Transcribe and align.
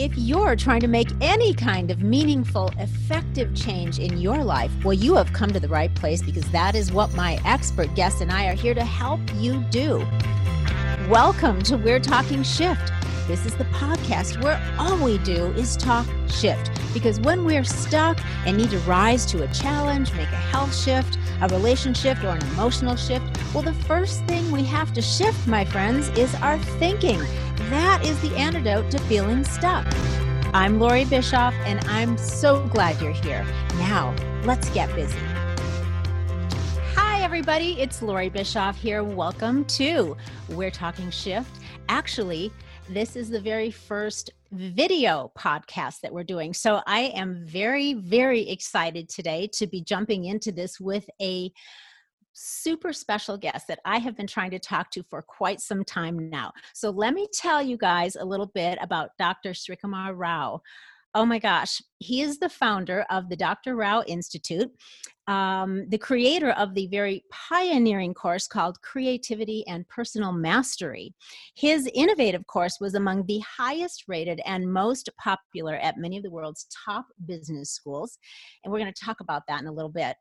If 0.00 0.16
you're 0.16 0.56
trying 0.56 0.80
to 0.80 0.88
make 0.88 1.08
any 1.20 1.52
kind 1.52 1.90
of 1.90 2.00
meaningful, 2.02 2.72
effective 2.78 3.54
change 3.54 3.98
in 3.98 4.16
your 4.16 4.42
life, 4.42 4.72
well, 4.82 4.94
you 4.94 5.14
have 5.16 5.30
come 5.34 5.50
to 5.50 5.60
the 5.60 5.68
right 5.68 5.94
place 5.94 6.22
because 6.22 6.50
that 6.52 6.74
is 6.74 6.90
what 6.90 7.12
my 7.12 7.38
expert 7.44 7.94
guests 7.94 8.22
and 8.22 8.32
I 8.32 8.46
are 8.46 8.54
here 8.54 8.72
to 8.72 8.82
help 8.82 9.20
you 9.34 9.62
do. 9.64 9.98
Welcome 11.10 11.60
to 11.64 11.76
We're 11.76 12.00
Talking 12.00 12.42
Shift. 12.42 12.90
This 13.28 13.44
is 13.44 13.54
the 13.56 13.64
podcast 13.64 14.42
where 14.42 14.58
all 14.78 14.96
we 15.04 15.18
do 15.18 15.48
is 15.48 15.76
talk 15.76 16.06
shift. 16.30 16.70
Because 16.94 17.20
when 17.20 17.44
we're 17.44 17.62
stuck 17.62 18.18
and 18.46 18.56
need 18.56 18.70
to 18.70 18.78
rise 18.78 19.26
to 19.26 19.42
a 19.42 19.48
challenge, 19.48 20.14
make 20.14 20.28
a 20.28 20.36
health 20.36 20.74
shift, 20.74 21.18
a 21.42 21.48
relationship, 21.48 22.16
or 22.24 22.28
an 22.28 22.42
emotional 22.54 22.96
shift, 22.96 23.29
well, 23.52 23.62
the 23.64 23.74
first 23.84 24.24
thing 24.26 24.48
we 24.52 24.62
have 24.62 24.92
to 24.92 25.02
shift, 25.02 25.48
my 25.48 25.64
friends, 25.64 26.08
is 26.10 26.32
our 26.36 26.56
thinking. 26.78 27.18
That 27.68 28.00
is 28.04 28.20
the 28.20 28.32
antidote 28.36 28.92
to 28.92 28.98
feeling 29.00 29.42
stuck. 29.42 29.84
I'm 30.54 30.78
Lori 30.78 31.04
Bischoff, 31.04 31.52
and 31.64 31.80
I'm 31.86 32.16
so 32.16 32.64
glad 32.68 33.00
you're 33.02 33.10
here. 33.10 33.44
Now, 33.78 34.14
let's 34.44 34.70
get 34.70 34.94
busy. 34.94 35.18
Hi, 36.94 37.22
everybody. 37.22 37.80
It's 37.80 38.02
Lori 38.02 38.28
Bischoff 38.28 38.76
here. 38.78 39.02
Welcome 39.02 39.64
to 39.64 40.16
We're 40.50 40.70
Talking 40.70 41.10
Shift. 41.10 41.50
Actually, 41.88 42.52
this 42.88 43.16
is 43.16 43.30
the 43.30 43.40
very 43.40 43.72
first 43.72 44.30
video 44.52 45.32
podcast 45.36 46.02
that 46.02 46.12
we're 46.12 46.22
doing. 46.22 46.54
So 46.54 46.82
I 46.86 47.12
am 47.16 47.44
very, 47.44 47.94
very 47.94 48.48
excited 48.48 49.08
today 49.08 49.48
to 49.54 49.66
be 49.66 49.80
jumping 49.80 50.26
into 50.26 50.52
this 50.52 50.78
with 50.78 51.10
a 51.20 51.52
super 52.32 52.92
special 52.92 53.36
guest 53.36 53.66
that 53.68 53.80
I 53.84 53.98
have 53.98 54.16
been 54.16 54.26
trying 54.26 54.50
to 54.52 54.58
talk 54.58 54.90
to 54.92 55.02
for 55.02 55.22
quite 55.22 55.60
some 55.60 55.84
time 55.84 56.30
now. 56.30 56.52
So 56.74 56.90
let 56.90 57.14
me 57.14 57.26
tell 57.32 57.62
you 57.62 57.76
guys 57.76 58.16
a 58.16 58.24
little 58.24 58.50
bit 58.54 58.78
about 58.80 59.10
Dr. 59.18 59.50
Srikumar 59.50 60.12
Rao. 60.14 60.62
Oh 61.12 61.26
my 61.26 61.40
gosh, 61.40 61.82
he 61.98 62.22
is 62.22 62.38
the 62.38 62.48
founder 62.48 63.04
of 63.10 63.28
the 63.28 63.36
Dr. 63.36 63.74
Rao 63.74 64.02
Institute, 64.02 64.70
um, 65.26 65.88
the 65.88 65.98
creator 65.98 66.50
of 66.50 66.72
the 66.74 66.86
very 66.86 67.24
pioneering 67.30 68.14
course 68.14 68.46
called 68.46 68.80
Creativity 68.82 69.66
and 69.66 69.88
Personal 69.88 70.30
Mastery. 70.30 71.12
His 71.56 71.90
innovative 71.94 72.46
course 72.46 72.78
was 72.80 72.94
among 72.94 73.26
the 73.26 73.40
highest 73.40 74.04
rated 74.06 74.40
and 74.46 74.72
most 74.72 75.10
popular 75.18 75.74
at 75.76 75.98
many 75.98 76.16
of 76.16 76.22
the 76.22 76.30
world's 76.30 76.68
top 76.84 77.06
business 77.26 77.72
schools. 77.72 78.16
And 78.62 78.72
we're 78.72 78.78
going 78.78 78.92
to 78.92 79.04
talk 79.04 79.18
about 79.18 79.42
that 79.48 79.60
in 79.60 79.66
a 79.66 79.72
little 79.72 79.90
bit. 79.90 80.16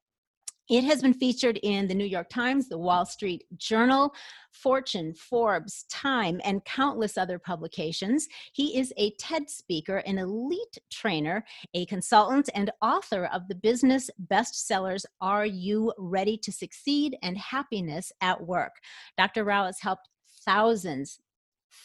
It 0.70 0.84
has 0.84 1.02
been 1.02 1.16
featured 1.16 1.58
in 1.64 1.88
the 1.88 1.95
New 1.95 2.06
York 2.06 2.30
Times, 2.30 2.70
the 2.70 2.78
Wall 2.78 3.03
Street 3.03 3.44
Journal, 3.58 4.14
Fortune, 4.52 5.16
Forbes, 5.16 5.86
Time, 5.89 6.39
and 6.44 6.64
countless 6.64 7.17
other 7.17 7.39
publications. 7.39 8.28
He 8.53 8.78
is 8.78 8.94
a 8.95 9.09
TED 9.17 9.50
speaker, 9.50 9.97
an 9.97 10.20
elite 10.20 10.78
trainer, 10.92 11.44
a 11.73 11.88
consultant, 11.88 12.50
and 12.53 12.70
author 12.84 13.25
of 13.25 13.47
the 13.47 13.56
business 13.56 14.12
bestsellers 14.28 15.06
Are 15.20 15.45
You 15.45 15.92
Ready 15.97 16.38
to 16.38 16.52
Succeed 16.52 17.17
and 17.23 17.36
Happiness 17.36 18.12
at 18.22 18.45
Work. 18.45 18.73
Dr. 19.17 19.44
Rao 19.44 19.66
has 19.66 19.80
helped 19.80 20.08
thousands 20.45 21.20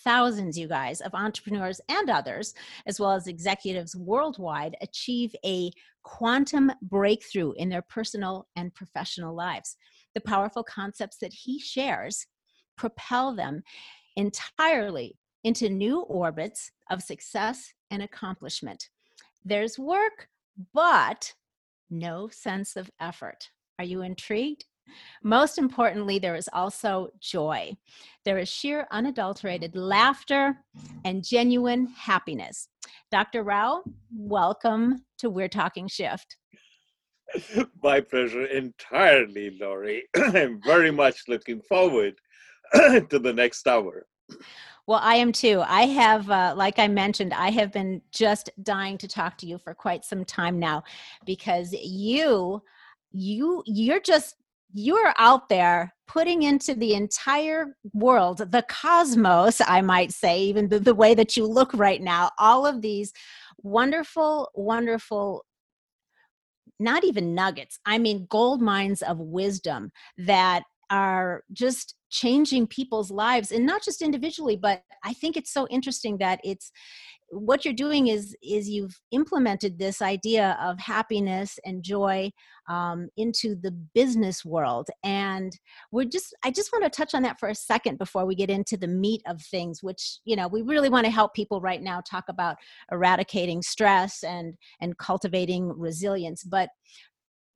thousands, 0.03 0.59
you 0.59 0.69
guys, 0.69 1.01
of 1.01 1.15
entrepreneurs 1.15 1.81
and 1.89 2.11
others, 2.11 2.55
as 2.87 3.01
well 3.01 3.13
as 3.13 3.27
executives 3.27 3.97
worldwide, 3.97 4.77
achieve 4.81 5.35
a 5.45 5.71
quantum 6.03 6.71
breakthrough 6.83 7.53
in 7.53 7.69
their 7.69 7.83
personal 7.83 8.47
and 8.57 8.75
professional 8.75 9.35
lives. 9.35 9.77
The 10.15 10.21
powerful 10.21 10.62
concepts 10.62 11.19
that 11.19 11.33
he 11.33 11.59
shares 11.59 12.27
propel 12.77 13.35
them 13.35 13.62
entirely 14.17 15.17
into 15.45 15.69
new 15.69 16.01
orbits 16.03 16.71
of 16.91 17.03
success 17.03 17.73
and 17.91 18.03
accomplishment. 18.03 18.89
There's 19.45 19.79
work, 19.79 20.29
but 20.73 21.33
no 21.91 22.28
sense 22.28 22.77
of 22.77 22.91
effort. 23.00 23.50
Are 23.78 23.84
you 23.84 24.03
intrigued? 24.03 24.65
Most 25.22 25.59
importantly, 25.59 26.19
there 26.19 26.37
is 26.37 26.49
also 26.53 27.09
joy. 27.21 27.77
There 28.25 28.39
is 28.39 28.49
sheer 28.49 28.87
unadulterated 28.91 29.77
laughter 29.77 30.59
and 31.05 31.25
genuine 31.25 31.87
happiness. 31.87 32.69
Dr. 33.11 33.43
Rao, 33.43 33.83
welcome 34.12 35.05
to 35.19 35.31
We're 35.31 35.49
Talking 35.49 35.89
Shift. 35.89 36.37
My 37.83 38.00
pleasure 38.00 38.47
entirely, 38.47 39.56
Lori. 39.61 40.05
I'm 40.17 40.61
very 40.62 40.91
much 40.91 41.23
looking 41.28 41.61
forward 41.62 42.15
to 42.75 43.19
the 43.19 43.33
next 43.33 43.67
hour. 43.67 44.06
Well, 44.87 45.00
I 45.03 45.17
am 45.17 45.33
too. 45.33 45.62
I 45.67 45.83
have, 45.87 46.31
uh, 46.31 46.55
like 46.56 46.78
I 46.78 46.89
mentioned, 46.89 47.33
I 47.33 47.50
have 47.50 47.73
been 47.73 48.03
just 48.12 48.50
dying 48.62 48.99
to 48.99 49.09
talk 49.09 49.39
to 49.39 49.47
you 49.47 49.56
for 49.56 49.75
quite 49.75 50.05
some 50.05 50.25
time 50.25 50.59
now 50.59 50.84
because 51.25 51.73
you 51.73 52.62
you 53.17 53.62
you're 53.65 54.00
just 54.00 54.34
you're 54.72 55.14
out 55.19 55.48
there 55.48 55.94
putting 56.06 56.42
into 56.42 56.75
the 56.75 56.94
entire 56.94 57.76
world, 57.92 58.38
the 58.50 58.64
cosmos, 58.69 59.60
I 59.64 59.80
might 59.80 60.12
say, 60.12 60.41
even 60.42 60.69
the, 60.69 60.78
the 60.78 60.94
way 60.94 61.14
that 61.14 61.36
you 61.36 61.47
look 61.47 61.72
right 61.75 62.02
now, 62.02 62.30
all 62.38 62.66
of 62.66 62.82
these 62.82 63.12
wonderful, 63.62 64.50
wonderful 64.54 65.44
not 66.80 67.04
even 67.04 67.34
nuggets, 67.34 67.78
I 67.86 67.98
mean, 67.98 68.26
gold 68.28 68.60
mines 68.60 69.02
of 69.02 69.19
wisdom 69.19 69.92
that 70.19 70.64
are 70.91 71.42
just 71.52 71.94
changing 72.14 72.66
people's 72.66 73.10
lives 73.10 73.50
and 73.50 73.66
not 73.66 73.82
just 73.82 74.00
individually 74.00 74.56
but 74.56 74.82
i 75.04 75.12
think 75.12 75.36
it's 75.36 75.52
so 75.52 75.66
interesting 75.69 76.16
that 76.19 76.38
it's 76.44 76.70
what 77.30 77.64
you're 77.64 77.75
doing 77.75 78.08
is 78.08 78.36
is 78.42 78.69
you've 78.69 78.97
implemented 79.10 79.78
this 79.78 80.00
idea 80.00 80.56
of 80.60 80.78
happiness 80.78 81.58
and 81.64 81.82
joy 81.82 82.30
um, 82.69 83.08
into 83.16 83.54
the 83.56 83.72
business 83.94 84.44
world. 84.44 84.88
And 85.02 85.52
we're 85.91 86.04
just 86.04 86.34
i 86.44 86.50
just 86.50 86.72
want 86.72 86.84
to 86.84 86.91
touch 86.91 87.14
on 87.14 87.22
that 87.22 87.38
for 87.41 87.48
a 87.48 87.54
second 87.54 87.98
before 87.98 88.25
we 88.26 88.34
get 88.34 88.50
into 88.50 88.76
the 88.76 88.88
meat 88.88 89.22
of 89.26 89.41
things 89.42 89.82
which 89.82 90.19
you 90.25 90.36
know 90.36 90.48
we 90.48 90.62
really 90.62 90.88
want 90.88 91.04
to 91.04 91.10
help 91.10 91.34
people 91.34 91.60
right 91.60 91.82
now 91.82 92.00
talk 92.00 92.25
about 92.28 92.56
eradicating 92.92 93.62
stress 93.62 94.22
and 94.22 94.54
and 94.81 94.96
cultivating 94.98 95.69
resilience. 95.76 96.44
But 96.44 96.70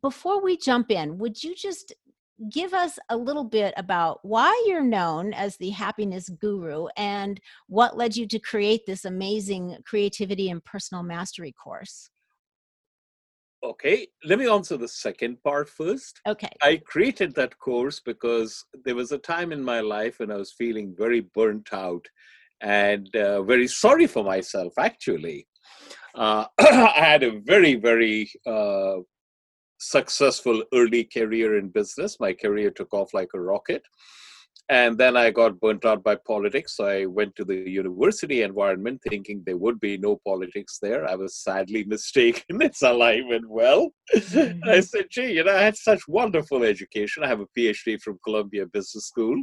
before 0.02 0.42
we 0.42 0.56
jump 0.56 0.90
in 0.90 1.18
would 1.18 1.42
you 1.42 1.54
just 1.54 1.92
give 2.50 2.72
us 2.72 2.98
a 3.08 3.16
little 3.16 3.44
bit 3.44 3.74
about 3.76 4.20
why 4.22 4.64
you're 4.66 4.82
known 4.82 5.32
as 5.34 5.56
the 5.56 5.70
happiness 5.70 6.28
guru 6.28 6.86
and 6.96 7.40
what 7.66 7.96
led 7.96 8.16
you 8.16 8.26
to 8.28 8.38
create 8.38 8.86
this 8.86 9.04
amazing 9.04 9.76
creativity 9.84 10.50
and 10.50 10.64
personal 10.64 11.02
mastery 11.02 11.52
course. 11.52 12.10
Okay, 13.64 14.06
let 14.24 14.38
me 14.38 14.48
answer 14.48 14.76
the 14.76 14.86
second 14.86 15.42
part 15.42 15.68
first. 15.68 16.20
Okay. 16.28 16.50
I 16.62 16.76
created 16.76 17.34
that 17.34 17.58
course 17.58 17.98
because 17.98 18.64
there 18.84 18.94
was 18.94 19.10
a 19.10 19.18
time 19.18 19.50
in 19.50 19.62
my 19.64 19.80
life 19.80 20.20
when 20.20 20.30
I 20.30 20.36
was 20.36 20.52
feeling 20.52 20.94
very 20.96 21.20
burnt 21.20 21.68
out 21.72 22.06
and 22.60 23.14
uh, 23.16 23.42
very 23.42 23.66
sorry 23.66 24.06
for 24.06 24.22
myself, 24.22 24.74
actually. 24.78 25.48
Uh, 26.14 26.44
I 26.58 26.92
had 26.94 27.24
a 27.24 27.40
very, 27.40 27.74
very 27.74 28.30
uh, 28.46 28.98
successful 29.78 30.62
early 30.74 31.04
career 31.04 31.58
in 31.58 31.68
business. 31.68 32.18
My 32.20 32.32
career 32.32 32.70
took 32.70 32.92
off 32.92 33.14
like 33.14 33.30
a 33.34 33.40
rocket. 33.40 33.82
And 34.70 34.98
then 34.98 35.16
I 35.16 35.30
got 35.30 35.60
burnt 35.60 35.86
out 35.86 36.04
by 36.04 36.16
politics. 36.16 36.76
So 36.76 36.86
I 36.86 37.06
went 37.06 37.34
to 37.36 37.44
the 37.44 37.54
university 37.54 38.42
environment 38.42 39.00
thinking 39.08 39.42
there 39.46 39.56
would 39.56 39.80
be 39.80 39.96
no 39.96 40.20
politics 40.26 40.78
there. 40.82 41.08
I 41.08 41.14
was 41.14 41.36
sadly 41.36 41.84
mistaken. 41.88 42.60
It's 42.60 42.82
alive 42.82 43.24
and 43.30 43.48
well. 43.48 43.90
Mm-hmm. 44.14 44.68
I 44.68 44.80
said, 44.80 45.06
gee, 45.10 45.32
you 45.32 45.44
know, 45.44 45.56
I 45.56 45.62
had 45.62 45.76
such 45.76 46.00
wonderful 46.06 46.64
education. 46.64 47.24
I 47.24 47.28
have 47.28 47.40
a 47.40 47.46
PhD 47.56 48.00
from 48.02 48.18
Columbia 48.22 48.66
Business 48.66 49.06
School 49.06 49.42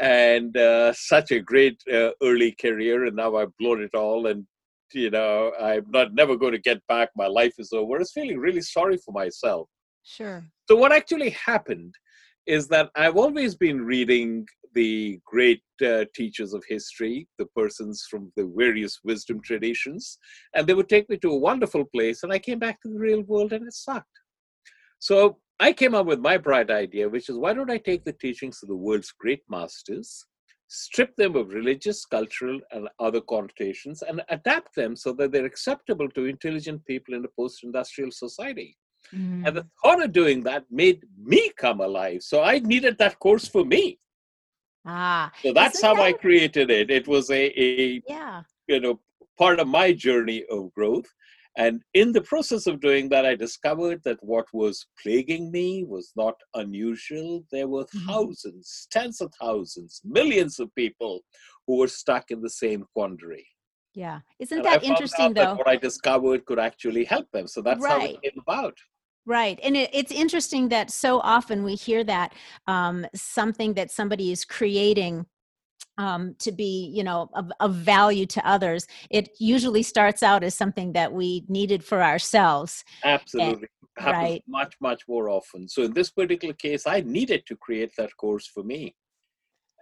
and 0.00 0.56
uh, 0.56 0.92
such 0.94 1.30
a 1.32 1.40
great 1.40 1.82
uh, 1.92 2.10
early 2.22 2.52
career. 2.52 3.04
And 3.04 3.16
now 3.16 3.36
I've 3.36 3.56
blown 3.58 3.82
it 3.82 3.94
all 3.94 4.28
and 4.28 4.46
you 4.92 5.10
know, 5.10 5.52
I'm 5.60 5.86
not 5.90 6.14
never 6.14 6.36
going 6.36 6.52
to 6.52 6.58
get 6.58 6.86
back. 6.86 7.10
My 7.16 7.26
life 7.26 7.54
is 7.58 7.72
over. 7.72 7.96
I 7.96 7.98
was 8.00 8.12
feeling 8.12 8.38
really 8.38 8.60
sorry 8.60 8.96
for 8.96 9.12
myself. 9.12 9.68
Sure. 10.02 10.44
So 10.68 10.76
what 10.76 10.92
actually 10.92 11.30
happened 11.30 11.94
is 12.46 12.68
that 12.68 12.90
I've 12.96 13.16
always 13.16 13.54
been 13.54 13.84
reading 13.84 14.46
the 14.74 15.20
great 15.24 15.62
uh, 15.84 16.04
teachers 16.14 16.54
of 16.54 16.62
history, 16.68 17.26
the 17.38 17.46
persons 17.46 18.06
from 18.10 18.32
the 18.36 18.50
various 18.56 19.00
wisdom 19.04 19.40
traditions, 19.42 20.18
and 20.54 20.66
they 20.66 20.74
would 20.74 20.88
take 20.88 21.08
me 21.10 21.16
to 21.18 21.30
a 21.30 21.38
wonderful 21.38 21.84
place, 21.94 22.22
and 22.22 22.32
I 22.32 22.38
came 22.38 22.58
back 22.58 22.80
to 22.82 22.88
the 22.88 22.98
real 22.98 23.22
world, 23.22 23.52
and 23.52 23.66
it 23.66 23.72
sucked. 23.72 24.06
So 24.98 25.38
I 25.60 25.72
came 25.72 25.94
up 25.94 26.06
with 26.06 26.20
my 26.20 26.36
bright 26.36 26.70
idea, 26.70 27.08
which 27.08 27.28
is 27.28 27.36
why 27.36 27.52
don't 27.52 27.70
I 27.70 27.78
take 27.78 28.04
the 28.04 28.12
teachings 28.12 28.60
of 28.62 28.68
the 28.68 28.76
world's 28.76 29.12
great 29.12 29.42
masters 29.48 30.24
strip 30.68 31.16
them 31.16 31.34
of 31.34 31.48
religious, 31.48 32.04
cultural, 32.04 32.60
and 32.70 32.88
other 33.00 33.20
connotations, 33.20 34.02
and 34.02 34.22
adapt 34.28 34.74
them 34.74 34.94
so 34.94 35.12
that 35.14 35.32
they're 35.32 35.46
acceptable 35.46 36.08
to 36.10 36.26
intelligent 36.26 36.84
people 36.86 37.14
in 37.14 37.24
a 37.24 37.28
post 37.36 37.64
industrial 37.64 38.10
society. 38.10 38.76
Mm. 39.14 39.46
And 39.46 39.56
the 39.56 39.62
mm. 39.62 39.68
thought 39.82 40.02
of 40.02 40.12
doing 40.12 40.42
that 40.42 40.64
made 40.70 41.02
me 41.18 41.50
come 41.56 41.80
alive. 41.80 42.22
So 42.22 42.42
I 42.42 42.58
needed 42.58 42.98
that 42.98 43.18
course 43.18 43.48
for 43.48 43.64
me. 43.64 43.98
Ah. 44.86 45.32
So 45.42 45.52
that's 45.52 45.82
how 45.82 45.94
that... 45.94 46.02
I 46.02 46.12
created 46.12 46.70
it. 46.70 46.90
It 46.90 47.08
was 47.08 47.30
a, 47.30 47.60
a 47.60 48.02
yeah. 48.06 48.42
you 48.66 48.80
know 48.80 49.00
part 49.38 49.60
of 49.60 49.68
my 49.68 49.92
journey 49.92 50.44
of 50.50 50.72
growth. 50.74 51.06
And 51.58 51.82
in 51.92 52.12
the 52.12 52.20
process 52.22 52.68
of 52.68 52.80
doing 52.80 53.08
that, 53.08 53.26
I 53.26 53.34
discovered 53.34 54.00
that 54.04 54.18
what 54.22 54.46
was 54.52 54.86
plaguing 55.02 55.50
me 55.50 55.84
was 55.84 56.12
not 56.16 56.36
unusual. 56.54 57.44
There 57.50 57.66
were 57.66 57.84
Mhm. 57.94 58.06
thousands, 58.06 58.86
tens 58.92 59.20
of 59.20 59.34
thousands, 59.40 60.00
millions 60.04 60.60
of 60.60 60.72
people 60.76 61.24
who 61.66 61.78
were 61.78 61.88
stuck 61.88 62.30
in 62.30 62.40
the 62.40 62.48
same 62.50 62.84
quandary. 62.94 63.46
Yeah. 63.92 64.20
Isn't 64.38 64.58
And 64.58 64.66
that 64.66 64.84
interesting 64.84 65.26
out 65.30 65.34
that 65.34 65.48
though? 65.50 65.56
what 65.56 65.68
I 65.68 65.76
discovered 65.76 66.46
could 66.46 66.60
actually 66.60 67.04
help 67.04 67.28
them. 67.32 67.48
So 67.48 67.60
that's 67.60 67.84
how 67.84 67.96
Right. 67.96 68.14
it 68.14 68.22
came 68.22 68.40
about. 68.46 68.78
Right. 69.26 69.58
And 69.62 69.76
it, 69.76 69.90
it's 69.92 70.12
interesting 70.12 70.68
that 70.68 70.90
so 70.90 71.18
often 71.20 71.64
we 71.64 71.74
hear 71.74 72.04
that 72.04 72.32
um, 72.68 73.04
something 73.14 73.74
that 73.74 73.90
somebody 73.90 74.30
is 74.30 74.44
creating 74.44 75.26
um, 75.98 76.34
to 76.38 76.52
be, 76.52 76.90
you 76.94 77.04
know, 77.04 77.28
of, 77.34 77.50
of 77.60 77.74
value 77.74 78.26
to 78.26 78.48
others, 78.48 78.86
it 79.10 79.30
usually 79.38 79.82
starts 79.82 80.22
out 80.22 80.44
as 80.44 80.54
something 80.54 80.92
that 80.92 81.12
we 81.12 81.44
needed 81.48 81.84
for 81.84 82.02
ourselves. 82.02 82.84
Absolutely. 83.04 83.68
Happens 83.98 84.22
right. 84.22 84.44
much, 84.46 84.74
much 84.80 85.02
more 85.08 85.28
often. 85.28 85.68
So 85.68 85.82
in 85.82 85.92
this 85.92 86.10
particular 86.10 86.54
case, 86.54 86.86
I 86.86 87.00
needed 87.00 87.44
to 87.46 87.56
create 87.56 87.92
that 87.98 88.16
course 88.16 88.46
for 88.46 88.62
me. 88.62 88.94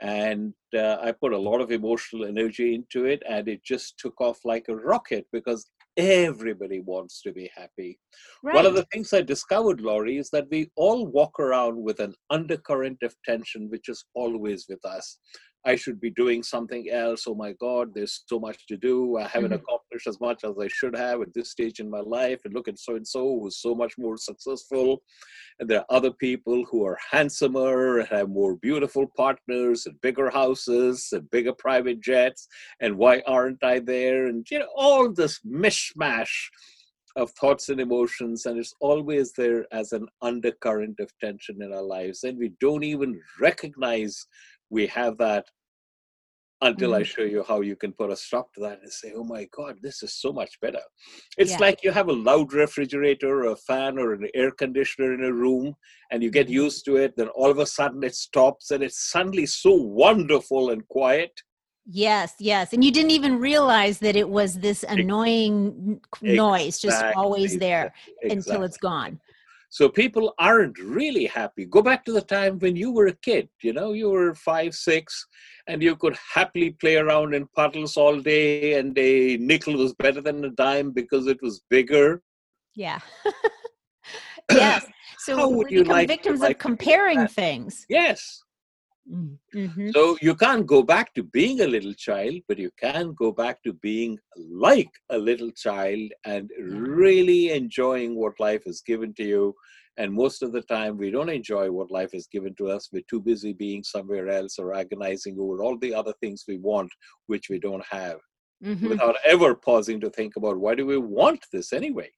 And 0.01 0.53
uh, 0.75 0.97
I 1.03 1.13
put 1.13 1.33
a 1.33 1.39
lot 1.39 1.61
of 1.61 1.71
emotional 1.71 2.27
energy 2.27 2.75
into 2.75 3.07
it, 3.07 3.23
and 3.29 3.49
it 3.49 3.65
just 3.65 3.99
took 3.99 4.21
off 4.21 4.39
like 4.45 4.67
a 4.69 4.77
rocket 4.77 5.27
because 5.33 5.71
everybody 5.97 6.81
wants 6.81 7.23
to 7.23 7.33
be 7.33 7.51
happy. 7.55 7.99
Right. 8.43 8.55
One 8.55 8.67
of 8.67 8.75
the 8.75 8.87
things 8.93 9.13
I 9.13 9.23
discovered, 9.23 9.81
Lori, 9.81 10.19
is 10.19 10.29
that 10.31 10.49
we 10.51 10.71
all 10.77 11.07
walk 11.07 11.41
around 11.41 11.83
with 11.83 12.01
an 12.01 12.15
undercurrent 12.29 13.03
of 13.03 13.15
tension, 13.25 13.71
which 13.71 13.89
is 13.89 14.05
always 14.15 14.67
with 14.69 14.85
us. 14.85 15.19
I 15.67 15.75
should 15.75 16.01
be 16.01 16.11
doing 16.11 16.43
something 16.45 16.89
else. 16.91 17.25
Oh 17.27 17.35
my 17.35 17.53
God, 17.61 17.93
there's 17.93 18.23
so 18.27 18.39
much 18.39 18.67
to 18.69 18.77
do. 18.77 19.17
I 19.17 19.27
haven't 19.27 19.51
Mhm. 19.51 19.63
accomplished 19.63 20.07
as 20.07 20.21
much 20.21 20.45
as 20.45 20.55
I 20.59 20.69
should 20.69 20.95
have 20.97 21.21
at 21.23 21.35
this 21.35 21.51
stage 21.51 21.81
in 21.81 21.91
my 21.91 22.01
life. 22.01 22.41
And 22.45 22.55
look 22.55 22.69
at 22.69 22.79
so 22.79 22.95
and 22.95 23.07
so 23.07 23.41
who's 23.41 23.59
so 23.59 23.75
much 23.75 23.99
more 23.99 24.17
successful. 24.17 25.03
And 25.59 25.69
there 25.69 25.81
are 25.81 25.97
other 25.99 26.13
people 26.13 26.65
who 26.67 26.85
are 26.87 26.99
handsomer, 27.11 27.99
and 27.99 28.09
have 28.09 28.29
more 28.29 28.55
beautiful 28.57 29.07
partners, 29.17 29.87
and 29.87 30.01
bigger 30.01 30.31
houses, 30.31 31.09
and 31.13 31.31
bigger 31.31 31.53
private 31.53 32.01
jets. 32.01 32.47
And 32.81 32.97
why 32.97 33.23
aren't 33.27 33.63
I 33.65 33.81
there? 33.81 34.27
And 34.27 34.47
you 34.51 34.61
know, 34.61 34.71
all 34.77 35.13
this 35.13 35.41
mishmash 35.41 36.35
of 37.17 37.31
thoughts 37.33 37.71
and 37.71 37.81
emotions, 37.81 38.47
and 38.47 38.59
it's 38.59 38.75
always 38.81 39.33
there 39.33 39.67
as 39.73 39.93
an 39.93 40.07
undercurrent 40.23 41.01
of 41.01 41.11
tension 41.19 41.63
in 41.63 41.73
our 41.73 41.83
lives. 41.83 42.23
And 42.25 42.39
we 42.39 42.51
don't 42.61 42.85
even 42.85 43.21
recognize 43.41 44.27
we 44.69 44.87
have 44.89 45.17
that 45.19 45.47
until 46.63 46.95
I 46.95 47.03
Mhm. 47.03 47.07
show 47.07 47.23
you 47.23 47.43
how 47.47 47.61
you 47.61 47.77
can 47.77 47.93
put 47.93 48.11
a 48.11 48.17
stop 48.17 48.53
to 48.55 48.61
that 48.61 48.81
and 48.81 48.91
say, 48.91 49.13
oh 49.15 49.25
my 49.25 49.45
God, 49.53 49.77
this 49.83 50.03
is 50.03 50.15
so 50.15 50.33
much 50.33 50.59
better. 50.61 50.81
It's 51.37 51.51
Yeah. 51.53 51.61
like 51.61 51.83
you 51.83 51.91
have 51.93 52.09
a 52.09 52.13
loud 52.13 52.53
refrigerator 52.53 53.45
or 53.45 53.53
a 53.53 53.57
fan 53.57 53.99
or 53.99 54.15
an 54.15 54.29
air 54.35 54.51
conditioner 54.51 55.13
in 55.15 55.25
a 55.25 55.33
room 55.33 55.75
and 56.11 56.23
you 56.23 56.31
get 56.31 56.47
Mhm. 56.49 56.53
used 56.53 56.85
to 56.87 56.97
it, 56.97 57.15
then 57.17 57.29
all 57.29 57.51
of 57.51 57.59
a 57.59 57.67
sudden 57.67 58.03
it 58.03 58.15
stops 58.15 58.71
and 58.71 58.83
it's 58.83 59.11
suddenly 59.11 59.47
so 59.47 59.73
wonderful 59.75 60.71
and 60.71 60.87
quiet. 60.89 61.43
Yes, 61.89 62.35
yes. 62.41 62.73
And 62.73 62.83
you 62.83 62.91
didn't 62.91 63.13
even 63.13 63.39
realize 63.39 64.01
that 64.01 64.17
it 64.17 64.29
was 64.29 64.59
this 64.59 64.83
annoying 64.83 66.01
n- 66.23 66.35
noise 66.37 66.79
just 66.79 67.05
always 67.15 67.53
Exactly. 67.53 67.69
there 67.69 67.95
until 68.25 68.63
it's 68.65 68.79
gone. 68.79 69.21
So 69.77 69.91
people 69.91 70.33
aren't 70.39 70.79
really 70.79 71.27
happy. 71.27 71.67
Go 71.67 71.83
back 71.83 72.03
to 72.07 72.13
the 72.13 72.23
time 72.23 72.59
when 72.61 72.77
you 72.77 72.91
were 72.91 73.09
a 73.09 73.13
kid, 73.17 73.51
you 73.63 73.75
know, 73.75 73.93
you 73.93 74.09
were 74.09 74.35
five, 74.35 74.73
six, 74.75 75.27
and 75.67 75.83
you 75.83 75.97
could 75.97 76.17
happily 76.35 76.71
play 76.71 76.97
around 76.97 77.35
in 77.35 77.47
puddles 77.55 77.95
all 77.99 78.19
day, 78.19 78.79
and 78.79 78.97
a 78.99 79.37
nickel 79.37 79.77
was 79.77 79.93
better 79.93 80.23
than 80.23 80.43
a 80.47 80.49
dime 80.49 80.93
because 80.93 81.27
it 81.27 81.43
was 81.43 81.61
bigger. 81.69 82.23
Yeah. 82.75 83.01
yes. 84.51 84.87
So 85.19 85.37
How 85.37 85.51
we 85.51 85.65
you 85.69 85.81
become 85.81 85.97
like 85.99 86.09
victims 86.09 86.41
life 86.41 86.45
of 86.45 86.49
like 86.49 86.59
comparing 86.59 87.19
that? 87.19 87.31
things. 87.33 87.85
Yes. 87.91 88.43
Mm-hmm. 89.11 89.91
So 89.91 90.19
you 90.21 90.35
can't 90.35 90.67
go 90.67 90.83
back 90.83 91.15
to 91.15 91.23
being 91.23 91.61
a 91.61 91.67
little 91.67 91.95
child, 91.95 92.41
but 92.49 92.59
you 92.59 92.71
can 92.79 93.15
go 93.15 93.31
back 93.31 93.63
to 93.63 93.73
being 93.75 94.19
like 94.37 94.91
a 95.11 95.19
little 95.19 95.51
child 95.53 96.13
and 96.25 96.51
really 96.59 97.53
enjoying 97.53 98.17
what 98.17 98.41
life 98.41 98.65
has 98.67 98.81
given 98.81 99.15
to 99.15 99.25
you. 99.25 99.55
And 99.97 100.13
most 100.13 100.43
of 100.43 100.53
the 100.53 100.63
time, 100.63 100.99
we 100.99 101.11
don't 101.11 101.31
enjoy 101.31 101.71
what 101.71 101.91
life 101.91 102.13
has 102.13 102.27
given 102.27 102.55
to 102.57 102.69
us. 102.69 102.91
We're 102.93 103.03
too 103.09 103.21
busy 103.21 103.53
being 103.53 103.83
somewhere 103.83 104.29
else 104.29 104.59
or 104.59 104.75
agonizing 104.75 105.39
over 105.39 105.63
all 105.63 105.79
the 105.79 105.95
other 105.95 106.13
things 106.21 106.45
we 106.47 106.59
want, 106.59 106.91
which 107.27 107.49
we 107.49 107.59
don't 107.59 107.85
have, 107.91 108.19
Mm-hmm. 108.65 108.89
without 108.89 109.17
ever 109.23 109.55
pausing 109.55 110.01
to 110.01 110.09
think 110.09 110.37
about 110.37 110.59
why 110.59 110.75
do 110.75 110.87
we 110.87 110.97
want 110.97 111.45
this 111.53 111.75
anyway? 111.75 112.11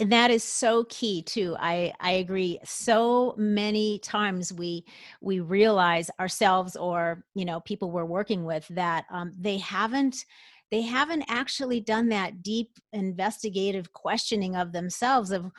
And 0.00 0.12
that 0.12 0.30
is 0.30 0.44
so 0.44 0.84
key 0.84 1.22
too 1.22 1.56
i 1.58 1.92
i 2.00 2.12
agree 2.12 2.58
so 2.64 3.34
many 3.36 3.98
times 4.00 4.52
we 4.52 4.84
we 5.20 5.40
realize 5.40 6.10
ourselves 6.20 6.76
or 6.76 7.24
you 7.34 7.44
know 7.44 7.60
people 7.60 7.90
we're 7.90 8.04
working 8.04 8.44
with 8.44 8.66
that 8.68 9.04
um, 9.10 9.32
they 9.38 9.58
haven't 9.58 10.24
they 10.70 10.82
haven't 10.82 11.24
actually 11.28 11.80
done 11.80 12.08
that 12.10 12.42
deep 12.42 12.70
investigative 12.92 13.92
questioning 13.92 14.54
of 14.54 14.72
themselves 14.72 15.30
of 15.30 15.50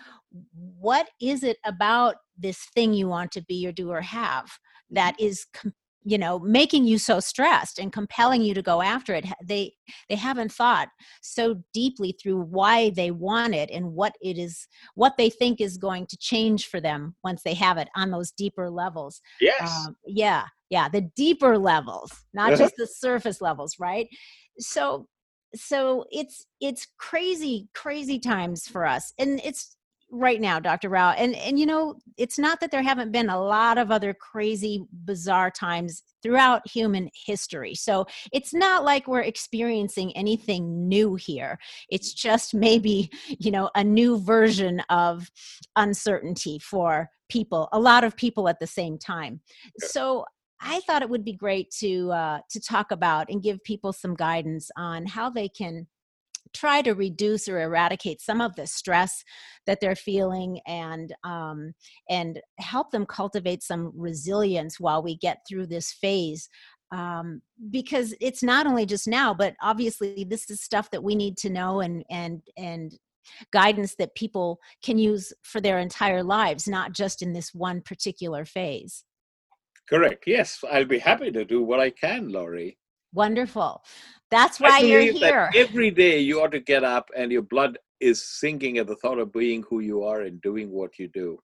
what 0.80 1.10
is 1.20 1.44
it 1.44 1.58
about 1.66 2.16
this 2.38 2.66
thing 2.76 2.94
you 2.94 3.08
want 3.08 3.32
to 3.32 3.42
be 3.42 3.68
or 3.68 3.72
do 3.72 3.90
or 3.90 4.02
have 4.02 4.50
that 4.92 5.20
is 5.20 5.46
com- 5.54 5.74
you 6.04 6.18
know 6.18 6.40
making 6.40 6.86
you 6.86 6.98
so 6.98 7.20
stressed 7.20 7.80
and 7.80 7.92
compelling 7.92 8.42
you 8.42 8.54
to 8.54 8.62
go 8.62 8.82
after 8.82 9.14
it 9.14 9.26
they 9.44 9.74
they 10.08 10.16
haven't 10.16 10.52
thought 10.52 10.88
so 11.22 11.62
deeply 11.74 12.16
through 12.22 12.40
why 12.40 12.90
they 12.92 13.12
want 13.12 13.54
it 13.54 13.70
and 13.70 13.94
what 13.94 14.14
it 14.22 14.38
is 14.38 14.68
what 14.96 15.18
they 15.18 15.30
think 15.30 15.60
is 15.60 15.78
going 15.78 16.06
to 16.08 16.18
change 16.18 16.68
for 16.68 16.80
them 16.80 17.16
once 17.24 17.44
they 17.44 17.54
have 17.54 17.78
it 17.78 17.90
on 17.96 18.12
those 18.12 18.32
deeper 18.32 18.70
levels. 18.70 19.22
Yes. 19.42 19.86
um, 19.86 19.96
yeah 20.06 20.46
yeah 20.70 20.88
the 20.88 21.02
deeper 21.16 21.58
levels 21.58 22.12
not 22.34 22.58
just 22.58 22.76
the 22.78 22.88
surface 22.88 23.42
levels 23.42 23.76
right? 23.80 24.08
So 24.60 25.08
so 25.56 26.06
it's 26.12 26.46
it's 26.62 26.88
crazy 26.98 27.68
crazy 27.74 28.20
times 28.20 28.68
for 28.68 28.86
us 28.86 29.14
and 29.18 29.42
it's 29.44 29.76
right 30.12 30.42
now 30.42 30.60
dr 30.60 30.90
rao 30.90 31.12
and 31.12 31.36
and 31.36 31.60
you 31.60 31.66
know 31.66 31.96
it's 32.18 32.38
not 32.38 32.60
that 32.60 32.72
there 32.72 32.82
haven't 32.82 33.12
been 33.12 33.30
a 33.30 33.42
lot 33.42 33.78
of 33.78 33.92
other 33.92 34.14
crazy 34.14 34.86
bizarre 35.06 35.52
times 35.52 36.04
throughout 36.22 36.68
human 36.68 37.10
history. 37.26 37.76
So 37.76 38.06
it's 38.32 38.54
not 38.54 38.84
like 38.84 39.08
we're 39.08 39.22
experiencing 39.22 40.16
anything 40.16 40.88
new 40.88 41.16
here. 41.16 41.58
It's 41.90 42.14
just 42.14 42.54
maybe 42.54 43.10
you 43.28 43.52
know 43.52 43.70
a 43.76 43.84
new 43.84 44.20
version 44.20 44.82
of 44.90 45.30
uncertainty 45.76 46.60
for 46.60 47.10
people 47.30 47.70
a 47.72 47.80
lot 47.80 48.04
of 48.04 48.16
people 48.16 48.50
at 48.50 48.60
the 48.60 48.68
same 48.68 48.98
time. 48.98 49.42
So 49.80 50.26
i 50.62 50.82
thought 50.82 51.02
it 51.02 51.10
would 51.10 51.24
be 51.24 51.32
great 51.32 51.72
to 51.72 52.12
uh, 52.12 52.40
to 52.50 52.60
talk 52.60 52.92
about 52.92 53.30
and 53.30 53.42
give 53.42 53.64
people 53.64 53.94
some 53.94 54.14
guidance 54.14 54.70
on 54.76 55.06
how 55.06 55.30
they 55.30 55.48
can 55.48 55.88
try 56.54 56.82
to 56.82 56.94
reduce 56.94 57.48
or 57.48 57.62
eradicate 57.62 58.22
some 58.22 58.42
of 58.42 58.56
the 58.56 58.68
stress 58.68 59.24
that 59.66 59.80
they're 59.80 59.96
feeling 59.96 60.60
and 60.68 61.14
um, 61.24 61.74
and 62.10 62.40
help 62.60 62.92
them 62.92 63.06
cultivate 63.06 63.64
some 63.64 63.92
resilience 63.96 64.80
while 64.80 65.04
we 65.04 65.18
get 65.18 65.40
through 65.48 65.68
this 65.68 65.92
phase 65.92 66.50
um, 66.92 67.42
because 67.70 68.16
it's 68.20 68.42
not 68.42 68.66
only 68.66 68.86
just 68.86 69.08
now 69.08 69.34
but 69.34 69.56
obviously 69.62 70.26
this 70.28 70.50
is 70.50 70.62
stuff 70.62 70.90
that 70.92 71.04
we 71.04 71.16
need 71.16 71.38
to 71.38 71.50
know 71.50 71.82
and 71.82 72.04
and 72.10 72.42
and 72.58 72.98
guidance 73.54 73.96
that 74.00 74.16
people 74.16 74.58
can 74.84 74.98
use 74.98 75.32
for 75.44 75.62
their 75.62 75.78
entire 75.78 76.24
lives 76.24 76.68
not 76.68 76.94
just 76.94 77.22
in 77.22 77.34
this 77.34 77.54
one 77.54 77.82
particular 77.82 78.44
phase 78.44 79.04
Correct. 79.90 80.26
Yes. 80.28 80.60
I'll 80.72 80.86
be 80.86 81.00
happy 81.00 81.32
to 81.32 81.44
do 81.44 81.64
what 81.64 81.80
I 81.80 81.90
can, 81.90 82.30
Lori. 82.30 82.78
Wonderful 83.14 83.84
that's 84.32 84.60
why 84.60 84.80
you're 84.80 85.02
here 85.02 85.50
that 85.50 85.56
every 85.56 85.90
day 85.90 86.20
you 86.20 86.42
ought 86.42 86.52
to 86.52 86.60
get 86.60 86.84
up 86.84 87.10
and 87.16 87.32
your 87.32 87.42
blood 87.42 87.78
is 88.00 88.24
sinking 88.24 88.78
at 88.78 88.88
the 88.88 88.96
thought 88.96 89.20
of 89.20 89.34
being 89.34 89.64
who 89.70 89.80
you 89.80 90.04
are 90.04 90.22
and 90.22 90.42
doing 90.42 90.72
what 90.72 90.98
you 91.00 91.08
do. 91.08 91.38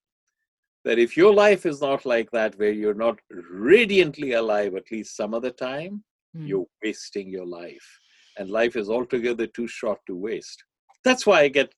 That 0.86 1.00
if 1.00 1.17
your 1.17 1.34
life 1.34 1.65
is 1.65 1.81
not 1.81 2.05
like 2.05 2.29
that, 2.31 2.57
where 2.60 2.72
you're 2.72 2.93
not 2.93 3.19
radiantly 3.31 4.34
alive 4.34 4.75
at 4.75 4.91
least 4.91 5.17
some 5.17 5.34
of 5.34 5.41
the 5.41 5.51
time, 5.51 6.03
Mm. 6.36 6.48
you're 6.50 6.67
wasting 6.84 7.29
your 7.29 7.45
life. 7.45 8.00
And 8.38 8.50
life 8.50 8.75
is 8.75 8.89
altogether 8.89 9.48
too 9.48 9.67
short 9.67 10.00
to 10.07 10.15
waste. 10.15 10.63
That's 11.05 11.25
why 11.25 11.41
I 11.41 11.48
get, 11.48 11.74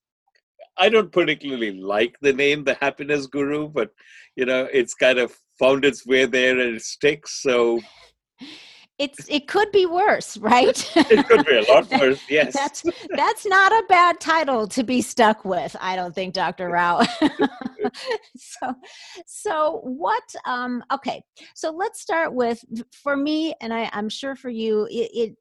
I 0.77 0.89
don't 0.89 1.12
particularly 1.12 1.74
like 1.79 2.15
the 2.22 2.34
name, 2.34 2.63
the 2.63 2.74
happiness 2.74 3.27
guru, 3.27 3.67
but 3.67 3.91
you 4.36 4.46
know, 4.46 4.67
it's 4.74 4.96
kind 4.96 5.20
of 5.20 5.38
found 5.60 5.86
its 5.86 6.06
way 6.08 6.25
there 6.25 6.60
and 6.60 6.75
it 6.75 6.82
sticks. 6.82 7.41
So 7.41 7.82
it's 9.00 9.27
it 9.30 9.48
could 9.48 9.72
be 9.72 9.86
worse 9.86 10.38
right 10.38 10.92
it 10.96 11.27
could 11.27 11.46
be 11.46 11.58
a 11.58 11.72
lot 11.72 11.89
worse. 12.00 12.22
Yes. 12.30 12.54
that's 12.54 12.84
that's 13.16 13.46
not 13.46 13.72
a 13.72 13.84
bad 13.88 14.20
title 14.20 14.68
to 14.68 14.84
be 14.84 15.01
stuck 15.01 15.46
with 15.46 15.75
i 15.80 15.96
don't 15.96 16.16
think 16.16 16.34
dr 16.34 16.68
rao 16.68 17.01
so 18.36 18.74
so 19.25 19.82
what 19.84 20.24
um 20.46 20.84
okay 20.92 21.22
so 21.54 21.72
let's 21.72 22.01
start 22.01 22.34
with 22.34 22.63
for 22.92 23.16
me 23.16 23.54
and 23.62 23.74
I, 23.74 23.89
i'm 23.94 24.10
sure 24.10 24.36
for 24.36 24.50
you 24.50 24.88
it, 24.89 25.10
it 25.13 25.36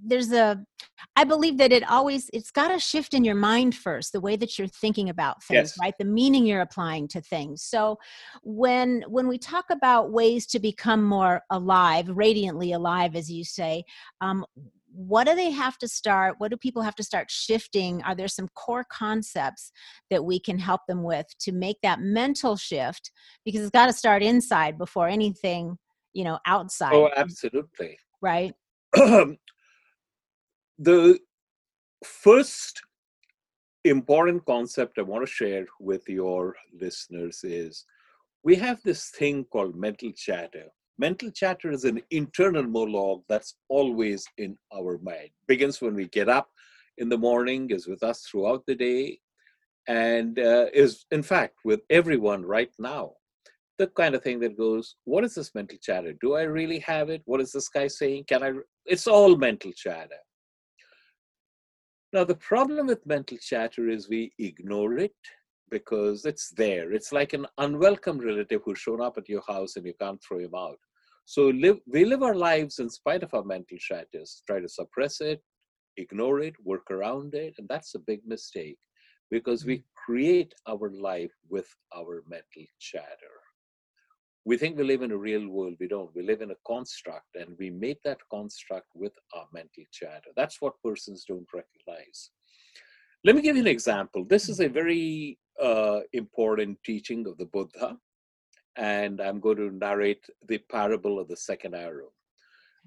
there's 0.00 0.32
a 0.32 0.64
i 1.16 1.24
believe 1.24 1.58
that 1.58 1.72
it 1.72 1.88
always 1.90 2.30
it's 2.32 2.50
got 2.50 2.68
to 2.68 2.78
shift 2.78 3.14
in 3.14 3.24
your 3.24 3.34
mind 3.34 3.74
first 3.74 4.12
the 4.12 4.20
way 4.20 4.36
that 4.36 4.58
you're 4.58 4.68
thinking 4.68 5.08
about 5.08 5.42
things 5.42 5.58
Yes. 5.58 5.78
right? 5.80 5.94
The 5.98 6.04
meaning 6.04 6.46
you're 6.46 6.60
applying 6.60 7.08
to 7.08 7.20
things. 7.20 7.62
So 7.62 7.98
when 8.42 9.02
when 9.08 9.28
we 9.28 9.38
talk 9.38 9.66
about 9.70 10.12
ways 10.12 10.46
to 10.48 10.58
become 10.60 11.02
more 11.02 11.42
alive 11.50 12.08
radiantly 12.08 12.72
alive 12.72 13.16
as 13.16 13.30
you 13.30 13.44
say 13.44 13.84
um, 14.20 14.44
what 14.92 15.26
do 15.26 15.34
they 15.34 15.50
have 15.50 15.78
to 15.78 15.88
start 15.88 16.36
what 16.38 16.50
do 16.50 16.56
people 16.56 16.82
have 16.82 16.94
to 16.96 17.02
start 17.04 17.30
shifting? 17.30 18.02
Are 18.02 18.14
there 18.14 18.28
some 18.28 18.48
core 18.54 18.86
concepts 18.90 19.70
that 20.10 20.24
we 20.24 20.40
can 20.40 20.58
help 20.58 20.82
them 20.88 21.02
with 21.02 21.26
to 21.40 21.52
make 21.52 21.78
that 21.82 22.00
mental 22.00 22.56
shift? 22.56 23.10
Because 23.44 23.62
it's 23.62 23.70
got 23.70 23.86
to 23.86 23.92
start 23.92 24.22
inside 24.22 24.78
before 24.78 25.08
anything 25.08 25.76
you 26.14 26.24
know 26.24 26.38
outside 26.46 26.94
Oh, 26.94 27.10
absolutely. 27.16 27.98
right 28.22 28.54
the 30.78 31.18
first 32.04 32.80
important 33.84 34.44
concept 34.44 34.98
I 34.98 35.02
want 35.02 35.26
to 35.26 35.32
share 35.32 35.66
with 35.80 36.08
your 36.08 36.54
listeners 36.72 37.40
is 37.42 37.84
we 38.44 38.54
have 38.56 38.80
this 38.82 39.10
thing 39.10 39.44
called 39.44 39.74
mental 39.74 40.12
chatter. 40.12 40.66
Mental 40.98 41.30
chatter 41.30 41.70
is 41.70 41.84
an 41.84 42.00
internal 42.10 42.62
monologue 42.62 43.22
that's 43.28 43.56
always 43.68 44.26
in 44.36 44.56
our 44.74 44.98
mind. 45.02 45.30
Begins 45.46 45.80
when 45.80 45.94
we 45.94 46.08
get 46.08 46.28
up 46.28 46.48
in 46.98 47.08
the 47.08 47.18
morning, 47.18 47.70
is 47.70 47.86
with 47.86 48.02
us 48.02 48.22
throughout 48.22 48.64
the 48.66 48.74
day, 48.74 49.18
and 49.86 50.38
uh, 50.38 50.66
is 50.72 51.06
in 51.10 51.22
fact 51.22 51.54
with 51.64 51.80
everyone 51.90 52.44
right 52.44 52.70
now. 52.78 53.12
The 53.78 53.86
kind 53.86 54.16
of 54.16 54.22
thing 54.24 54.40
that 54.40 54.58
goes, 54.58 54.96
What 55.04 55.24
is 55.24 55.34
this 55.34 55.54
mental 55.54 55.78
chatter? 55.80 56.12
Do 56.20 56.34
I 56.34 56.42
really 56.42 56.80
have 56.80 57.10
it? 57.10 57.22
What 57.26 57.40
is 57.40 57.52
this 57.52 57.68
guy 57.68 57.86
saying? 57.86 58.24
Can 58.28 58.42
I? 58.42 58.52
It's 58.84 59.06
all 59.06 59.36
mental 59.36 59.72
chatter. 59.72 60.18
Now, 62.12 62.24
the 62.24 62.36
problem 62.36 62.86
with 62.86 63.04
mental 63.06 63.36
chatter 63.38 63.88
is 63.88 64.08
we 64.08 64.32
ignore 64.38 64.96
it 64.98 65.14
because 65.70 66.24
it's 66.24 66.50
there. 66.50 66.92
It's 66.92 67.12
like 67.12 67.34
an 67.34 67.46
unwelcome 67.58 68.18
relative 68.18 68.62
who's 68.64 68.78
shown 68.78 69.02
up 69.02 69.18
at 69.18 69.28
your 69.28 69.42
house 69.46 69.76
and 69.76 69.84
you 69.84 69.92
can't 70.00 70.22
throw 70.22 70.38
him 70.38 70.54
out. 70.56 70.78
So 71.26 71.48
live, 71.48 71.78
we 71.86 72.06
live 72.06 72.22
our 72.22 72.34
lives 72.34 72.78
in 72.78 72.88
spite 72.88 73.22
of 73.22 73.34
our 73.34 73.44
mental 73.44 73.76
chatters, 73.78 74.42
try 74.46 74.60
to 74.60 74.68
suppress 74.68 75.20
it, 75.20 75.42
ignore 75.98 76.40
it, 76.40 76.54
work 76.64 76.90
around 76.90 77.34
it. 77.34 77.54
And 77.58 77.68
that's 77.68 77.94
a 77.94 77.98
big 77.98 78.20
mistake 78.26 78.78
because 79.30 79.66
we 79.66 79.78
mm. 79.78 79.82
create 79.94 80.54
our 80.66 80.90
life 80.90 81.34
with 81.50 81.68
our 81.94 82.22
mental 82.26 82.64
chatter. 82.80 83.37
We 84.48 84.56
think 84.56 84.78
we 84.78 84.84
live 84.84 85.02
in 85.02 85.12
a 85.12 85.16
real 85.30 85.46
world. 85.46 85.74
We 85.78 85.88
don't. 85.88 86.08
We 86.16 86.22
live 86.22 86.40
in 86.40 86.52
a 86.52 86.62
construct 86.66 87.36
and 87.38 87.54
we 87.58 87.68
make 87.68 88.02
that 88.04 88.16
construct 88.30 88.86
with 88.94 89.12
our 89.34 89.46
mental 89.52 89.84
chatter. 89.92 90.30
That's 90.36 90.62
what 90.62 90.82
persons 90.82 91.26
don't 91.28 91.46
recognize. 91.52 92.30
Let 93.24 93.36
me 93.36 93.42
give 93.42 93.56
you 93.56 93.62
an 93.62 93.68
example. 93.68 94.24
This 94.24 94.48
is 94.48 94.60
a 94.60 94.68
very 94.68 95.38
uh, 95.62 96.00
important 96.14 96.78
teaching 96.82 97.26
of 97.26 97.36
the 97.36 97.44
Buddha, 97.44 97.98
and 98.76 99.20
I'm 99.20 99.38
going 99.38 99.58
to 99.58 99.70
narrate 99.70 100.24
the 100.48 100.56
parable 100.72 101.20
of 101.20 101.28
the 101.28 101.36
second 101.36 101.74
arrow. 101.74 102.08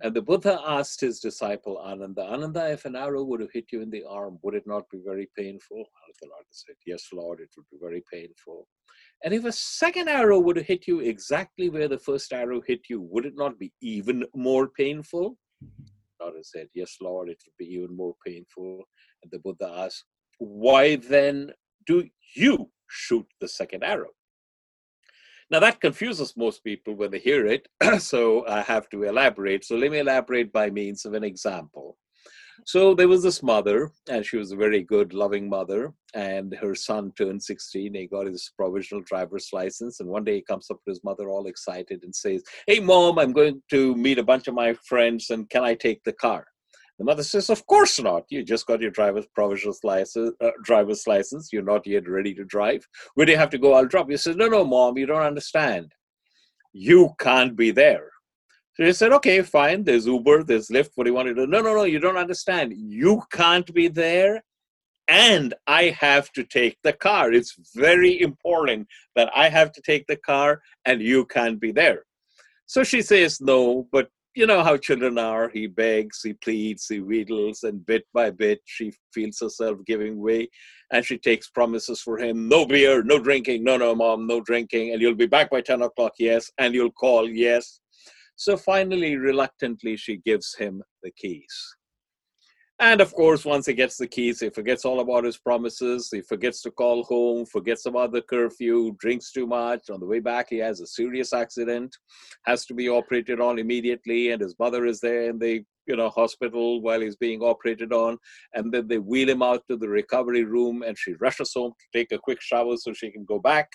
And 0.03 0.15
the 0.15 0.21
Buddha 0.21 0.59
asked 0.65 1.01
his 1.01 1.19
disciple 1.19 1.77
Ananda, 1.77 2.23
Ananda, 2.23 2.71
if 2.71 2.85
an 2.85 2.95
arrow 2.95 3.23
would 3.23 3.39
have 3.39 3.51
hit 3.51 3.65
you 3.71 3.81
in 3.81 3.91
the 3.91 4.03
arm, 4.09 4.39
would 4.41 4.55
it 4.55 4.65
not 4.65 4.89
be 4.89 4.99
very 5.05 5.29
painful? 5.37 5.85
Ananda 6.23 6.47
said, 6.49 6.75
Yes, 6.87 7.07
Lord, 7.13 7.39
it 7.39 7.49
would 7.55 7.67
be 7.71 7.77
very 7.79 8.03
painful. 8.11 8.67
And 9.23 9.33
if 9.33 9.45
a 9.45 9.51
second 9.51 10.09
arrow 10.09 10.39
would 10.39 10.57
have 10.57 10.65
hit 10.65 10.87
you 10.87 11.01
exactly 11.01 11.69
where 11.69 11.87
the 11.87 11.99
first 11.99 12.33
arrow 12.33 12.61
hit 12.65 12.81
you, 12.89 13.01
would 13.01 13.25
it 13.27 13.35
not 13.35 13.59
be 13.59 13.71
even 13.81 14.25
more 14.35 14.69
painful? 14.69 15.37
Ananda 16.19 16.43
said, 16.43 16.67
Yes, 16.73 16.97
Lord, 16.99 17.29
it 17.29 17.41
would 17.45 17.57
be 17.59 17.71
even 17.71 17.95
more 17.95 18.15
painful. 18.25 18.83
And 19.21 19.31
the 19.31 19.39
Buddha 19.39 19.71
asked, 19.85 20.05
Why 20.39 20.95
then 20.95 21.51
do 21.85 22.07
you 22.35 22.71
shoot 22.89 23.27
the 23.39 23.47
second 23.47 23.83
arrow? 23.83 24.09
Now 25.51 25.59
that 25.59 25.81
confuses 25.81 26.37
most 26.37 26.63
people 26.63 26.93
when 26.93 27.11
they 27.11 27.19
hear 27.19 27.45
it, 27.45 27.67
so 27.99 28.47
I 28.47 28.61
have 28.61 28.89
to 28.91 29.03
elaborate. 29.03 29.65
So 29.65 29.75
let 29.75 29.91
me 29.91 29.99
elaborate 29.99 30.53
by 30.53 30.69
means 30.69 31.03
of 31.03 31.13
an 31.13 31.25
example. 31.25 31.97
So 32.65 32.93
there 32.93 33.09
was 33.09 33.23
this 33.23 33.43
mother, 33.43 33.91
and 34.09 34.25
she 34.25 34.37
was 34.37 34.53
a 34.53 34.55
very 34.55 34.81
good, 34.81 35.13
loving 35.13 35.49
mother, 35.49 35.93
and 36.13 36.55
her 36.55 36.73
son 36.73 37.11
turned 37.17 37.43
16. 37.43 37.93
He 37.93 38.07
got 38.07 38.27
his 38.27 38.53
provisional 38.55 39.03
driver's 39.03 39.49
license, 39.51 39.99
and 39.99 40.07
one 40.07 40.23
day 40.23 40.35
he 40.35 40.41
comes 40.41 40.71
up 40.71 40.77
to 40.85 40.91
his 40.91 41.03
mother 41.03 41.27
all 41.27 41.47
excited 41.47 42.03
and 42.03 42.15
says, 42.15 42.43
Hey, 42.65 42.79
mom, 42.79 43.19
I'm 43.19 43.33
going 43.33 43.61
to 43.71 43.93
meet 43.95 44.19
a 44.19 44.23
bunch 44.23 44.47
of 44.47 44.53
my 44.53 44.73
friends, 44.85 45.31
and 45.31 45.49
can 45.49 45.65
I 45.65 45.73
take 45.73 46.01
the 46.05 46.13
car? 46.13 46.45
The 46.99 47.05
mother 47.05 47.23
says, 47.23 47.49
"Of 47.49 47.65
course 47.65 47.99
not. 47.99 48.25
You 48.29 48.43
just 48.43 48.67
got 48.67 48.81
your 48.81 48.91
driver's 48.91 49.25
provisional 49.33 49.75
license. 49.83 50.35
Uh, 50.39 50.51
driver's 50.63 51.07
license. 51.07 51.51
You're 51.51 51.63
not 51.63 51.87
yet 51.87 52.07
ready 52.07 52.33
to 52.35 52.43
drive. 52.45 52.87
Where 53.15 53.25
do 53.25 53.31
you 53.31 53.39
have 53.39 53.49
to 53.51 53.57
go? 53.57 53.73
I'll 53.73 53.87
drop 53.87 54.07
you." 54.07 54.13
He 54.13 54.17
says, 54.17 54.35
"No, 54.35 54.47
no, 54.47 54.63
mom. 54.63 54.97
You 54.97 55.07
don't 55.07 55.23
understand. 55.23 55.93
You 56.73 57.15
can't 57.17 57.55
be 57.55 57.71
there." 57.71 58.11
So 58.75 58.85
he 58.85 58.93
said, 58.93 59.13
"Okay, 59.13 59.41
fine. 59.41 59.83
There's 59.83 60.05
Uber. 60.05 60.43
There's 60.43 60.69
Lyft. 60.69 60.91
What 60.95 61.05
do 61.05 61.09
you 61.09 61.15
want 61.15 61.27
to 61.29 61.33
do?" 61.33 61.47
No, 61.47 61.61
no, 61.61 61.73
no. 61.73 61.83
You 61.85 61.99
don't 61.99 62.17
understand. 62.17 62.73
You 62.75 63.23
can't 63.31 63.73
be 63.73 63.87
there, 63.87 64.43
and 65.07 65.55
I 65.65 65.83
have 65.99 66.31
to 66.33 66.43
take 66.43 66.77
the 66.83 66.93
car. 66.93 67.33
It's 67.33 67.55
very 67.75 68.21
important 68.21 68.87
that 69.15 69.31
I 69.35 69.49
have 69.49 69.71
to 69.73 69.81
take 69.81 70.05
the 70.05 70.17
car, 70.17 70.61
and 70.85 71.01
you 71.01 71.25
can't 71.25 71.59
be 71.59 71.71
there. 71.71 72.05
So 72.67 72.83
she 72.83 73.01
says, 73.01 73.41
"No, 73.41 73.87
but." 73.91 74.09
You 74.33 74.47
know 74.47 74.63
how 74.63 74.77
children 74.77 75.17
are. 75.17 75.49
He 75.49 75.67
begs, 75.67 76.21
he 76.23 76.33
pleads, 76.33 76.87
he 76.87 76.99
wheedles, 76.99 77.63
and 77.63 77.85
bit 77.85 78.03
by 78.13 78.31
bit, 78.31 78.61
she 78.65 78.93
feels 79.13 79.39
herself 79.39 79.79
giving 79.85 80.19
way. 80.19 80.49
And 80.91 81.05
she 81.05 81.17
takes 81.17 81.49
promises 81.49 82.01
for 82.01 82.17
him 82.17 82.47
no 82.47 82.65
beer, 82.65 83.03
no 83.03 83.19
drinking, 83.19 83.63
no, 83.63 83.77
no, 83.77 83.93
mom, 83.95 84.27
no 84.27 84.41
drinking. 84.41 84.91
And 84.91 85.01
you'll 85.01 85.15
be 85.15 85.27
back 85.27 85.49
by 85.49 85.61
10 85.61 85.81
o'clock, 85.81 86.13
yes. 86.19 86.49
And 86.57 86.73
you'll 86.73 86.91
call, 86.91 87.29
yes. 87.29 87.79
So 88.35 88.57
finally, 88.57 89.17
reluctantly, 89.17 89.97
she 89.97 90.17
gives 90.17 90.55
him 90.55 90.81
the 91.03 91.11
keys. 91.11 91.75
And 92.81 92.99
of 92.99 93.13
course, 93.13 93.45
once 93.45 93.67
he 93.67 93.75
gets 93.75 93.97
the 93.97 94.07
keys, 94.07 94.39
he 94.39 94.49
forgets 94.49 94.85
all 94.85 95.01
about 95.01 95.23
his 95.23 95.37
promises. 95.37 96.09
He 96.11 96.21
forgets 96.21 96.63
to 96.63 96.71
call 96.71 97.03
home, 97.03 97.45
forgets 97.45 97.85
about 97.85 98.11
the 98.11 98.23
curfew, 98.23 98.95
drinks 98.99 99.31
too 99.31 99.45
much. 99.45 99.91
On 99.91 99.99
the 99.99 100.05
way 100.07 100.19
back, 100.19 100.47
he 100.49 100.57
has 100.57 100.81
a 100.81 100.87
serious 100.87 101.31
accident, 101.31 101.95
has 102.45 102.65
to 102.65 102.73
be 102.73 102.89
operated 102.89 103.39
on 103.39 103.59
immediately, 103.59 104.31
and 104.31 104.41
his 104.41 104.55
mother 104.57 104.87
is 104.87 104.99
there 104.99 105.29
in 105.29 105.37
the 105.37 105.63
you 105.85 105.95
know 105.95 106.09
hospital 106.09 106.81
while 106.81 107.01
he's 107.01 107.15
being 107.15 107.43
operated 107.43 107.93
on. 107.93 108.17
And 108.55 108.73
then 108.73 108.87
they 108.87 108.97
wheel 108.97 109.29
him 109.29 109.43
out 109.43 109.61
to 109.69 109.77
the 109.77 109.87
recovery 109.87 110.43
room, 110.43 110.81
and 110.81 110.97
she 110.97 111.13
rushes 111.19 111.53
home 111.55 111.73
to 111.79 111.99
take 111.99 112.11
a 112.11 112.17
quick 112.17 112.41
shower 112.41 112.77
so 112.77 112.93
she 112.93 113.11
can 113.11 113.25
go 113.25 113.37
back. 113.37 113.69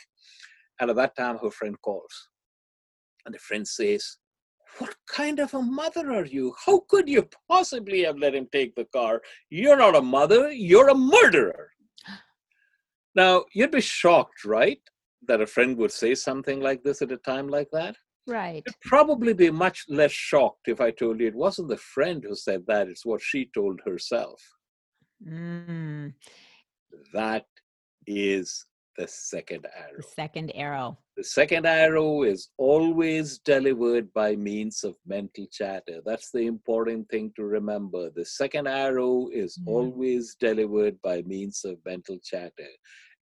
And 0.81 0.91
at 0.91 0.97
that 0.97 1.15
time, 1.15 1.39
her 1.39 1.53
friend 1.53 1.77
calls, 1.81 2.29
and 3.25 3.33
the 3.33 3.39
friend 3.39 3.69
says, 3.69 4.17
what 4.79 4.95
kind 5.09 5.39
of 5.39 5.55
a 5.55 5.63
mother 5.63 6.13
are 6.13 6.25
you? 6.27 6.55
How 6.65 6.81
could 6.89 7.09
you 7.09 7.29
possibly 7.49 8.05
have 8.05 8.19
let 8.19 8.35
him 8.35 8.49
take 8.53 8.75
the 8.75 8.85
car? 8.87 9.23
You're 9.51 9.77
not 9.77 9.97
a 9.97 10.03
mother, 10.03 10.51
you're 10.53 10.89
a 10.89 10.95
murderer. 10.95 11.71
Now, 13.15 13.45
you'd 13.55 13.71
be 13.71 13.81
shocked, 13.81 14.45
right? 14.45 14.81
That 15.27 15.41
a 15.41 15.47
friend 15.47 15.77
would 15.79 15.91
say 15.93 16.15
something 16.15 16.61
like 16.61 16.83
this 16.83 17.01
at 17.01 17.11
a 17.13 17.17
time 17.17 17.49
like 17.49 17.69
that. 17.73 17.97
right 18.27 18.63
You'd 18.67 18.81
probably 18.83 19.33
be 19.33 19.51
much 19.51 19.85
less 19.89 20.13
shocked 20.13 20.69
if 20.69 20.81
I 20.83 20.91
told 20.91 21.21
you 21.21 21.27
it 21.29 21.35
wasn't 21.35 21.69
the 21.69 21.79
friend 21.79 22.23
who 22.23 22.35
said 22.35 22.65
that, 22.67 22.89
it's 22.89 23.07
what 23.07 23.23
she 23.23 23.51
told 23.55 23.81
herself. 23.87 24.41
mm, 25.27 26.13
That 27.15 27.47
is 28.07 28.67
the 28.99 29.07
second 29.09 29.67
arrow. 29.77 29.97
the 29.97 30.03
second 30.03 30.51
arrow 30.55 30.99
The 31.17 31.25
second 31.25 31.67
arrow 31.67 32.23
is 32.23 32.49
always 32.59 33.39
delivered 33.39 34.13
by 34.13 34.37
means 34.37 34.85
of 34.85 34.97
mental 35.07 35.47
chatter. 35.51 36.01
That's 36.05 36.31
the 36.31 36.47
important 36.47 37.09
thing 37.09 37.33
to 37.37 37.45
remember. 37.45 38.11
The 38.11 38.25
second 38.25 38.67
arrow 38.69 39.29
is 39.33 39.59
Mhm. 39.59 39.69
always 39.75 40.35
delivered 40.35 41.01
by 41.03 41.23
means 41.23 41.65
of 41.65 41.83
mental 41.85 42.19
chatter. 42.19 42.69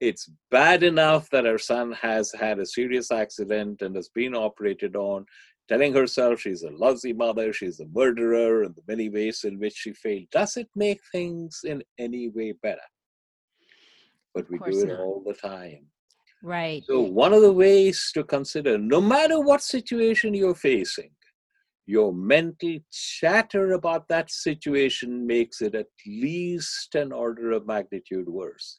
It's 0.00 0.30
bad 0.50 0.82
enough 0.82 1.28
that 1.30 1.44
her 1.44 1.58
son 1.58 1.92
has 1.92 2.32
had 2.32 2.58
a 2.58 2.66
serious 2.66 3.10
accident 3.10 3.82
and 3.82 3.94
has 3.96 4.08
been 4.08 4.34
operated 4.34 4.96
on, 4.96 5.26
telling 5.68 5.92
herself 5.92 6.40
she's 6.40 6.62
a 6.62 6.70
lousy 6.70 7.12
mother, 7.12 7.52
she's 7.52 7.80
a 7.80 7.86
murderer, 7.86 8.62
and 8.64 8.74
the 8.74 8.82
many 8.88 9.08
ways 9.08 9.44
in 9.44 9.58
which 9.58 9.74
she 9.74 9.92
failed. 9.92 10.28
Does 10.30 10.56
it 10.56 10.68
make 10.74 11.00
things 11.12 11.60
in 11.64 11.82
any 11.98 12.28
way 12.28 12.52
better? 12.52 12.88
But 14.34 14.50
we 14.50 14.58
do 14.58 14.80
it 14.80 14.88
not. 14.88 15.00
all 15.00 15.22
the 15.26 15.34
time. 15.34 15.86
right 16.42 16.82
So, 16.86 17.00
one 17.00 17.32
of 17.32 17.42
the 17.42 17.52
ways 17.52 18.10
to 18.14 18.24
consider, 18.24 18.78
no 18.78 19.00
matter 19.00 19.40
what 19.40 19.62
situation 19.62 20.34
you're 20.34 20.54
facing, 20.54 21.10
your 21.86 22.12
mental 22.12 22.78
chatter 22.92 23.72
about 23.72 24.06
that 24.08 24.30
situation 24.30 25.26
makes 25.26 25.60
it 25.60 25.74
at 25.74 25.88
least 26.06 26.94
an 26.94 27.10
order 27.12 27.50
of 27.52 27.66
magnitude 27.66 28.28
worse. 28.28 28.78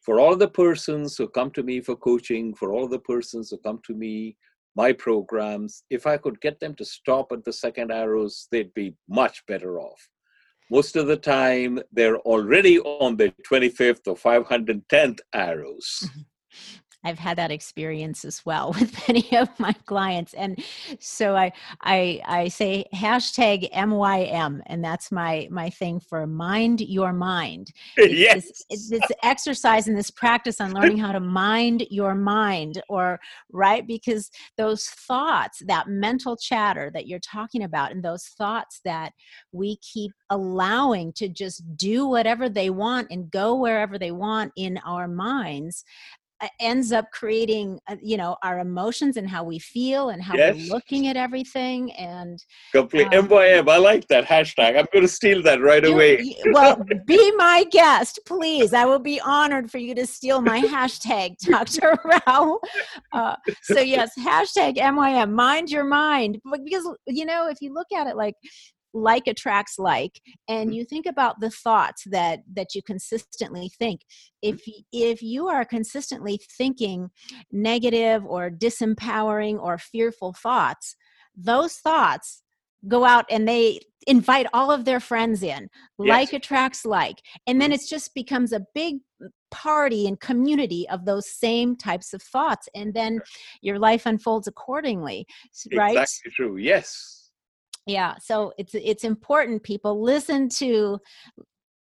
For 0.00 0.20
all 0.20 0.36
the 0.36 0.48
persons 0.48 1.16
who 1.16 1.28
come 1.28 1.50
to 1.50 1.62
me 1.62 1.80
for 1.80 1.96
coaching, 1.96 2.54
for 2.54 2.72
all 2.72 2.88
the 2.88 3.00
persons 3.00 3.50
who 3.50 3.58
come 3.58 3.80
to 3.86 3.94
me 3.94 4.36
my 4.76 4.92
programs, 4.92 5.84
if 5.88 6.06
I 6.06 6.18
could 6.18 6.40
get 6.42 6.60
them 6.60 6.74
to 6.74 6.84
stop 6.84 7.32
at 7.32 7.44
the 7.44 7.52
second 7.52 7.90
arrows, 7.90 8.46
they'd 8.52 8.74
be 8.74 8.94
much 9.08 9.42
better 9.46 9.80
off. 9.80 10.08
Most 10.70 10.96
of 10.96 11.06
the 11.06 11.16
time, 11.16 11.80
they're 11.92 12.18
already 12.18 12.80
on 12.80 13.16
the 13.16 13.32
25th 13.48 14.06
or 14.08 14.16
510th 14.16 15.20
arrows. 15.32 16.02
Mm-hmm. 16.04 16.20
I've 17.04 17.18
had 17.18 17.38
that 17.38 17.50
experience 17.50 18.24
as 18.24 18.44
well 18.44 18.72
with 18.78 19.08
many 19.08 19.36
of 19.36 19.48
my 19.58 19.72
clients, 19.84 20.34
and 20.34 20.62
so 20.98 21.36
I 21.36 21.52
I 21.80 22.20
I 22.24 22.48
say 22.48 22.86
hashtag 22.94 23.70
MYM, 23.72 24.60
and 24.66 24.84
that's 24.84 25.12
my 25.12 25.48
my 25.50 25.70
thing 25.70 26.00
for 26.00 26.26
mind 26.26 26.80
your 26.80 27.12
mind. 27.12 27.72
It's 28.06 28.14
yes, 28.14 28.34
this, 28.46 28.64
it's 28.70 28.90
this 28.90 29.16
exercise 29.22 29.88
and 29.88 29.96
this 29.96 30.10
practice 30.10 30.60
on 30.60 30.72
learning 30.72 30.98
how 30.98 31.12
to 31.12 31.20
mind 31.20 31.86
your 31.90 32.14
mind, 32.14 32.82
or 32.88 33.18
right 33.52 33.86
because 33.86 34.30
those 34.56 34.86
thoughts, 34.86 35.62
that 35.66 35.88
mental 35.88 36.36
chatter 36.36 36.90
that 36.94 37.06
you're 37.06 37.18
talking 37.18 37.64
about, 37.64 37.92
and 37.92 38.02
those 38.02 38.24
thoughts 38.24 38.80
that 38.84 39.12
we 39.52 39.76
keep 39.76 40.12
allowing 40.30 41.12
to 41.14 41.28
just 41.28 41.62
do 41.76 42.06
whatever 42.06 42.48
they 42.48 42.70
want 42.70 43.08
and 43.10 43.30
go 43.30 43.54
wherever 43.56 43.98
they 43.98 44.12
want 44.12 44.52
in 44.56 44.78
our 44.84 45.08
minds 45.08 45.84
ends 46.60 46.92
up 46.92 47.10
creating 47.12 47.80
uh, 47.88 47.96
you 48.02 48.16
know 48.16 48.36
our 48.42 48.58
emotions 48.58 49.16
and 49.16 49.28
how 49.28 49.42
we 49.42 49.58
feel 49.58 50.10
and 50.10 50.22
how 50.22 50.34
yes. 50.34 50.54
we're 50.54 50.74
looking 50.74 51.08
at 51.08 51.16
everything 51.16 51.92
and 51.92 52.44
complete 52.72 53.06
um, 53.14 53.28
mym 53.28 53.68
i 53.68 53.76
like 53.78 54.06
that 54.08 54.24
hashtag. 54.24 54.78
I'm 54.78 54.86
going 54.92 55.04
to 55.04 55.08
steal 55.08 55.42
that 55.42 55.60
right 55.60 55.82
you, 55.82 55.94
away. 55.94 56.36
well 56.52 56.82
be 57.06 57.32
my 57.36 57.64
guest 57.70 58.20
please. 58.26 58.72
I 58.74 58.84
will 58.84 58.98
be 58.98 59.20
honored 59.20 59.70
for 59.70 59.78
you 59.78 59.94
to 59.94 60.06
steal 60.06 60.40
my 60.40 60.60
hashtag 60.60 61.36
dr 61.40 61.98
rao. 62.04 62.58
Uh, 63.12 63.36
so 63.62 63.80
yes 63.80 64.10
hashtag 64.18 64.76
mym 64.76 65.34
mind 65.34 65.70
your 65.70 65.84
mind. 65.84 66.40
Because 66.64 66.88
you 67.06 67.24
know 67.24 67.48
if 67.48 67.58
you 67.60 67.72
look 67.72 67.90
at 67.92 68.06
it 68.06 68.16
like 68.16 68.34
like 68.94 69.26
attracts 69.26 69.78
like 69.78 70.20
and 70.48 70.70
mm-hmm. 70.70 70.76
you 70.78 70.84
think 70.84 71.06
about 71.06 71.40
the 71.40 71.50
thoughts 71.50 72.04
that 72.10 72.40
that 72.52 72.74
you 72.74 72.82
consistently 72.82 73.70
think. 73.78 74.02
If 74.42 74.62
if 74.92 75.22
you 75.22 75.48
are 75.48 75.64
consistently 75.64 76.40
thinking 76.56 77.10
negative 77.52 78.24
or 78.24 78.50
disempowering 78.50 79.60
or 79.60 79.78
fearful 79.78 80.32
thoughts 80.32 80.96
those 81.36 81.74
thoughts 81.74 82.42
go 82.88 83.04
out 83.04 83.24
and 83.30 83.46
they 83.46 83.80
invite 84.06 84.46
all 84.52 84.70
of 84.70 84.84
their 84.84 85.00
friends 85.00 85.42
in. 85.42 85.68
Yes. 85.98 86.08
like 86.08 86.32
attracts 86.32 86.84
like. 86.84 87.22
And 87.46 87.60
then 87.60 87.70
mm-hmm. 87.70 87.84
it 87.84 87.88
just 87.88 88.14
becomes 88.14 88.52
a 88.52 88.64
big 88.74 88.96
party 89.50 90.06
and 90.06 90.20
community 90.20 90.86
of 90.90 91.04
those 91.04 91.28
same 91.28 91.76
types 91.76 92.12
of 92.12 92.22
thoughts 92.22 92.68
and 92.74 92.92
then 92.92 93.20
your 93.62 93.78
life 93.78 94.04
unfolds 94.04 94.46
accordingly 94.46 95.26
right? 95.74 95.96
Exactly 95.96 96.32
true. 96.32 96.56
Yes 96.58 97.15
yeah 97.86 98.14
so 98.18 98.52
it's 98.58 98.74
it's 98.74 99.04
important 99.04 99.62
people 99.62 100.02
listen 100.02 100.48
to 100.48 100.98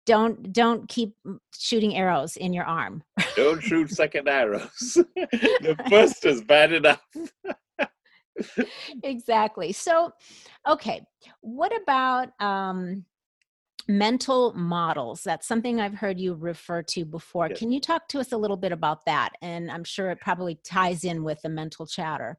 don't 0.05 0.53
don't 0.53 0.87
keep 0.87 1.15
shooting 1.57 1.95
arrows 1.95 2.37
in 2.37 2.53
your 2.53 2.65
arm. 2.65 3.03
Don't 3.35 3.61
shoot 3.61 3.89
second 3.91 4.27
arrows. 4.27 4.97
The 5.15 5.75
first 5.89 6.25
is 6.25 6.41
bad 6.41 6.71
enough. 6.73 7.01
Exactly 9.03 9.71
so 9.71 10.11
okay 10.67 11.01
what 11.39 11.71
about 11.81 12.29
um 12.41 13.05
mental 13.87 14.51
models? 14.53 15.23
That's 15.23 15.47
something 15.47 15.79
i've 15.79 15.93
heard 15.93 16.19
you 16.19 16.33
refer 16.33 16.81
to 16.83 17.05
before. 17.05 17.47
Yes. 17.47 17.59
can 17.59 17.71
you 17.71 17.79
talk 17.79 18.09
to 18.09 18.19
us 18.19 18.33
a 18.33 18.37
little 18.37 18.57
bit 18.57 18.73
about 18.73 19.05
that? 19.05 19.29
And 19.41 19.71
i'm 19.71 19.85
sure 19.85 20.11
it 20.11 20.19
probably 20.19 20.59
ties 20.65 21.05
in 21.05 21.23
with 21.23 21.41
the 21.43 21.49
mental 21.49 21.87
chatter 21.87 22.37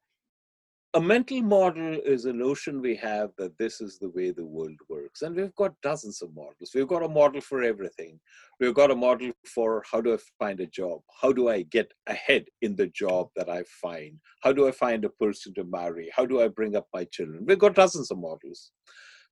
a 0.96 1.00
mental 1.00 1.42
model 1.42 2.00
is 2.06 2.24
a 2.24 2.32
notion 2.32 2.80
we 2.80 2.96
have 2.96 3.28
that 3.36 3.58
this 3.58 3.82
is 3.82 3.98
the 3.98 4.08
way 4.08 4.30
the 4.30 4.46
world 4.46 4.78
works. 4.88 5.20
And 5.20 5.36
we've 5.36 5.54
got 5.54 5.78
dozens 5.82 6.22
of 6.22 6.34
models. 6.34 6.70
We've 6.74 6.88
got 6.88 7.02
a 7.02 7.08
model 7.08 7.42
for 7.42 7.62
everything. 7.62 8.18
We've 8.60 8.72
got 8.72 8.90
a 8.90 8.96
model 8.96 9.32
for 9.44 9.82
how 9.92 10.00
do 10.00 10.14
I 10.14 10.18
find 10.38 10.58
a 10.58 10.66
job? 10.66 11.00
How 11.20 11.32
do 11.32 11.50
I 11.50 11.64
get 11.64 11.92
ahead 12.06 12.46
in 12.62 12.76
the 12.76 12.86
job 12.86 13.28
that 13.36 13.50
I 13.50 13.64
find? 13.82 14.14
How 14.42 14.54
do 14.54 14.66
I 14.66 14.70
find 14.70 15.04
a 15.04 15.10
person 15.10 15.52
to 15.56 15.64
marry? 15.64 16.10
How 16.16 16.24
do 16.24 16.40
I 16.40 16.48
bring 16.48 16.74
up 16.74 16.86
my 16.94 17.04
children? 17.12 17.44
We've 17.46 17.58
got 17.58 17.74
dozens 17.74 18.10
of 18.10 18.16
models. 18.16 18.70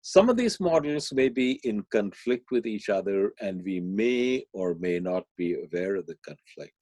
Some 0.03 0.29
of 0.29 0.37
these 0.37 0.61
models 0.61 1.15
may 1.15 1.31
be 1.31 1.61
in 1.65 1.83
conflict 1.91 2.51
with 2.51 2.67
each 2.67 2.91
other, 2.91 3.33
and 3.41 3.63
we 3.65 3.81
may 3.81 4.45
or 4.53 4.75
may 4.75 5.01
not 5.01 5.25
be 5.39 5.55
aware 5.55 5.97
of 5.97 6.05
the 6.05 6.17
conflict. 6.27 6.77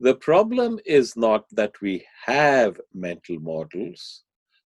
The 0.00 0.14
problem 0.14 0.78
is 0.86 1.16
not 1.16 1.46
that 1.50 1.80
we 1.80 2.06
have 2.24 2.80
mental 2.94 3.40
models. 3.40 4.22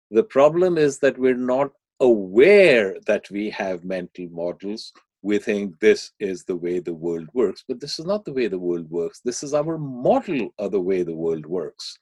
The 0.09 0.23
problem 0.23 0.77
is 0.77 0.97
that 0.99 1.19
we're 1.19 1.35
not 1.35 1.71
aware 1.99 2.95
that 3.05 3.29
we 3.29 3.51
have 3.51 3.83
mental 3.83 4.27
models. 4.31 4.91
We 5.21 5.37
think 5.37 5.79
this 5.79 6.13
is 6.19 6.45
the 6.45 6.55
way 6.55 6.79
the 6.79 6.95
world 6.95 7.27
works, 7.33 7.63
but 7.67 7.79
this 7.79 7.99
is 7.99 8.05
not 8.05 8.25
the 8.25 8.33
way 8.33 8.47
the 8.47 8.57
world 8.57 8.89
works. 8.89 9.19
This 9.23 9.43
is 9.43 9.53
our 9.53 9.77
model 9.77 10.49
of 10.57 10.71
the 10.71 10.81
way 10.81 11.03
the 11.03 11.15
world 11.15 11.45
works. 11.45 11.99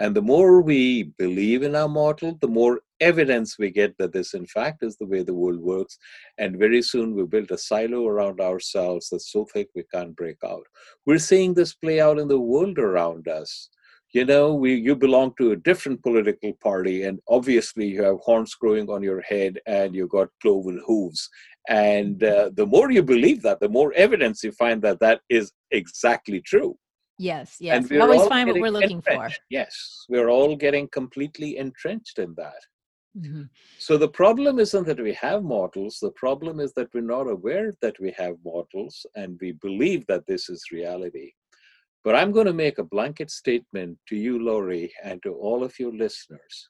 And 0.00 0.16
the 0.16 0.22
more 0.22 0.60
we 0.60 1.04
believe 1.18 1.62
in 1.62 1.76
our 1.76 1.88
model, 1.88 2.36
the 2.40 2.48
more 2.48 2.80
evidence 3.04 3.58
we 3.58 3.70
get 3.70 3.96
that 3.98 4.12
this, 4.12 4.34
in 4.34 4.46
fact, 4.46 4.82
is 4.82 4.96
the 4.96 5.06
way 5.06 5.22
the 5.22 5.40
world 5.42 5.60
works. 5.60 5.98
And 6.38 6.58
very 6.58 6.82
soon 6.82 7.14
we 7.14 7.24
build 7.24 7.50
a 7.50 7.58
silo 7.58 8.06
around 8.06 8.40
ourselves 8.40 9.08
that's 9.10 9.30
so 9.30 9.46
thick 9.52 9.68
we 9.74 9.84
can't 9.94 10.16
break 10.16 10.38
out. 10.44 10.66
We're 11.06 11.18
seeing 11.30 11.54
this 11.54 11.74
play 11.74 12.00
out 12.00 12.18
in 12.18 12.28
the 12.28 12.40
world 12.40 12.78
around 12.78 13.28
us. 13.28 13.68
You 14.12 14.24
know, 14.24 14.54
we, 14.54 14.74
you 14.74 14.94
belong 14.94 15.34
to 15.38 15.50
a 15.50 15.56
different 15.56 16.00
political 16.02 16.52
party, 16.62 17.02
and 17.02 17.18
obviously 17.28 17.86
you 17.88 18.04
have 18.04 18.18
horns 18.20 18.54
growing 18.54 18.88
on 18.88 19.02
your 19.02 19.20
head 19.22 19.58
and 19.66 19.92
you've 19.94 20.16
got 20.18 20.28
cloven 20.40 20.80
hooves. 20.86 21.28
And 21.68 22.22
uh, 22.22 22.50
the 22.54 22.66
more 22.66 22.92
you 22.92 23.02
believe 23.02 23.42
that, 23.42 23.58
the 23.58 23.68
more 23.68 23.92
evidence 23.94 24.44
you 24.44 24.52
find 24.52 24.80
that 24.82 25.00
that 25.00 25.20
is 25.28 25.50
exactly 25.72 26.40
true. 26.40 26.76
Yes, 27.18 27.56
yes. 27.60 27.88
we 27.90 27.98
always 28.00 28.26
find 28.26 28.48
what 28.48 28.60
we're 28.60 28.70
looking 28.70 28.98
entrenched. 28.98 29.36
for. 29.36 29.42
Yes, 29.50 30.04
we're 30.08 30.28
all 30.28 30.56
getting 30.56 30.88
completely 30.88 31.56
entrenched 31.58 32.18
in 32.18 32.34
that. 32.36 32.60
Mm-hmm. 33.16 33.42
So 33.78 33.96
the 33.96 34.08
problem 34.08 34.58
isn't 34.58 34.86
that 34.86 35.00
we 35.00 35.12
have 35.14 35.44
models. 35.44 35.98
The 36.00 36.10
problem 36.10 36.58
is 36.58 36.72
that 36.74 36.88
we're 36.92 37.00
not 37.00 37.28
aware 37.28 37.72
that 37.80 37.98
we 38.00 38.12
have 38.18 38.36
models 38.44 39.06
and 39.14 39.38
we 39.40 39.52
believe 39.52 40.04
that 40.06 40.26
this 40.26 40.48
is 40.48 40.72
reality. 40.72 41.32
But 42.02 42.16
I'm 42.16 42.32
going 42.32 42.46
to 42.46 42.52
make 42.52 42.78
a 42.78 42.84
blanket 42.84 43.30
statement 43.30 43.98
to 44.08 44.16
you, 44.16 44.38
Lori, 44.38 44.92
and 45.02 45.22
to 45.22 45.32
all 45.34 45.62
of 45.62 45.78
your 45.78 45.92
listeners. 45.92 46.68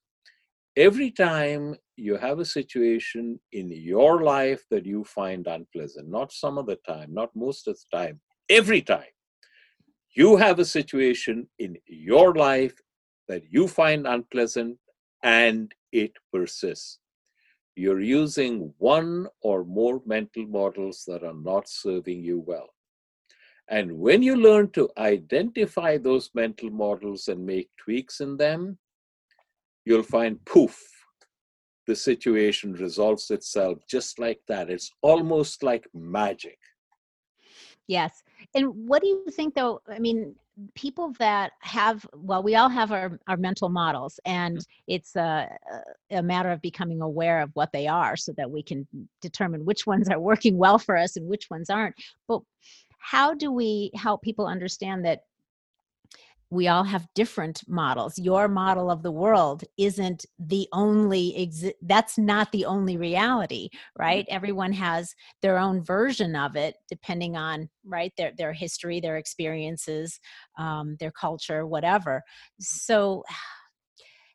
Every 0.76 1.10
time 1.10 1.76
you 1.96 2.16
have 2.16 2.40
a 2.40 2.44
situation 2.44 3.40
in 3.52 3.70
your 3.70 4.22
life 4.22 4.64
that 4.70 4.84
you 4.84 5.04
find 5.04 5.46
unpleasant, 5.46 6.08
not 6.08 6.32
some 6.32 6.58
of 6.58 6.66
the 6.66 6.78
time, 6.86 7.14
not 7.14 7.30
most 7.34 7.68
of 7.68 7.76
the 7.76 7.96
time, 7.96 8.20
every 8.48 8.82
time 8.82 9.14
you 10.14 10.36
have 10.36 10.58
a 10.58 10.64
situation 10.64 11.48
in 11.58 11.76
your 11.86 12.34
life 12.34 12.74
that 13.28 13.42
you 13.50 13.66
find 13.66 14.06
unpleasant 14.06 14.78
and 15.22 15.72
it 15.94 16.12
persists. 16.32 16.98
You're 17.76 18.02
using 18.02 18.74
one 18.78 19.28
or 19.40 19.64
more 19.64 20.02
mental 20.04 20.46
models 20.46 21.04
that 21.06 21.22
are 21.24 21.40
not 21.52 21.68
serving 21.68 22.22
you 22.22 22.40
well. 22.40 22.68
And 23.68 23.98
when 23.98 24.22
you 24.22 24.36
learn 24.36 24.70
to 24.72 24.90
identify 24.98 25.96
those 25.96 26.30
mental 26.34 26.70
models 26.70 27.28
and 27.28 27.46
make 27.46 27.70
tweaks 27.78 28.20
in 28.20 28.36
them, 28.36 28.78
you'll 29.86 30.02
find 30.02 30.44
poof, 30.44 30.78
the 31.86 31.96
situation 31.96 32.74
resolves 32.74 33.30
itself 33.30 33.78
just 33.88 34.18
like 34.18 34.40
that. 34.48 34.70
It's 34.70 34.90
almost 35.02 35.62
like 35.62 35.86
magic. 35.94 36.58
Yes. 37.86 38.22
And 38.54 38.88
what 38.88 39.02
do 39.02 39.08
you 39.08 39.30
think, 39.30 39.54
though? 39.54 39.80
I 39.88 39.98
mean, 39.98 40.34
people 40.74 41.12
that 41.18 41.52
have 41.60 42.06
well 42.14 42.42
we 42.42 42.54
all 42.54 42.68
have 42.68 42.92
our, 42.92 43.18
our 43.26 43.36
mental 43.36 43.68
models 43.68 44.20
and 44.24 44.58
mm-hmm. 44.58 44.94
it's 44.94 45.16
a, 45.16 45.48
a 46.12 46.22
matter 46.22 46.50
of 46.50 46.62
becoming 46.62 47.02
aware 47.02 47.40
of 47.40 47.50
what 47.54 47.72
they 47.72 47.88
are 47.88 48.16
so 48.16 48.32
that 48.36 48.50
we 48.50 48.62
can 48.62 48.86
determine 49.20 49.64
which 49.64 49.86
ones 49.86 50.08
are 50.08 50.20
working 50.20 50.56
well 50.56 50.78
for 50.78 50.96
us 50.96 51.16
and 51.16 51.28
which 51.28 51.50
ones 51.50 51.70
aren't 51.70 51.96
but 52.28 52.40
how 52.98 53.34
do 53.34 53.50
we 53.50 53.90
help 53.94 54.22
people 54.22 54.46
understand 54.46 55.04
that 55.04 55.20
we 56.50 56.68
all 56.68 56.84
have 56.84 57.08
different 57.14 57.62
models. 57.66 58.18
Your 58.18 58.48
model 58.48 58.90
of 58.90 59.02
the 59.02 59.10
world 59.10 59.64
isn't 59.78 60.24
the 60.38 60.68
only 60.72 61.34
exi- 61.38 61.74
that's 61.82 62.18
not 62.18 62.52
the 62.52 62.64
only 62.64 62.96
reality 62.96 63.70
right? 63.98 64.24
Mm-hmm. 64.26 64.36
everyone 64.36 64.72
has 64.72 65.14
their 65.42 65.58
own 65.58 65.82
version 65.82 66.36
of 66.36 66.56
it 66.56 66.76
depending 66.88 67.36
on 67.36 67.68
right 67.84 68.12
their 68.16 68.32
their 68.36 68.52
history 68.52 69.00
their 69.00 69.16
experiences 69.16 70.18
um, 70.58 70.96
their 71.00 71.12
culture 71.12 71.66
whatever. 71.66 72.22
So 72.60 73.24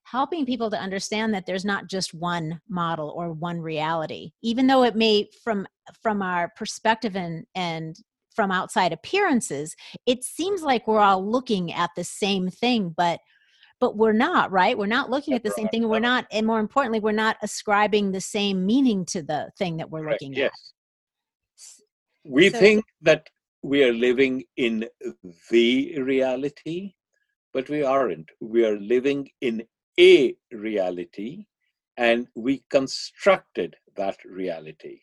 helping 0.04 0.44
people 0.44 0.72
to 0.72 0.80
understand 0.80 1.34
that 1.36 1.46
there's 1.46 1.66
not 1.66 1.88
just 1.88 2.16
one 2.16 2.60
model 2.68 3.14
or 3.16 3.32
one 3.32 3.60
reality 3.62 4.32
even 4.42 4.66
though 4.66 4.84
it 4.84 4.96
may 4.96 5.28
from 5.44 5.68
from 6.02 6.24
our 6.24 6.52
perspective 6.56 7.16
and 7.16 7.46
and 7.54 7.96
from 8.36 8.52
outside 8.52 8.94
appearances, 8.94 9.76
it 10.06 10.24
seems 10.24 10.62
like 10.62 10.88
we're 10.88 11.00
all 11.00 11.26
looking 11.26 11.74
at 11.74 11.90
the 11.96 12.04
same 12.04 12.50
thing, 12.50 12.94
but 12.96 13.20
but 13.80 13.96
we're 13.96 14.12
not 14.12 14.52
right? 14.52 14.78
We're 14.78 14.88
not 14.88 15.10
looking 15.10 15.34
at 15.34 15.44
the 15.44 15.52
same 15.52 15.70
thing 15.70 15.88
we're 15.88 16.00
not 16.00 16.26
and 16.32 16.46
more 16.46 16.60
importantly 16.60 17.00
we're 17.00 17.12
not 17.14 17.38
ascribing 17.42 18.12
the 18.12 18.22
same 18.22 18.66
meaning 18.66 19.06
to 19.06 19.22
the 19.22 19.50
thing 19.58 19.78
that 19.78 19.90
we're 19.90 20.10
looking 20.10 20.34
yes. 20.34 20.52
at 21.56 22.30
we 22.30 22.50
So- 22.50 22.60
think 22.60 22.86
that 23.02 23.30
we 23.62 23.84
are 23.84 23.94
living 23.94 24.44
in 24.58 24.88
the 25.50 26.00
reality 26.00 26.94
but 27.54 27.70
we 27.70 27.84
aren't. 27.84 28.30
We 28.40 28.66
are 28.66 28.78
living 28.78 29.30
in 29.42 29.66
a 30.00 30.36
reality 30.52 31.46
and 31.98 32.28
we 32.36 32.64
constructed 32.70 33.76
that 33.96 34.18
reality 34.24 35.02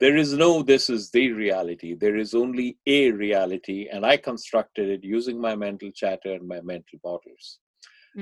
there 0.00 0.16
is 0.16 0.32
no 0.34 0.62
this 0.62 0.90
is 0.90 1.10
the 1.10 1.32
reality 1.32 1.94
there 1.94 2.16
is 2.16 2.34
only 2.34 2.78
a 2.86 3.10
reality 3.12 3.88
and 3.92 4.04
i 4.06 4.16
constructed 4.16 4.88
it 4.88 5.04
using 5.04 5.40
my 5.40 5.54
mental 5.56 5.90
chatter 5.92 6.32
and 6.34 6.46
my 6.48 6.60
mental 6.62 6.98
models 7.04 7.58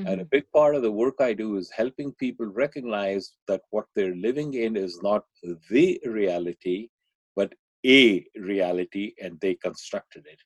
and 0.06 0.20
a 0.20 0.24
Mhm. 0.24 0.28
big 0.30 0.44
part 0.52 0.74
of 0.74 0.82
the 0.82 0.92
work 0.92 1.16
I 1.20 1.32
do 1.32 1.56
is 1.56 1.70
helping 1.70 2.12
people 2.14 2.46
recognize 2.46 3.32
that 3.48 3.62
what 3.70 3.86
they're 3.94 4.16
living 4.16 4.54
in 4.54 4.76
is 4.76 5.00
not 5.02 5.24
the 5.70 6.00
reality, 6.06 6.88
but 7.36 7.52
a 7.86 8.26
reality, 8.36 9.14
and 9.22 9.38
they 9.40 9.54
constructed 9.54 10.26
it. 10.26 10.40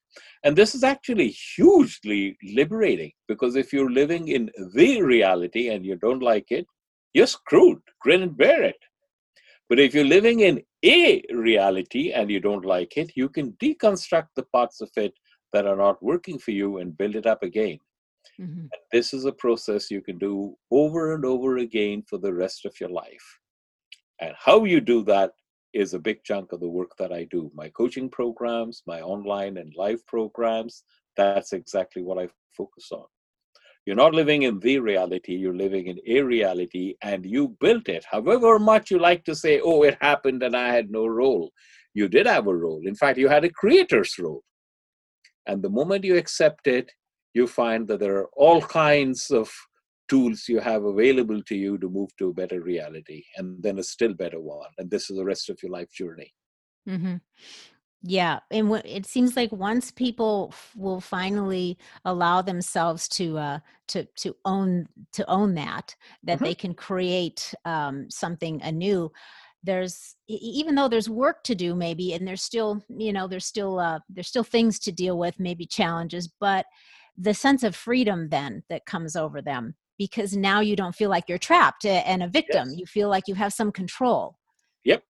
And 0.45 0.57
this 0.57 0.75
is 0.75 0.85
actually 0.85 1.29
hugely 1.57 2.37
liberating 2.43 3.12
because 3.29 3.57
if 3.57 3.73
you're 3.73 3.90
living 3.90 4.29
in 4.29 4.51
the 4.75 5.03
reality 5.03 5.69
and 5.71 5.85
you 5.85 5.97
don't 5.97 6.23
like 6.23 6.51
it, 6.51 6.66
you're 7.14 7.27
screwed. 7.27 7.81
Grin 8.01 8.23
and 8.23 8.37
bear 8.37 8.62
it. 8.62 8.79
But 9.69 9.79
if 9.81 9.95
you're 9.95 10.05
living 10.05 10.40
in 10.40 10.62
a 10.85 11.23
reality 11.33 12.12
and 12.12 12.31
you 12.31 12.40
don't 12.40 12.64
like 12.64 12.97
it, 12.97 13.12
you 13.14 13.29
can 13.29 13.53
deconstruct 13.53 14.29
the 14.37 14.45
parts 14.45 14.81
of 14.81 14.90
it 14.97 15.14
that 15.53 15.66
are 15.66 15.77
not 15.77 16.03
working 16.03 16.38
for 16.38 16.53
you 16.53 16.79
and 16.79 16.97
build 16.97 17.16
it 17.16 17.27
up 17.27 17.43
again. 17.43 17.79
Mhm. 18.38 18.69
This 18.93 19.12
is 19.12 19.25
a 19.25 19.33
process 19.33 19.90
you 19.90 20.01
can 20.01 20.19
do 20.19 20.57
over 20.71 21.14
and 21.14 21.25
over 21.25 21.59
again 21.59 22.03
for 22.03 22.19
the 22.19 22.33
rest 22.33 22.64
of 22.64 22.79
your 22.81 22.90
life. 22.90 23.40
And 24.21 24.35
how 24.38 24.64
you 24.64 24.81
do 24.81 25.03
that 25.05 25.33
is 25.73 25.95
a 25.95 25.99
big 25.99 26.23
chunk 26.25 26.53
of 26.53 26.61
the 26.61 26.69
work 26.69 26.97
that 26.99 27.12
I 27.12 27.25
do. 27.25 27.51
My 27.55 27.69
coaching 27.71 28.09
programs, 28.11 28.83
my 28.87 29.01
online 29.01 29.57
and 29.57 29.73
live 29.77 30.05
programs, 30.07 30.85
that's 31.16 31.53
exactly 31.53 32.03
what 32.03 32.19
I 32.19 32.29
focus 32.57 32.90
on. 32.93 33.07
You're 33.87 33.97
not 33.97 34.14
living 34.14 34.43
in 34.43 34.61
the 34.61 34.79
reality, 34.79 35.35
you're 35.35 35.57
living 35.57 35.87
in 35.87 35.99
a 36.07 36.21
reality 36.21 36.95
and 37.03 37.25
you 37.25 37.57
built 37.61 37.88
it. 37.88 38.05
However 38.11 38.59
much 38.59 38.90
you 38.90 38.99
like 38.99 39.25
to 39.25 39.35
say, 39.35 39.61
oh, 39.61 39.83
it 39.83 39.97
happened 40.01 40.43
and 40.43 40.55
I 40.55 40.69
had 40.69 40.90
no 40.90 41.07
role, 41.07 41.51
you 41.95 42.09
did 42.09 42.27
have 42.27 42.47
a 42.47 42.55
role. 42.55 42.83
In 42.85 42.95
fact, 42.95 43.19
you 43.19 43.29
had 43.29 43.45
a 43.45 43.51
creator's 43.51 44.19
role. 44.19 44.43
And 45.47 45.62
the 45.62 45.71
moment 45.71 46.05
you 46.05 46.16
accept 46.16 46.66
it, 46.66 46.93
you 47.35 47.47
find 47.47 47.88
that 47.88 48.01
there 48.01 48.16
are 48.19 48.29
all 48.37 48.61
kinds 48.61 49.31
of 49.31 49.51
tools 50.09 50.45
you 50.49 50.61
have 50.61 50.85
available 50.85 51.40
to 51.45 51.55
you 51.55 51.79
to 51.79 51.88
move 51.88 52.11
to 52.19 52.29
a 52.29 52.35
better 52.35 52.61
reality 52.61 53.23
and 53.37 53.62
then 53.62 53.79
a 53.79 53.83
still 53.83 54.12
better 54.12 54.40
one. 54.40 54.69
And 54.79 54.90
this 54.90 55.09
is 55.09 55.16
the 55.16 55.25
rest 55.25 55.49
of 55.49 55.62
your 55.62 55.73
life 55.73 55.90
journey. 55.93 56.33
hmm 56.87 57.16
Yeah, 58.03 58.41
and 58.51 58.69
wh- 58.71 58.85
it 58.87 59.05
seems 59.05 59.37
like 59.37 59.53
once 59.53 59.91
people 59.91 60.49
f- 60.53 60.73
will 60.75 61.01
finally 61.03 61.77
allow 62.07 62.41
themselves 62.41 63.07
to 63.11 63.37
uh, 63.39 63.59
to 63.89 64.05
to 64.17 64.35
own 64.47 64.87
to 65.13 65.29
own 65.29 65.55
that, 65.57 65.95
that 66.25 66.39
Mhm. 66.39 66.45
they 66.45 66.55
can 66.55 66.75
create 66.75 67.53
um, 67.67 68.09
something 68.11 68.63
anew. 68.63 69.13
There's 69.63 70.17
even 70.29 70.75
though 70.77 70.89
there's 70.89 71.11
work 71.11 71.45
to 71.45 71.55
do, 71.55 71.75
maybe, 71.75 72.15
and 72.15 72.27
there's 72.27 72.43
still 72.43 72.83
you 72.89 73.13
know 73.13 73.27
there's 73.29 73.45
still 73.45 73.79
uh, 73.79 73.99
there's 74.09 74.29
still 74.29 74.45
things 74.45 74.79
to 74.81 74.93
deal 74.93 75.19
with, 75.19 75.39
maybe 75.39 75.67
challenges, 75.67 76.27
but 76.41 76.65
the 77.19 77.35
sense 77.35 77.63
of 77.63 77.77
freedom 77.77 78.31
then 78.31 78.63
that 78.71 78.87
comes 78.87 79.15
over 79.15 79.43
them 79.43 79.75
because 79.99 80.35
now 80.35 80.61
you 80.61 80.75
don't 80.75 80.95
feel 80.95 81.11
like 81.11 81.29
you're 81.29 81.37
trapped 81.37 81.85
and 81.85 82.23
a 82.23 82.29
victim. 82.29 82.69
Yes. 82.71 82.79
You 82.79 82.87
feel 82.87 83.11
like 83.11 83.29
you 83.29 83.35
have 83.35 83.53
some 83.53 83.71
control. 83.73 84.39
Yep, 84.85 85.05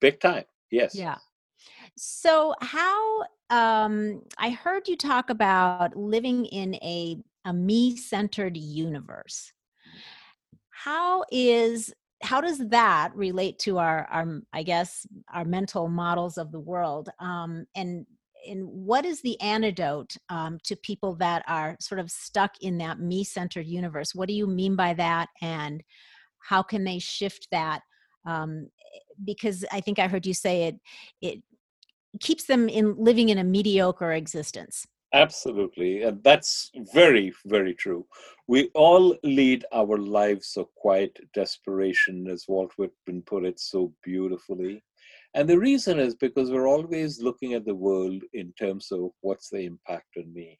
big 0.00 0.20
time. 0.20 0.44
Yes. 0.70 0.94
Yeah. 0.94 1.16
So 1.96 2.54
how 2.60 3.24
um 3.50 4.22
I 4.38 4.50
heard 4.50 4.88
you 4.88 4.96
talk 4.96 5.30
about 5.30 5.96
living 5.96 6.46
in 6.46 6.74
a 6.76 7.18
a 7.44 7.52
me-centered 7.52 8.56
universe. 8.56 9.52
How 10.70 11.24
is 11.30 11.92
how 12.22 12.40
does 12.40 12.58
that 12.68 13.12
relate 13.14 13.58
to 13.60 13.78
our 13.78 14.06
our 14.06 14.40
I 14.52 14.62
guess 14.62 15.06
our 15.32 15.44
mental 15.44 15.88
models 15.88 16.38
of 16.38 16.52
the 16.52 16.60
world? 16.60 17.10
Um 17.18 17.66
and 17.74 18.06
and 18.48 18.66
what 18.66 19.04
is 19.04 19.22
the 19.22 19.40
antidote 19.40 20.16
um, 20.28 20.58
to 20.64 20.74
people 20.74 21.14
that 21.14 21.44
are 21.46 21.76
sort 21.80 22.00
of 22.00 22.10
stuck 22.10 22.50
in 22.60 22.76
that 22.78 22.98
me-centered 22.98 23.66
universe? 23.68 24.16
What 24.16 24.26
do 24.26 24.34
you 24.34 24.48
mean 24.48 24.74
by 24.74 24.94
that, 24.94 25.28
and 25.40 25.80
how 26.40 26.62
can 26.62 26.82
they 26.84 26.98
shift 26.98 27.46
that? 27.52 27.82
Um, 28.26 28.68
because 29.24 29.64
I 29.70 29.80
think 29.80 29.98
I 29.98 30.08
heard 30.08 30.26
you 30.26 30.34
say 30.34 30.64
it 30.64 30.76
it 31.20 31.42
keeps 32.20 32.44
them 32.44 32.68
in 32.68 32.94
living 32.96 33.28
in 33.30 33.38
a 33.38 33.44
mediocre 33.44 34.12
existence. 34.12 34.86
Absolutely. 35.14 36.02
And 36.04 36.22
that's 36.24 36.70
very, 36.94 37.32
very 37.44 37.74
true. 37.74 38.06
We 38.48 38.70
all 38.74 39.16
lead 39.22 39.64
our 39.72 39.98
lives 39.98 40.56
of 40.56 40.74
quiet 40.74 41.18
desperation, 41.34 42.28
as 42.28 42.46
Walt 42.48 42.72
Whitman 42.78 43.22
put 43.22 43.44
it 43.44 43.60
so 43.60 43.92
beautifully. 44.02 44.82
And 45.34 45.48
the 45.48 45.58
reason 45.58 45.98
is 45.98 46.14
because 46.14 46.50
we're 46.50 46.68
always 46.68 47.20
looking 47.20 47.52
at 47.54 47.64
the 47.64 47.74
world 47.74 48.22
in 48.32 48.52
terms 48.58 48.90
of 48.90 49.10
what's 49.20 49.50
the 49.50 49.60
impact 49.60 50.16
on 50.16 50.32
me. 50.32 50.58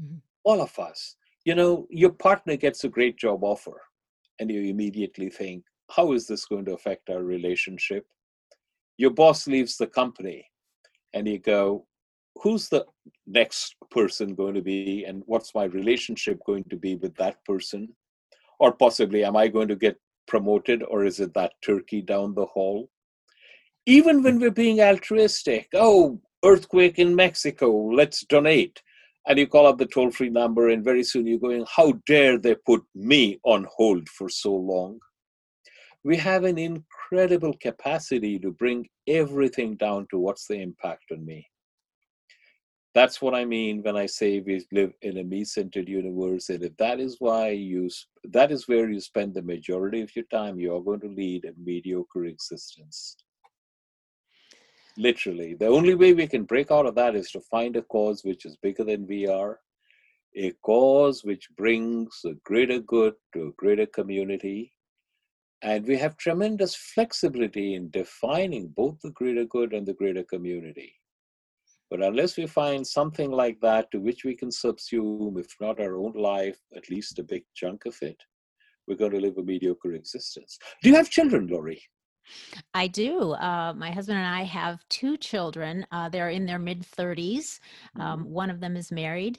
Mhm. 0.00 0.20
All 0.44 0.60
of 0.60 0.76
us. 0.78 1.16
You 1.44 1.54
know, 1.54 1.86
your 1.90 2.10
partner 2.12 2.56
gets 2.56 2.82
a 2.82 2.88
great 2.88 3.16
job 3.16 3.44
offer, 3.44 3.80
and 4.40 4.50
you 4.50 4.62
immediately 4.62 5.30
think, 5.30 5.64
how 5.90 6.12
is 6.12 6.26
this 6.26 6.44
going 6.44 6.64
to 6.64 6.74
affect 6.74 7.08
our 7.08 7.22
relationship? 7.22 8.04
Your 8.96 9.10
boss 9.10 9.46
leaves 9.46 9.76
the 9.76 9.86
company, 9.86 10.50
and 11.16 11.26
you 11.26 11.38
go, 11.38 11.86
who's 12.42 12.68
the 12.68 12.84
next 13.26 13.74
person 13.90 14.34
going 14.34 14.52
to 14.52 14.60
be, 14.60 15.04
and 15.04 15.22
what's 15.24 15.54
my 15.54 15.64
relationship 15.64 16.38
going 16.46 16.64
to 16.64 16.76
be 16.76 16.94
with 16.96 17.14
that 17.16 17.42
person? 17.46 17.88
Or 18.60 18.72
possibly, 18.72 19.24
am 19.24 19.34
I 19.34 19.48
going 19.48 19.68
to 19.68 19.76
get 19.76 19.96
promoted, 20.28 20.82
or 20.82 21.06
is 21.06 21.18
it 21.18 21.32
that 21.32 21.52
turkey 21.64 22.02
down 22.02 22.34
the 22.34 22.44
hall? 22.44 22.90
Even 23.86 24.22
when 24.22 24.38
we're 24.38 24.50
being 24.50 24.80
altruistic, 24.82 25.68
oh, 25.72 26.20
earthquake 26.44 26.98
in 26.98 27.16
Mexico, 27.16 27.70
let's 27.70 28.26
donate. 28.26 28.82
And 29.26 29.38
you 29.38 29.46
call 29.46 29.66
up 29.66 29.78
the 29.78 29.86
toll 29.86 30.10
free 30.10 30.28
number, 30.28 30.68
and 30.68 30.84
very 30.84 31.02
soon 31.02 31.26
you're 31.26 31.38
going, 31.38 31.64
How 31.74 31.94
dare 32.06 32.36
they 32.36 32.56
put 32.66 32.82
me 32.94 33.40
on 33.42 33.66
hold 33.74 34.06
for 34.10 34.28
so 34.28 34.54
long? 34.54 34.98
We 36.06 36.16
have 36.18 36.44
an 36.44 36.56
incredible 36.56 37.52
capacity 37.60 38.38
to 38.38 38.52
bring 38.52 38.88
everything 39.08 39.74
down 39.74 40.06
to 40.12 40.20
what's 40.20 40.46
the 40.46 40.54
impact 40.54 41.06
on 41.10 41.26
me. 41.26 41.44
That's 42.94 43.20
what 43.20 43.34
I 43.34 43.44
mean 43.44 43.82
when 43.82 43.96
I 43.96 44.06
say 44.06 44.38
we 44.38 44.64
live 44.70 44.92
in 45.02 45.18
a 45.18 45.24
me-centered 45.24 45.88
universe, 45.88 46.48
and 46.48 46.62
if 46.62 46.76
that 46.76 47.00
is 47.00 47.16
why 47.18 47.48
you, 47.48 47.90
that 48.22 48.52
is 48.52 48.68
where 48.68 48.88
you 48.88 49.00
spend 49.00 49.34
the 49.34 49.42
majority 49.42 50.00
of 50.00 50.14
your 50.14 50.26
time, 50.26 50.60
you 50.60 50.76
are 50.76 50.80
going 50.80 51.00
to 51.00 51.08
lead 51.08 51.44
a 51.44 51.50
mediocre 51.60 52.26
existence. 52.26 53.16
Literally, 54.96 55.54
the 55.54 55.66
only 55.66 55.96
way 55.96 56.12
we 56.12 56.28
can 56.28 56.44
break 56.44 56.70
out 56.70 56.86
of 56.86 56.94
that 56.94 57.16
is 57.16 57.32
to 57.32 57.40
find 57.40 57.74
a 57.74 57.82
cause 57.82 58.22
which 58.22 58.44
is 58.44 58.56
bigger 58.58 58.84
than 58.84 59.08
we 59.08 59.26
are, 59.26 59.58
a 60.36 60.52
cause 60.62 61.24
which 61.24 61.48
brings 61.56 62.20
a 62.24 62.34
greater 62.44 62.78
good 62.78 63.14
to 63.32 63.48
a 63.48 63.52
greater 63.58 63.86
community. 63.86 64.72
And 65.62 65.86
we 65.86 65.96
have 65.96 66.16
tremendous 66.16 66.74
flexibility 66.74 67.74
in 67.74 67.90
defining 67.90 68.68
both 68.68 69.00
the 69.00 69.10
greater 69.10 69.44
good 69.44 69.72
and 69.72 69.86
the 69.86 69.94
greater 69.94 70.22
community. 70.22 70.94
But 71.90 72.02
unless 72.02 72.36
we 72.36 72.46
find 72.46 72.86
something 72.86 73.30
like 73.30 73.60
that 73.60 73.90
to 73.92 74.00
which 74.00 74.24
we 74.24 74.34
can 74.34 74.50
subsume, 74.50 75.38
if 75.38 75.54
not 75.60 75.80
our 75.80 75.96
own 75.96 76.12
life, 76.12 76.58
at 76.76 76.90
least 76.90 77.18
a 77.18 77.22
big 77.22 77.44
chunk 77.54 77.86
of 77.86 77.96
it, 78.02 78.20
we're 78.86 78.96
going 78.96 79.12
to 79.12 79.20
live 79.20 79.38
a 79.38 79.42
mediocre 79.42 79.92
existence. 79.92 80.58
Do 80.82 80.90
you 80.90 80.96
have 80.96 81.10
children, 81.10 81.46
Lori? 81.46 81.80
I 82.74 82.88
do. 82.88 83.32
Uh, 83.32 83.72
my 83.76 83.90
husband 83.90 84.18
and 84.18 84.26
I 84.26 84.42
have 84.42 84.84
two 84.88 85.16
children. 85.16 85.86
Uh, 85.92 86.08
they're 86.08 86.30
in 86.30 86.44
their 86.44 86.58
mid 86.58 86.82
30s. 86.82 87.60
Um, 87.98 88.24
one 88.24 88.50
of 88.50 88.60
them 88.60 88.76
is 88.76 88.90
married. 88.90 89.38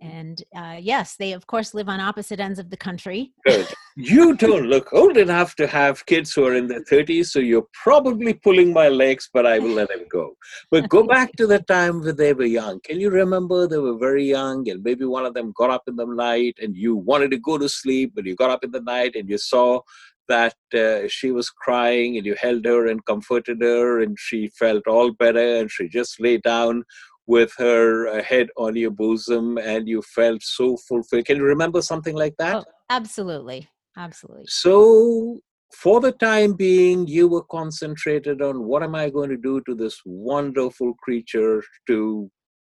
And 0.00 0.42
uh, 0.54 0.76
yes, 0.78 1.16
they, 1.16 1.32
of 1.32 1.46
course, 1.46 1.72
live 1.72 1.88
on 1.88 2.00
opposite 2.00 2.38
ends 2.38 2.58
of 2.58 2.70
the 2.70 2.76
country. 2.76 3.32
Good. 3.44 3.66
You 3.98 4.36
don't 4.36 4.66
look 4.66 4.92
old 4.92 5.16
enough 5.16 5.56
to 5.56 5.66
have 5.66 6.04
kids 6.04 6.34
who 6.34 6.44
are 6.44 6.54
in 6.54 6.66
their 6.66 6.84
30s, 6.84 7.28
so 7.28 7.38
you're 7.38 7.66
probably 7.72 8.34
pulling 8.34 8.70
my 8.70 8.90
legs, 8.90 9.30
but 9.32 9.46
I 9.46 9.58
will 9.58 9.70
let 9.70 9.88
them 9.88 10.04
go. 10.10 10.36
But 10.70 10.90
go 10.90 11.06
back 11.16 11.32
to 11.38 11.46
the 11.46 11.60
time 11.60 12.02
when 12.02 12.14
they 12.14 12.34
were 12.34 12.44
young. 12.44 12.80
Can 12.80 13.00
you 13.00 13.08
remember 13.08 13.66
they 13.66 13.78
were 13.78 13.96
very 13.96 14.24
young, 14.24 14.68
and 14.68 14.82
maybe 14.82 15.06
one 15.06 15.24
of 15.24 15.32
them 15.32 15.54
got 15.56 15.70
up 15.70 15.84
in 15.86 15.96
the 15.96 16.04
night 16.04 16.58
and 16.60 16.76
you 16.76 16.94
wanted 16.94 17.30
to 17.30 17.38
go 17.38 17.56
to 17.56 17.70
sleep, 17.70 18.12
but 18.14 18.26
you 18.26 18.36
got 18.36 18.50
up 18.50 18.64
in 18.64 18.70
the 18.70 18.82
night 18.82 19.16
and 19.16 19.30
you 19.30 19.38
saw 19.38 19.80
that 20.28 20.56
uh, 20.74 21.08
she 21.08 21.30
was 21.30 21.48
crying 21.48 22.16
and 22.16 22.26
you 22.26 22.34
held 22.38 22.64
her 22.64 22.88
and 22.88 23.04
comforted 23.06 23.62
her 23.62 24.02
and 24.02 24.18
she 24.18 24.48
felt 24.48 24.86
all 24.86 25.10
better 25.12 25.56
and 25.56 25.70
she 25.70 25.88
just 25.88 26.20
lay 26.20 26.36
down 26.36 26.84
with 27.26 27.52
her 27.58 28.08
uh, 28.08 28.22
head 28.22 28.48
on 28.56 28.76
your 28.76 28.90
bosom 28.90 29.58
and 29.58 29.88
you 29.88 30.02
felt 30.02 30.42
so 30.42 30.76
fulfilled. 30.88 31.26
Can 31.26 31.38
you 31.38 31.44
remember 31.44 31.82
something 31.82 32.14
like 32.14 32.34
that? 32.38 32.56
Oh, 32.56 32.64
absolutely. 32.90 33.68
Absolutely. 33.96 34.44
So, 34.48 35.40
for 35.74 36.00
the 36.00 36.12
time 36.12 36.52
being, 36.52 37.06
you 37.08 37.26
were 37.26 37.42
concentrated 37.44 38.40
on 38.40 38.64
what 38.64 38.82
am 38.82 38.94
I 38.94 39.10
going 39.10 39.30
to 39.30 39.36
do 39.36 39.60
to 39.62 39.74
this 39.74 40.00
wonderful 40.04 40.94
creature 41.02 41.62
to, 41.88 42.30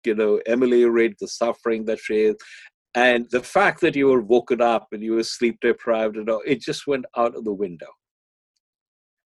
you 0.06 0.16
know, 0.16 0.42
ameliorate 0.48 1.16
the 1.20 1.28
suffering 1.28 1.86
that 1.86 2.00
she 2.00 2.16
is. 2.16 2.36
And 2.94 3.28
the 3.32 3.42
fact 3.42 3.80
that 3.82 3.96
you 3.96 4.08
were 4.08 4.22
woken 4.22 4.62
up 4.62 4.88
and 4.92 5.02
you 5.02 5.14
were 5.14 5.24
sleep 5.24 5.58
deprived 5.62 6.18
and 6.18 6.30
all, 6.30 6.42
it 6.46 6.60
just 6.60 6.86
went 6.86 7.06
out 7.16 7.36
of 7.36 7.46
the 7.46 7.54
window. 7.54 7.88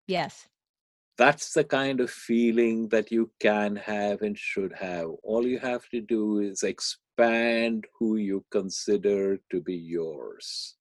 Yes 0.07 0.47
that's 1.17 1.53
the 1.53 1.63
kind 1.63 1.99
of 1.99 2.09
feeling 2.09 2.89
that 2.89 3.11
you 3.11 3.31
can 3.39 3.75
have 3.75 4.21
and 4.21 4.37
should 4.37 4.73
have. 4.73 5.09
All 5.23 5.45
you 5.45 5.59
have 5.59 5.87
to 5.89 6.01
do 6.01 6.39
is 6.39 6.63
expand 6.63 7.85
who 7.97 8.17
you 8.17 8.43
consider 8.51 9.37
to 9.51 9.61
be 9.61 9.75
yours. 9.75 10.75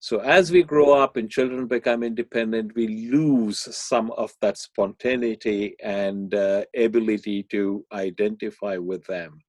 So, 0.00 0.20
as 0.20 0.52
we 0.52 0.62
grow 0.62 0.92
up 0.92 1.16
and 1.16 1.28
children 1.28 1.66
become 1.66 2.02
independent, 2.04 2.74
we 2.76 3.10
lose 3.10 3.58
some 3.76 4.12
of 4.12 4.32
that 4.40 4.56
spontaneity 4.56 5.74
and 5.82 6.34
uh, 6.34 6.64
ability 6.76 7.44
to 7.50 7.84
identify 7.92 8.76
with 8.76 9.04
them. 9.06 9.40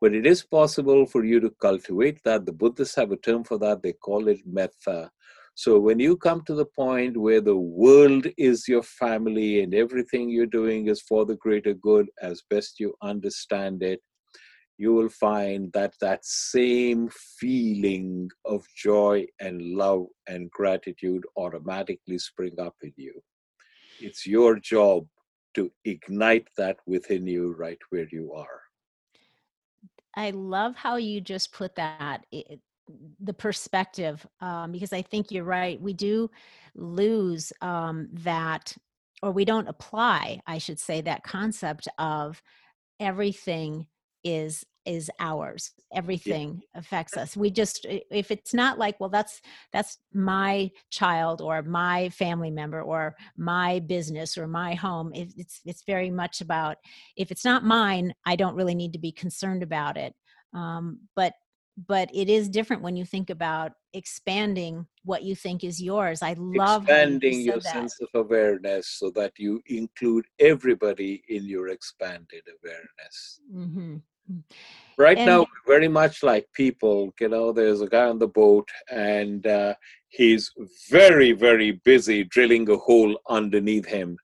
But 0.00 0.14
it 0.14 0.26
is 0.26 0.42
possible 0.42 1.06
for 1.06 1.24
you 1.24 1.40
to 1.40 1.50
cultivate 1.50 2.22
that. 2.24 2.46
The 2.46 2.52
Buddhists 2.52 2.96
have 2.96 3.12
a 3.12 3.16
term 3.16 3.44
for 3.44 3.58
that, 3.58 3.82
they 3.82 3.92
call 3.92 4.28
it 4.28 4.40
metta 4.46 5.10
so 5.54 5.78
when 5.78 5.98
you 5.98 6.16
come 6.16 6.42
to 6.46 6.54
the 6.54 6.64
point 6.64 7.16
where 7.16 7.40
the 7.40 7.56
world 7.56 8.26
is 8.38 8.66
your 8.66 8.82
family 8.82 9.62
and 9.62 9.74
everything 9.74 10.30
you're 10.30 10.46
doing 10.46 10.88
is 10.88 11.02
for 11.02 11.26
the 11.26 11.36
greater 11.36 11.74
good 11.74 12.08
as 12.22 12.42
best 12.48 12.80
you 12.80 12.94
understand 13.02 13.82
it, 13.82 14.00
you 14.78 14.94
will 14.94 15.10
find 15.10 15.70
that 15.74 15.94
that 16.00 16.24
same 16.24 17.10
feeling 17.38 18.30
of 18.46 18.64
joy 18.74 19.26
and 19.40 19.60
love 19.60 20.06
and 20.26 20.50
gratitude 20.50 21.22
automatically 21.36 22.18
spring 22.18 22.54
up 22.58 22.74
in 22.82 22.92
you. 22.96 23.22
It's 24.00 24.26
your 24.26 24.58
job 24.58 25.06
to 25.54 25.70
ignite 25.84 26.48
that 26.56 26.78
within 26.86 27.26
you 27.26 27.54
right 27.58 27.78
where 27.90 28.08
you 28.10 28.32
are. 28.32 28.62
I 30.16 30.30
love 30.30 30.76
how 30.76 30.96
you 30.96 31.20
just 31.20 31.52
put 31.52 31.74
that. 31.76 32.24
It, 32.32 32.60
the 33.20 33.34
perspective 33.34 34.26
um, 34.40 34.72
because 34.72 34.92
I 34.92 35.02
think 35.02 35.30
you're 35.30 35.44
right. 35.44 35.80
We 35.80 35.92
do 35.92 36.30
lose 36.74 37.52
um, 37.60 38.08
that, 38.12 38.76
or 39.22 39.30
we 39.30 39.44
don't 39.44 39.68
apply, 39.68 40.40
I 40.46 40.58
should 40.58 40.78
say, 40.78 41.00
that 41.02 41.22
concept 41.22 41.88
of 41.98 42.42
everything 43.00 43.86
is 44.24 44.64
is 44.84 45.10
ours 45.20 45.70
everything 45.92 46.60
yeah. 46.60 46.80
affects 46.80 47.16
us 47.16 47.36
we 47.36 47.50
just 47.50 47.86
if 48.10 48.32
it's 48.32 48.52
not 48.52 48.78
like 48.78 48.98
well 48.98 49.08
that's 49.08 49.40
that's 49.72 49.98
my 50.12 50.68
child 50.90 51.40
or 51.40 51.62
my 51.62 52.08
family 52.08 52.50
member 52.50 52.82
or 52.82 53.14
my 53.36 53.78
business 53.80 54.36
or 54.36 54.48
my 54.48 54.74
home 54.74 55.12
it's 55.14 55.60
it's 55.64 55.84
very 55.84 56.10
much 56.10 56.40
about 56.40 56.78
if 57.16 57.30
it's 57.30 57.44
not 57.44 57.64
mine 57.64 58.12
i 58.26 58.34
don't 58.34 58.56
really 58.56 58.74
need 58.74 58.92
to 58.92 58.98
be 58.98 59.12
concerned 59.12 59.62
about 59.62 59.96
it 59.96 60.14
um, 60.54 60.98
but 61.16 61.32
but 61.76 62.10
it 62.14 62.28
is 62.28 62.48
different 62.48 62.82
when 62.82 62.96
you 62.96 63.04
think 63.04 63.30
about 63.30 63.72
expanding 63.94 64.86
what 65.04 65.22
you 65.22 65.34
think 65.34 65.64
is 65.64 65.80
yours. 65.80 66.22
I 66.22 66.34
love 66.38 66.82
expanding 66.82 67.40
you 67.40 67.52
your 67.52 67.60
that. 67.60 67.72
sense 67.72 67.98
of 68.00 68.08
awareness 68.14 68.88
so 68.88 69.10
that 69.10 69.32
you 69.38 69.60
include 69.66 70.26
everybody 70.38 71.22
in 71.28 71.46
your 71.46 71.68
expanded 71.68 72.42
awareness. 72.62 73.40
Mm-hmm. 73.54 73.96
Hmm. 74.28 74.38
Right 74.98 75.18
and, 75.18 75.26
now, 75.26 75.46
very 75.66 75.88
much 75.88 76.22
like 76.22 76.46
people, 76.54 77.12
you 77.20 77.28
know, 77.28 77.52
there's 77.52 77.80
a 77.80 77.88
guy 77.88 78.04
on 78.04 78.18
the 78.18 78.28
boat 78.28 78.68
and 78.90 79.46
uh, 79.46 79.74
he's 80.10 80.50
very, 80.90 81.32
very 81.32 81.80
busy 81.84 82.24
drilling 82.24 82.68
a 82.70 82.76
hole 82.76 83.18
underneath 83.28 83.86
him. 83.86 84.16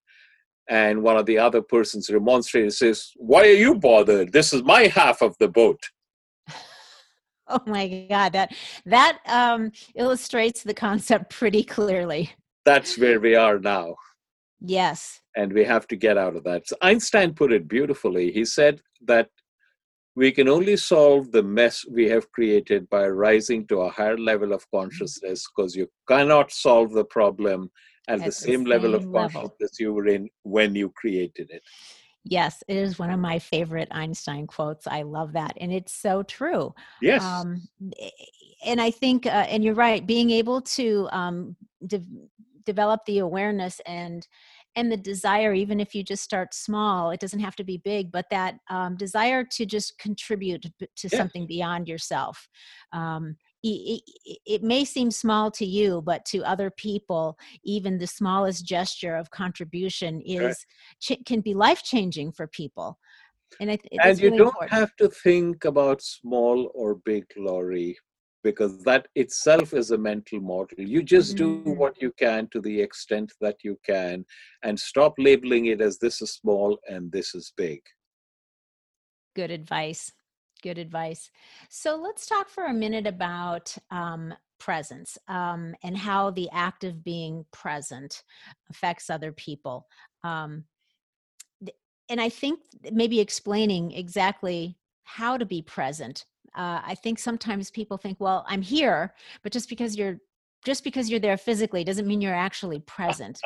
And 0.68 1.02
one 1.02 1.16
of 1.16 1.24
the 1.24 1.38
other 1.38 1.62
persons 1.62 2.11
remonstrates, 2.11 2.80
says, 2.80 3.11
Why 3.16 3.40
are 3.48 3.52
you 3.52 3.74
bothered? 3.74 4.32
This 4.32 4.52
is 4.52 4.62
my 4.62 4.82
half 4.82 5.22
of 5.22 5.34
the 5.38 5.48
boat. 5.48 5.80
Oh 7.48 7.62
my 7.66 8.06
God, 8.11 8.32
that 8.32 8.54
that 8.87 9.18
um, 9.26 9.72
illustrates 9.94 10.62
the 10.62 10.74
concept 10.74 11.30
pretty 11.30 11.62
clearly. 11.62 12.30
That's 12.64 12.98
where 12.98 13.20
we 13.20 13.34
are 13.34 13.58
now. 13.58 13.96
Yes. 14.61 15.20
And 15.37 15.52
we 15.52 15.64
have 15.64 15.87
to 15.88 15.96
get 15.96 16.18
out 16.18 16.37
of 16.37 16.44
that. 16.44 16.68
So 16.68 16.76
Einstein 16.82 17.32
put 17.34 17.52
it 17.52 17.68
beautifully. 17.68 18.32
He 18.32 18.44
said 18.44 18.80
that 19.06 19.30
we 20.16 20.32
can 20.32 20.48
only 20.48 20.76
solve 20.76 21.30
the 21.30 21.44
mess 21.44 21.84
we 21.88 22.08
have 22.08 22.30
created 22.32 22.90
by 22.90 23.06
rising 23.06 23.66
to 23.68 23.82
a 23.82 23.90
higher 23.90 24.18
level 24.18 24.52
of 24.52 24.68
consciousness 24.72 25.46
because 25.46 25.76
you 25.76 25.88
cannot 26.08 26.50
solve 26.50 26.92
the 26.92 27.04
problem 27.04 27.70
at, 28.08 28.18
at 28.18 28.26
the, 28.26 28.32
same, 28.32 28.61
same 28.61 28.64
level 28.64 28.96
of 28.96 29.11
consciousness 29.12 29.78
you 29.78 29.92
were 29.92 30.08
in 30.08 30.28
when 30.42 30.74
you 30.74 30.90
created 30.96 31.50
it. 31.50 31.62
Yes, 32.24 32.62
it 32.68 32.76
is 32.76 32.98
one 32.98 33.11
of 33.11 33.20
my 33.20 33.38
favorite 33.38 33.88
Einstein 33.90 34.46
quotes. 34.46 34.87
I 34.87 35.02
love 35.02 35.33
that. 35.33 35.57
And 35.61 35.72
it's 35.72 35.92
so 35.92 36.22
true. 36.22 36.74
Yes. 37.00 37.24
Um, 37.24 37.62
and 38.64 38.81
I 38.81 38.90
think, 38.90 39.24
uh, 39.24 39.46
and 39.48 39.64
you're 39.64 39.74
right, 39.74 40.07
being 40.07 40.31
able 40.31 40.61
to 40.62 41.09
um, 41.11 41.57
de- 41.87 42.04
develop 42.64 43.00
the 43.07 43.18
awareness 43.18 43.81
and 43.87 44.28
and 44.76 44.92
the 44.92 44.96
desire 44.96 45.54
even 45.54 45.81
if 45.81 45.94
you 45.94 46.04
just 46.04 46.22
start 46.22 46.52
small 46.52 47.11
it 47.11 47.18
doesn't 47.18 47.40
have 47.40 47.57
to 47.57 47.64
be 47.64 47.78
big 47.78 48.12
but 48.12 48.26
that 48.31 48.57
um, 48.68 48.94
desire 48.96 49.42
to 49.42 49.64
just 49.64 49.98
contribute 49.98 50.62
to, 50.78 51.09
yeah. 51.11 51.18
something 51.18 51.46
beyond 51.46 51.88
yourself 51.88 52.46
um, 52.92 53.35
it, 53.70 54.38
it, 54.46 54.62
may 54.62 54.85
seem 54.85 55.11
small 55.11 55.50
to 55.52 55.64
you, 55.64 56.02
but 56.02 56.24
to 56.26 56.42
other 56.42 56.70
people, 56.70 57.38
even 57.64 57.98
the 57.98 58.07
smallest 58.07 58.64
gesture 58.64 59.16
of 59.16 59.31
contribution 59.31 60.20
is 60.20 60.66
right. 61.11 61.24
can 61.26 61.40
be 61.40 61.54
life 61.54 61.83
changing 61.83 62.33
for 62.33 62.46
people. 62.46 62.98
And, 63.61 63.70
it, 63.70 63.81
and 63.92 64.18
you 64.18 64.26
really 64.26 64.38
don't 64.38 64.48
important. 64.48 64.72
have 64.72 64.94
to 64.96 65.09
think 65.09 65.64
about 65.64 66.02
small 66.02 66.70
or 66.74 66.96
big, 66.96 67.24
Lori, 67.37 67.96
because 68.44 68.83
that 68.85 69.09
itself 69.14 69.72
is 69.72 69.90
a 69.90 69.98
mental 69.98 70.40
model. 70.40 70.81
You 70.81 71.02
just 71.02 71.37
mm-hmm. 71.37 71.64
do 71.64 71.70
what 71.72 72.00
you 72.00 72.12
can 72.18 72.48
to 72.52 72.61
the 72.61 72.81
extent 72.81 73.33
that 73.40 73.57
you 73.64 73.78
can, 73.85 74.24
and 74.62 74.78
stop 74.78 75.14
labeling 75.18 75.66
it 75.66 75.81
as 75.81 75.98
this 75.98 76.20
is 76.20 76.33
small 76.33 76.78
and 76.88 77.11
this 77.11 77.35
is 77.35 77.52
big. 77.57 77.81
Good 79.35 79.50
advice 79.50 80.12
good 80.62 80.79
advice. 80.79 81.31
So 81.68 81.97
let's 81.97 82.27
talk 82.27 82.49
for 82.49 82.66
a 82.66 82.73
minute 82.73 83.07
about 83.07 83.77
um, 83.90 84.35
presence 84.59 85.16
um, 85.29 85.75
and 85.83 85.97
how 85.97 86.31
the 86.31 86.49
act 86.53 86.85
of 86.85 87.05
being 87.05 87.44
present 87.53 88.23
affects 88.71 89.11
other 89.11 89.33
people. 89.33 89.87
Um, 90.25 90.64
and 92.09 92.21
I 92.21 92.29
think 92.29 92.61
maybe 92.90 93.21
explaining 93.21 93.92
exactly 93.92 94.79
how 95.05 95.37
to 95.37 95.44
be 95.44 95.62
present. 95.62 96.25
Uh, 96.55 96.81
I 96.85 96.94
think 96.94 97.18
sometimes 97.18 97.71
people 97.71 97.99
think, 97.99 98.18
well, 98.18 98.44
I'm 98.49 98.62
here, 98.62 99.14
but 99.42 99.53
just 99.53 99.68
because 99.68 99.97
you're 99.97 100.18
just 100.64 100.85
because 100.85 101.09
you're 101.11 101.21
there 101.21 101.37
physically 101.37 101.85
doesn't 101.85 102.07
mean 102.07 102.21
you're 102.21 102.35
actually 102.35 102.81
present 102.81 103.38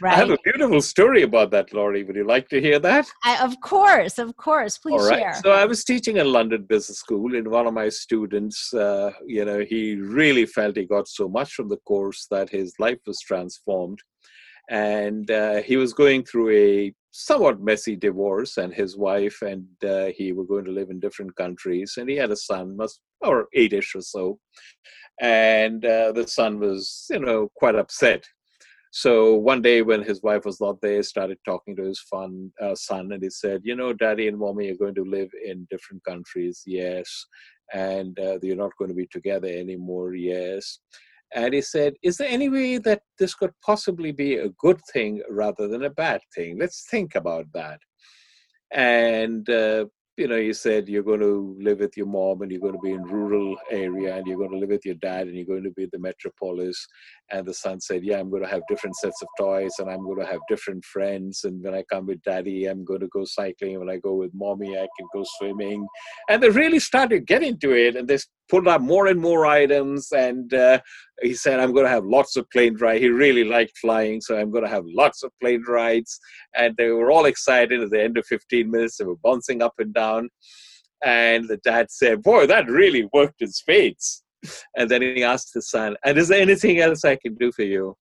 right 0.00 0.14
i 0.14 0.16
have 0.16 0.30
a 0.30 0.38
beautiful 0.44 0.80
story 0.80 1.22
about 1.22 1.50
that 1.50 1.72
lori 1.72 2.04
would 2.04 2.16
you 2.16 2.24
like 2.24 2.48
to 2.48 2.60
hear 2.60 2.78
that? 2.78 3.06
I, 3.24 3.42
of 3.44 3.60
course 3.60 4.18
of 4.18 4.36
course. 4.36 4.78
Please 4.78 5.00
All 5.00 5.08
right. 5.08 5.20
share. 5.20 5.34
So 5.42 5.52
i 5.52 5.64
was 5.64 5.84
teaching 5.84 6.18
at 6.18 6.26
london 6.26 6.64
business 6.68 6.98
school 6.98 7.34
and 7.34 7.48
one 7.48 7.66
of 7.66 7.74
my 7.74 7.88
students 7.88 8.72
uh, 8.74 9.10
you 9.26 9.44
know 9.44 9.64
he 9.68 9.96
really 9.96 10.46
felt 10.46 10.76
he 10.76 10.84
got 10.84 11.08
so 11.08 11.28
much 11.28 11.54
from 11.54 11.68
the 11.68 11.78
course 11.78 12.26
that 12.30 12.50
his 12.50 12.74
life 12.78 12.98
was 13.06 13.20
transformed. 13.20 14.00
And 14.70 15.30
uh, 15.30 15.62
he 15.62 15.76
was 15.76 15.94
going 15.94 16.24
through 16.24 16.50
a 16.50 16.94
somewhat 17.10 17.60
messy 17.60 17.96
divorce 17.96 18.58
and 18.58 18.72
his 18.72 18.96
wife 18.96 19.40
and 19.42 19.66
uh, 19.84 20.06
he 20.16 20.32
were 20.32 20.44
going 20.44 20.64
to 20.64 20.70
live 20.70 20.90
in 20.90 21.00
different 21.00 21.34
countries 21.36 21.94
and 21.96 22.08
he 22.08 22.16
had 22.16 22.30
a 22.30 22.36
son 22.36 22.76
must 22.76 23.00
or 23.22 23.48
eightish 23.56 23.94
or 23.94 24.02
so 24.02 24.38
and 25.20 25.84
uh, 25.84 26.12
the 26.12 26.26
son 26.26 26.58
was 26.58 27.06
you 27.10 27.18
know 27.18 27.50
quite 27.56 27.74
upset. 27.74 28.24
So 28.90 29.34
one 29.34 29.60
day 29.60 29.82
when 29.82 30.02
his 30.02 30.22
wife 30.22 30.46
was 30.46 30.60
not 30.60 30.80
there 30.80 31.02
started 31.02 31.38
talking 31.44 31.76
to 31.76 31.84
his 31.84 32.00
fun, 32.00 32.50
uh, 32.60 32.74
son 32.74 33.12
and 33.12 33.22
he 33.22 33.30
said 33.30 33.60
you 33.64 33.76
know 33.76 33.92
daddy 33.92 34.28
and 34.28 34.38
mommy 34.38 34.70
are 34.70 34.76
going 34.76 34.94
to 34.94 35.04
live 35.04 35.30
in 35.44 35.66
different 35.70 36.02
countries 36.04 36.62
yes 36.66 37.26
and 37.74 38.18
uh, 38.18 38.38
you're 38.42 38.56
not 38.56 38.76
going 38.78 38.88
to 38.88 38.94
be 38.94 39.06
together 39.12 39.48
anymore 39.48 40.14
yes 40.14 40.78
and 41.34 41.54
he 41.54 41.60
said 41.60 41.94
is 42.02 42.16
there 42.16 42.28
any 42.28 42.48
way 42.48 42.78
that 42.78 43.02
this 43.18 43.34
could 43.34 43.52
possibly 43.64 44.12
be 44.12 44.36
a 44.36 44.48
good 44.58 44.80
thing 44.92 45.22
rather 45.30 45.68
than 45.68 45.84
a 45.84 45.90
bad 45.90 46.20
thing 46.34 46.58
let's 46.58 46.86
think 46.90 47.14
about 47.14 47.44
that 47.52 47.80
and 48.72 49.48
uh, 49.50 49.84
you 50.18 50.26
know, 50.26 50.36
you 50.36 50.52
said 50.52 50.88
you're 50.88 51.04
going 51.04 51.20
to 51.20 51.56
live 51.60 51.78
with 51.78 51.96
your 51.96 52.06
mom 52.06 52.42
and 52.42 52.50
you're 52.50 52.60
going 52.60 52.72
to 52.72 52.80
be 52.80 52.90
in 52.90 53.02
rural 53.04 53.56
area 53.70 54.16
and 54.16 54.26
you're 54.26 54.36
going 54.36 54.50
to 54.50 54.58
live 54.58 54.70
with 54.70 54.84
your 54.84 54.96
dad 54.96 55.28
and 55.28 55.36
you're 55.36 55.46
going 55.46 55.62
to 55.62 55.70
be 55.70 55.84
in 55.84 55.90
the 55.92 55.98
metropolis. 56.00 56.88
And 57.30 57.46
the 57.46 57.52
son 57.52 57.80
said, 57.80 58.04
Yeah, 58.04 58.18
I'm 58.18 58.30
going 58.30 58.42
to 58.42 58.48
have 58.48 58.62
different 58.68 58.96
sets 58.96 59.20
of 59.20 59.28
toys 59.38 59.74
and 59.78 59.90
I'm 59.90 60.04
going 60.04 60.20
to 60.20 60.26
have 60.26 60.40
different 60.48 60.84
friends. 60.84 61.44
And 61.44 61.62
when 61.62 61.74
I 61.74 61.82
come 61.90 62.06
with 62.06 62.22
daddy, 62.22 62.66
I'm 62.66 62.84
going 62.84 63.00
to 63.00 63.08
go 63.08 63.24
cycling. 63.24 63.78
When 63.78 63.90
I 63.90 63.98
go 63.98 64.14
with 64.14 64.32
mommy, 64.32 64.76
I 64.78 64.88
can 64.98 65.06
go 65.12 65.24
swimming. 65.38 65.86
And 66.30 66.42
they 66.42 66.48
really 66.48 66.78
started 66.78 67.26
getting 67.26 67.58
to 67.60 67.72
it. 67.72 67.96
And 67.96 68.08
they 68.08 68.18
pulled 68.48 68.66
out 68.66 68.80
more 68.80 69.08
and 69.08 69.20
more 69.20 69.44
items. 69.44 70.10
And 70.12 70.52
uh, 70.54 70.80
he 71.20 71.34
said, 71.34 71.60
I'm 71.60 71.72
going 71.72 71.84
to 71.84 71.90
have 71.90 72.06
lots 72.06 72.36
of 72.36 72.48
plane 72.50 72.76
rides. 72.76 73.02
He 73.02 73.08
really 73.08 73.44
liked 73.44 73.76
flying. 73.78 74.22
So 74.22 74.38
I'm 74.38 74.50
going 74.50 74.64
to 74.64 74.70
have 74.70 74.84
lots 74.86 75.22
of 75.22 75.30
plane 75.40 75.64
rides. 75.68 76.18
And 76.56 76.74
they 76.78 76.88
were 76.88 77.10
all 77.10 77.26
excited 77.26 77.82
at 77.82 77.90
the 77.90 78.02
end 78.02 78.16
of 78.16 78.26
15 78.26 78.70
minutes. 78.70 78.96
They 78.96 79.04
were 79.04 79.16
bouncing 79.16 79.62
up 79.62 79.74
and 79.78 79.92
down. 79.92 80.30
And 81.04 81.46
the 81.46 81.58
dad 81.58 81.90
said, 81.90 82.22
Boy, 82.22 82.46
that 82.46 82.68
really 82.68 83.08
worked 83.12 83.42
in 83.42 83.52
spades. 83.52 84.24
And 84.76 84.88
then 84.88 85.02
he 85.02 85.24
asked 85.24 85.52
the 85.54 85.62
son, 85.62 85.96
And 86.04 86.18
is 86.18 86.28
there 86.28 86.40
anything 86.40 86.80
else 86.80 87.04
I 87.04 87.16
can 87.16 87.34
do 87.34 87.50
for 87.52 87.64
you? 87.64 87.96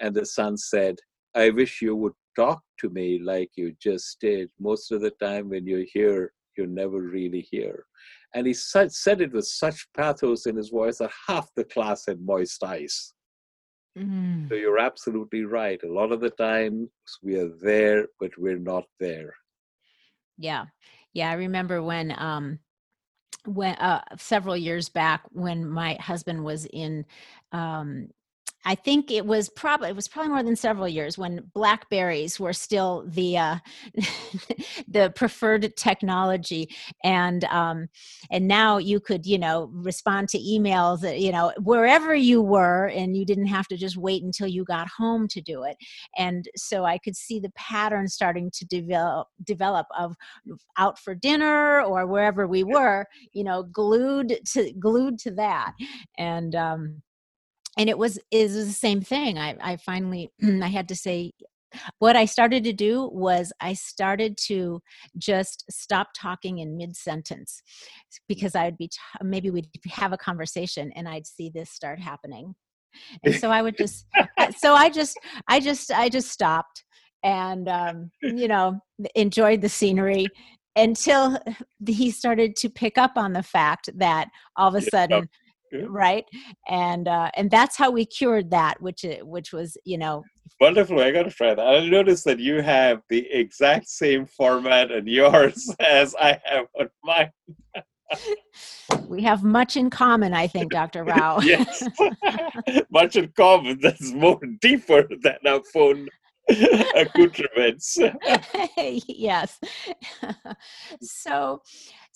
And 0.00 0.14
the 0.14 0.26
son 0.26 0.56
said, 0.56 0.96
I 1.34 1.50
wish 1.50 1.82
you 1.82 1.96
would 1.96 2.12
talk 2.36 2.62
to 2.80 2.90
me 2.90 3.20
like 3.22 3.50
you 3.56 3.74
just 3.80 4.18
did. 4.20 4.50
Most 4.60 4.92
of 4.92 5.00
the 5.00 5.12
time 5.22 5.48
when 5.48 5.66
you're 5.66 5.86
here, 5.92 6.32
you're 6.56 6.66
never 6.66 7.00
really 7.00 7.46
here. 7.50 7.84
And 8.34 8.46
he 8.46 8.54
said 8.54 8.90
it 9.20 9.32
with 9.32 9.46
such 9.46 9.86
pathos 9.96 10.46
in 10.46 10.56
his 10.56 10.68
voice 10.68 10.98
that 10.98 11.10
half 11.26 11.48
the 11.56 11.64
class 11.64 12.04
had 12.06 12.20
moist 12.20 12.62
eyes. 12.62 13.14
Mm. 13.98 14.48
So 14.48 14.54
you're 14.54 14.78
absolutely 14.78 15.44
right. 15.44 15.80
A 15.82 15.92
lot 15.92 16.12
of 16.12 16.20
the 16.20 16.30
times 16.30 16.88
we 17.22 17.36
are 17.38 17.50
there, 17.62 18.06
but 18.20 18.30
we're 18.36 18.58
not 18.58 18.84
there. 19.00 19.34
Yeah. 20.36 20.66
Yeah. 21.14 21.30
I 21.30 21.34
remember 21.34 21.82
when 21.82 22.14
um 22.18 22.58
when 23.48 23.74
uh, 23.76 24.02
several 24.18 24.56
years 24.56 24.88
back 24.88 25.22
when 25.32 25.68
my 25.68 25.94
husband 25.94 26.44
was 26.44 26.66
in 26.66 27.06
um, 27.52 28.08
I 28.64 28.74
think 28.74 29.10
it 29.10 29.24
was 29.24 29.48
probably 29.48 29.88
it 29.88 29.96
was 29.96 30.08
probably 30.08 30.30
more 30.30 30.42
than 30.42 30.56
several 30.56 30.88
years 30.88 31.16
when 31.16 31.48
Blackberries 31.54 32.40
were 32.40 32.52
still 32.52 33.04
the 33.06 33.38
uh, 33.38 33.56
the 34.88 35.12
preferred 35.14 35.76
technology, 35.76 36.68
and 37.04 37.44
um, 37.44 37.88
and 38.30 38.48
now 38.48 38.78
you 38.78 39.00
could 39.00 39.24
you 39.26 39.38
know 39.38 39.70
respond 39.72 40.28
to 40.30 40.38
emails 40.38 41.04
uh, 41.04 41.10
you 41.10 41.30
know 41.30 41.52
wherever 41.62 42.14
you 42.14 42.42
were, 42.42 42.86
and 42.88 43.16
you 43.16 43.24
didn't 43.24 43.46
have 43.46 43.68
to 43.68 43.76
just 43.76 43.96
wait 43.96 44.22
until 44.22 44.48
you 44.48 44.64
got 44.64 44.88
home 44.88 45.28
to 45.28 45.40
do 45.40 45.62
it. 45.62 45.76
And 46.16 46.48
so 46.56 46.84
I 46.84 46.98
could 46.98 47.16
see 47.16 47.38
the 47.38 47.52
pattern 47.54 48.08
starting 48.08 48.50
to 48.54 48.66
develop 48.66 49.28
develop 49.44 49.86
of 49.96 50.16
out 50.76 50.98
for 50.98 51.14
dinner 51.14 51.80
or 51.82 52.06
wherever 52.06 52.46
we 52.46 52.64
were, 52.64 53.06
you 53.32 53.44
know, 53.44 53.62
glued 53.62 54.40
to 54.52 54.72
glued 54.80 55.18
to 55.20 55.30
that, 55.32 55.74
and 56.18 56.54
um, 56.56 57.02
and 57.78 57.88
it 57.88 57.96
was 57.96 58.18
is 58.30 58.54
the 58.54 58.72
same 58.72 59.00
thing 59.00 59.38
i 59.38 59.56
i 59.62 59.76
finally 59.76 60.30
i 60.62 60.66
had 60.66 60.88
to 60.88 60.94
say 60.94 61.32
what 61.98 62.16
i 62.16 62.24
started 62.24 62.64
to 62.64 62.72
do 62.72 63.08
was 63.12 63.52
i 63.60 63.72
started 63.72 64.36
to 64.36 64.80
just 65.16 65.64
stop 65.70 66.08
talking 66.14 66.58
in 66.58 66.76
mid 66.76 66.94
sentence 66.96 67.62
because 68.28 68.54
i'd 68.54 68.76
be 68.76 68.88
t- 68.88 68.98
maybe 69.22 69.50
we'd 69.50 69.68
have 69.86 70.12
a 70.12 70.18
conversation 70.18 70.92
and 70.96 71.08
i'd 71.08 71.26
see 71.26 71.50
this 71.54 71.70
start 71.70 72.00
happening. 72.00 72.54
And 73.22 73.34
so 73.34 73.50
i 73.50 73.62
would 73.62 73.76
just 73.76 74.06
so 74.56 74.74
i 74.74 74.90
just 74.90 75.18
i 75.46 75.60
just 75.60 75.92
i 75.92 76.08
just 76.08 76.30
stopped 76.30 76.84
and 77.22 77.68
um, 77.68 78.10
you 78.22 78.48
know 78.48 78.80
enjoyed 79.14 79.60
the 79.60 79.68
scenery 79.68 80.26
until 80.76 81.38
he 81.86 82.10
started 82.10 82.56
to 82.56 82.70
pick 82.70 82.96
up 82.96 83.12
on 83.16 83.32
the 83.32 83.42
fact 83.42 83.90
that 83.96 84.28
all 84.56 84.68
of 84.68 84.74
a 84.74 84.80
sudden 84.90 85.28
right? 85.88 86.24
And 86.68 87.08
uh 87.08 87.30
and 87.34 87.50
that's 87.50 87.76
how 87.76 87.90
we 87.90 88.04
cured 88.04 88.50
that 88.50 88.80
which 88.80 89.04
which 89.22 89.52
was 89.52 89.76
you 89.84 89.98
know 89.98 90.24
wonderful 90.60 91.00
i 91.00 91.10
gotta 91.10 91.30
try 91.30 91.54
that. 91.54 91.66
I 91.66 91.86
noticed 91.88 92.24
that 92.24 92.38
you 92.38 92.62
have 92.62 93.02
the 93.08 93.26
exact 93.30 93.88
same 93.88 94.26
format 94.26 94.90
on 94.92 95.06
yours 95.06 95.74
as 95.80 96.14
i 96.20 96.40
have 96.44 96.66
on 96.78 96.88
mine. 97.04 97.30
We 99.06 99.22
have 99.22 99.42
much 99.44 99.76
in 99.76 99.90
common 99.90 100.32
i 100.34 100.46
think 100.46 100.72
dr 100.72 101.04
rao. 101.12 101.40
Yes. 101.40 101.82
Much 102.90 103.16
in 103.16 103.28
common. 103.36 103.78
That's 103.80 104.12
more 104.12 104.40
deeper 104.60 105.06
than 105.22 105.36
our 105.46 105.62
phone 105.72 106.08
accoutrements. 106.94 107.98
Yes. 109.06 109.60
So 111.02 111.62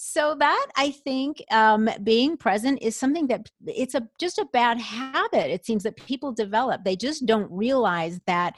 so 0.04 0.34
that 0.38 0.66
i 0.76 0.90
think 0.90 1.42
um, 1.52 1.88
being 2.02 2.36
present 2.36 2.78
is 2.82 2.96
something 2.96 3.28
that 3.28 3.48
it's 3.66 3.94
a 3.94 4.08
just 4.18 4.38
a 4.38 4.46
bad 4.52 4.80
habit 4.80 5.52
it 5.52 5.64
seems 5.64 5.82
that 5.82 5.96
people 5.96 6.32
develop. 6.32 6.84
They 6.84 6.96
just 6.96 7.26
don't 7.26 7.50
realize 7.50 8.20
that 8.26 8.54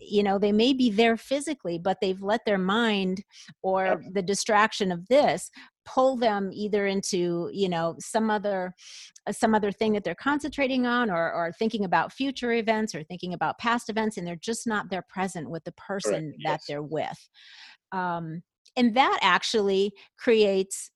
you 0.00 0.22
know 0.22 0.38
they 0.38 0.52
may 0.52 0.72
be 0.72 0.90
there 0.90 1.16
physically 1.16 1.78
but 1.78 1.98
they've 2.00 2.22
let 2.22 2.44
their 2.44 2.58
mind 2.58 3.22
or 3.62 4.02
the 4.12 4.22
distraction 4.22 4.90
of 4.90 5.06
this 5.08 5.50
pull 5.84 6.16
them 6.16 6.50
either 6.52 6.86
into 6.86 7.50
you 7.52 7.68
know 7.68 7.96
some 7.98 8.30
other 8.30 8.74
uh, 9.26 9.32
some 9.32 9.54
other 9.54 9.72
thing 9.72 9.92
that 9.92 10.04
they're 10.04 10.14
concentrating 10.14 10.86
on 10.86 11.10
or, 11.10 11.32
or 11.32 11.52
thinking 11.52 11.84
about 11.84 12.12
future 12.12 12.52
events 12.52 12.94
or 12.94 13.02
thinking 13.02 13.34
about 13.34 13.58
past 13.58 13.88
events 13.88 14.16
and 14.16 14.26
they're 14.26 14.36
just 14.36 14.66
not 14.66 14.90
there 14.90 15.04
present 15.08 15.48
with 15.48 15.64
the 15.64 15.72
person 15.72 16.32
that 16.44 16.60
yes. 16.60 16.64
they're 16.66 16.82
with. 16.82 17.28
Um, 17.92 18.42
and 18.76 18.94
that 18.94 19.18
actually 19.22 19.92
creates 20.18 20.90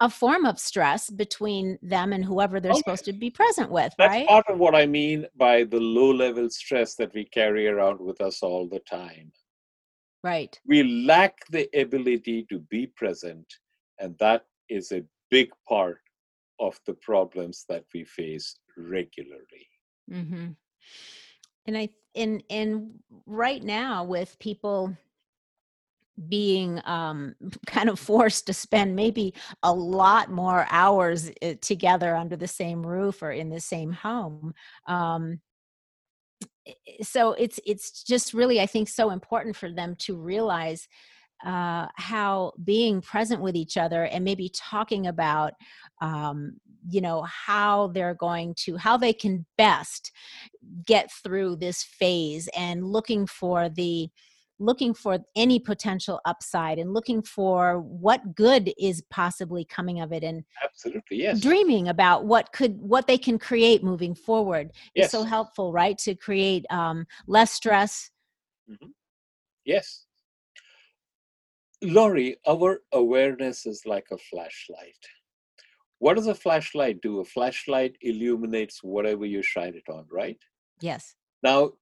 a 0.00 0.08
form 0.08 0.44
of 0.44 0.58
stress 0.58 1.10
between 1.10 1.78
them 1.82 2.12
and 2.12 2.24
whoever 2.24 2.60
they're 2.60 2.72
okay. 2.72 2.78
supposed 2.78 3.04
to 3.04 3.12
be 3.12 3.30
present 3.30 3.70
with 3.70 3.92
That's 3.98 4.08
right 4.08 4.28
part 4.28 4.46
of 4.48 4.58
what 4.58 4.74
i 4.74 4.86
mean 4.86 5.26
by 5.36 5.64
the 5.64 5.80
low 5.80 6.12
level 6.12 6.48
stress 6.50 6.94
that 6.96 7.12
we 7.14 7.24
carry 7.24 7.66
around 7.68 8.00
with 8.00 8.20
us 8.20 8.42
all 8.42 8.68
the 8.68 8.80
time 8.80 9.32
right 10.22 10.58
we 10.66 11.04
lack 11.06 11.38
the 11.50 11.68
ability 11.78 12.46
to 12.48 12.60
be 12.70 12.86
present 12.86 13.46
and 13.98 14.16
that 14.18 14.44
is 14.68 14.92
a 14.92 15.02
big 15.30 15.50
part 15.68 16.00
of 16.60 16.78
the 16.86 16.94
problems 16.94 17.64
that 17.68 17.84
we 17.94 18.04
face 18.04 18.56
regularly 18.76 19.68
mm-hmm. 20.10 20.48
and 21.66 21.78
i 21.78 21.88
and 22.14 22.42
and 22.50 22.90
right 23.26 23.62
now 23.62 24.04
with 24.04 24.38
people 24.38 24.96
being 26.28 26.80
um, 26.84 27.34
kind 27.66 27.88
of 27.88 27.98
forced 27.98 28.46
to 28.46 28.52
spend 28.52 28.96
maybe 28.96 29.34
a 29.62 29.72
lot 29.72 30.30
more 30.30 30.66
hours 30.70 31.30
eh, 31.42 31.54
together 31.60 32.16
under 32.16 32.36
the 32.36 32.48
same 32.48 32.84
roof 32.84 33.22
or 33.22 33.32
in 33.32 33.50
the 33.50 33.60
same 33.60 33.92
home 33.92 34.54
um, 34.86 35.40
so 37.02 37.32
it's 37.32 37.58
it's 37.66 38.02
just 38.02 38.34
really 38.34 38.60
i 38.60 38.66
think 38.66 38.88
so 38.88 39.10
important 39.10 39.56
for 39.56 39.70
them 39.70 39.96
to 39.98 40.16
realize 40.16 40.88
uh, 41.46 41.86
how 41.94 42.52
being 42.64 43.00
present 43.00 43.40
with 43.40 43.54
each 43.54 43.76
other 43.76 44.04
and 44.04 44.24
maybe 44.24 44.50
talking 44.54 45.06
about 45.06 45.52
um, 46.00 46.56
you 46.90 47.00
know 47.00 47.22
how 47.22 47.88
they're 47.88 48.14
going 48.14 48.54
to 48.54 48.76
how 48.76 48.96
they 48.96 49.12
can 49.12 49.46
best 49.56 50.10
get 50.84 51.10
through 51.22 51.54
this 51.56 51.82
phase 51.82 52.48
and 52.56 52.84
looking 52.84 53.26
for 53.26 53.68
the 53.68 54.08
looking 54.58 54.92
for 54.94 55.18
any 55.36 55.58
potential 55.58 56.20
upside 56.24 56.78
and 56.78 56.92
looking 56.92 57.22
for 57.22 57.80
what 57.80 58.34
good 58.34 58.72
is 58.78 59.02
possibly 59.10 59.64
coming 59.64 60.00
of 60.00 60.12
it 60.12 60.24
and 60.24 60.44
absolutely 60.64 61.18
yes 61.18 61.40
dreaming 61.40 61.88
about 61.88 62.24
what 62.24 62.52
could 62.52 62.78
what 62.80 63.06
they 63.06 63.18
can 63.18 63.38
create 63.38 63.84
moving 63.84 64.14
forward 64.14 64.70
yes. 64.94 65.06
is 65.06 65.10
so 65.10 65.22
helpful 65.22 65.72
right 65.72 65.98
to 65.98 66.14
create 66.14 66.64
um, 66.70 67.06
less 67.26 67.52
stress 67.52 68.10
mm-hmm. 68.70 68.88
yes 69.64 70.04
Lori, 71.82 72.36
our 72.46 72.80
awareness 72.92 73.64
is 73.64 73.86
like 73.86 74.06
a 74.10 74.18
flashlight. 74.18 74.98
What 76.00 76.16
does 76.16 76.26
a 76.26 76.34
flashlight 76.34 77.00
do? 77.02 77.20
A 77.20 77.24
flashlight 77.24 77.96
illuminates 78.00 78.82
whatever 78.82 79.24
you 79.26 79.42
shine 79.42 79.74
it 79.74 79.88
on, 79.88 80.06
right? 80.10 80.38
Yes. 80.80 81.14
Now, 81.42 81.72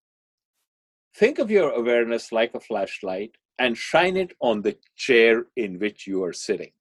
think 1.18 1.38
of 1.38 1.50
your 1.50 1.70
awareness 1.70 2.30
like 2.30 2.54
a 2.54 2.60
flashlight 2.60 3.32
and 3.58 3.76
shine 3.76 4.16
it 4.16 4.32
on 4.40 4.62
the 4.62 4.76
chair 4.96 5.46
in 5.56 5.78
which 5.78 6.06
you 6.06 6.22
are 6.22 6.32
sitting. 6.32 6.72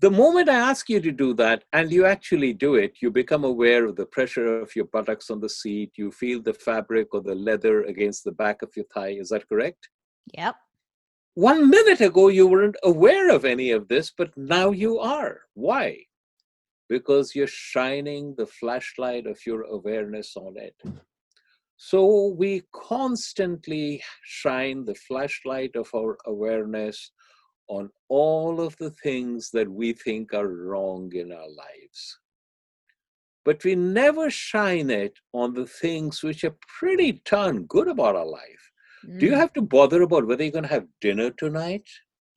The 0.00 0.10
moment 0.10 0.50
I 0.50 0.56
ask 0.56 0.88
you 0.90 1.00
to 1.00 1.10
do 1.10 1.32
that 1.34 1.64
and 1.72 1.90
you 1.90 2.04
actually 2.04 2.52
do 2.52 2.74
it, 2.74 2.98
you 3.00 3.10
become 3.10 3.44
aware 3.44 3.86
of 3.86 3.96
the 3.96 4.04
pressure 4.06 4.60
of 4.60 4.76
your 4.76 4.84
buttocks 4.84 5.30
on 5.30 5.40
the 5.40 5.48
seat. 5.48 5.92
You 5.96 6.12
feel 6.12 6.42
the 6.42 6.52
fabric 6.52 7.14
or 7.14 7.22
the 7.22 7.34
leather 7.34 7.82
against 7.84 8.22
the 8.22 8.32
back 8.32 8.62
of 8.62 8.70
your 8.76 8.84
thigh. 8.94 9.16
Is 9.18 9.30
that 9.30 9.48
correct? 9.48 9.88
Yep. 10.36 10.54
One 11.34 11.70
minute 11.70 12.00
ago, 12.00 12.28
you 12.28 12.46
weren't 12.46 12.76
aware 12.84 13.30
of 13.30 13.44
any 13.44 13.70
of 13.70 13.88
this, 13.88 14.12
but 14.16 14.36
now 14.36 14.70
you 14.70 14.98
are. 14.98 15.40
Why? 15.54 16.04
Because 16.88 17.34
you're 17.34 17.46
shining 17.46 18.34
the 18.36 18.46
flashlight 18.46 19.26
of 19.26 19.38
your 19.46 19.62
awareness 19.62 20.36
on 20.36 20.56
it. 20.56 20.76
So 21.76 22.28
we 22.28 22.62
constantly 22.72 24.02
shine 24.22 24.84
the 24.84 24.94
flashlight 24.94 25.76
of 25.76 25.88
our 25.94 26.16
awareness 26.26 27.12
on 27.68 27.90
all 28.08 28.60
of 28.60 28.76
the 28.78 28.90
things 29.02 29.50
that 29.52 29.68
we 29.68 29.92
think 29.92 30.32
are 30.32 30.48
wrong 30.48 31.12
in 31.14 31.32
our 31.32 31.48
lives. 31.48 32.18
but 33.46 33.62
we 33.62 33.76
never 33.76 34.28
shine 34.28 34.90
it 34.90 35.14
on 35.32 35.54
the 35.54 35.66
things 35.66 36.22
which 36.22 36.42
are 36.42 36.56
pretty 36.78 37.22
darn 37.24 37.62
good 37.66 37.86
about 37.86 38.16
our 38.16 38.26
life. 38.26 38.64
Mm. 39.06 39.20
Do 39.20 39.26
you 39.26 39.32
mm. 39.32 39.36
have 39.36 39.52
to 39.52 39.62
bother 39.62 40.02
about 40.02 40.26
whether 40.26 40.42
you're 40.42 40.52
going 40.52 40.64
to 40.64 40.68
have 40.78 40.88
dinner 41.00 41.30
tonight? 41.30 41.88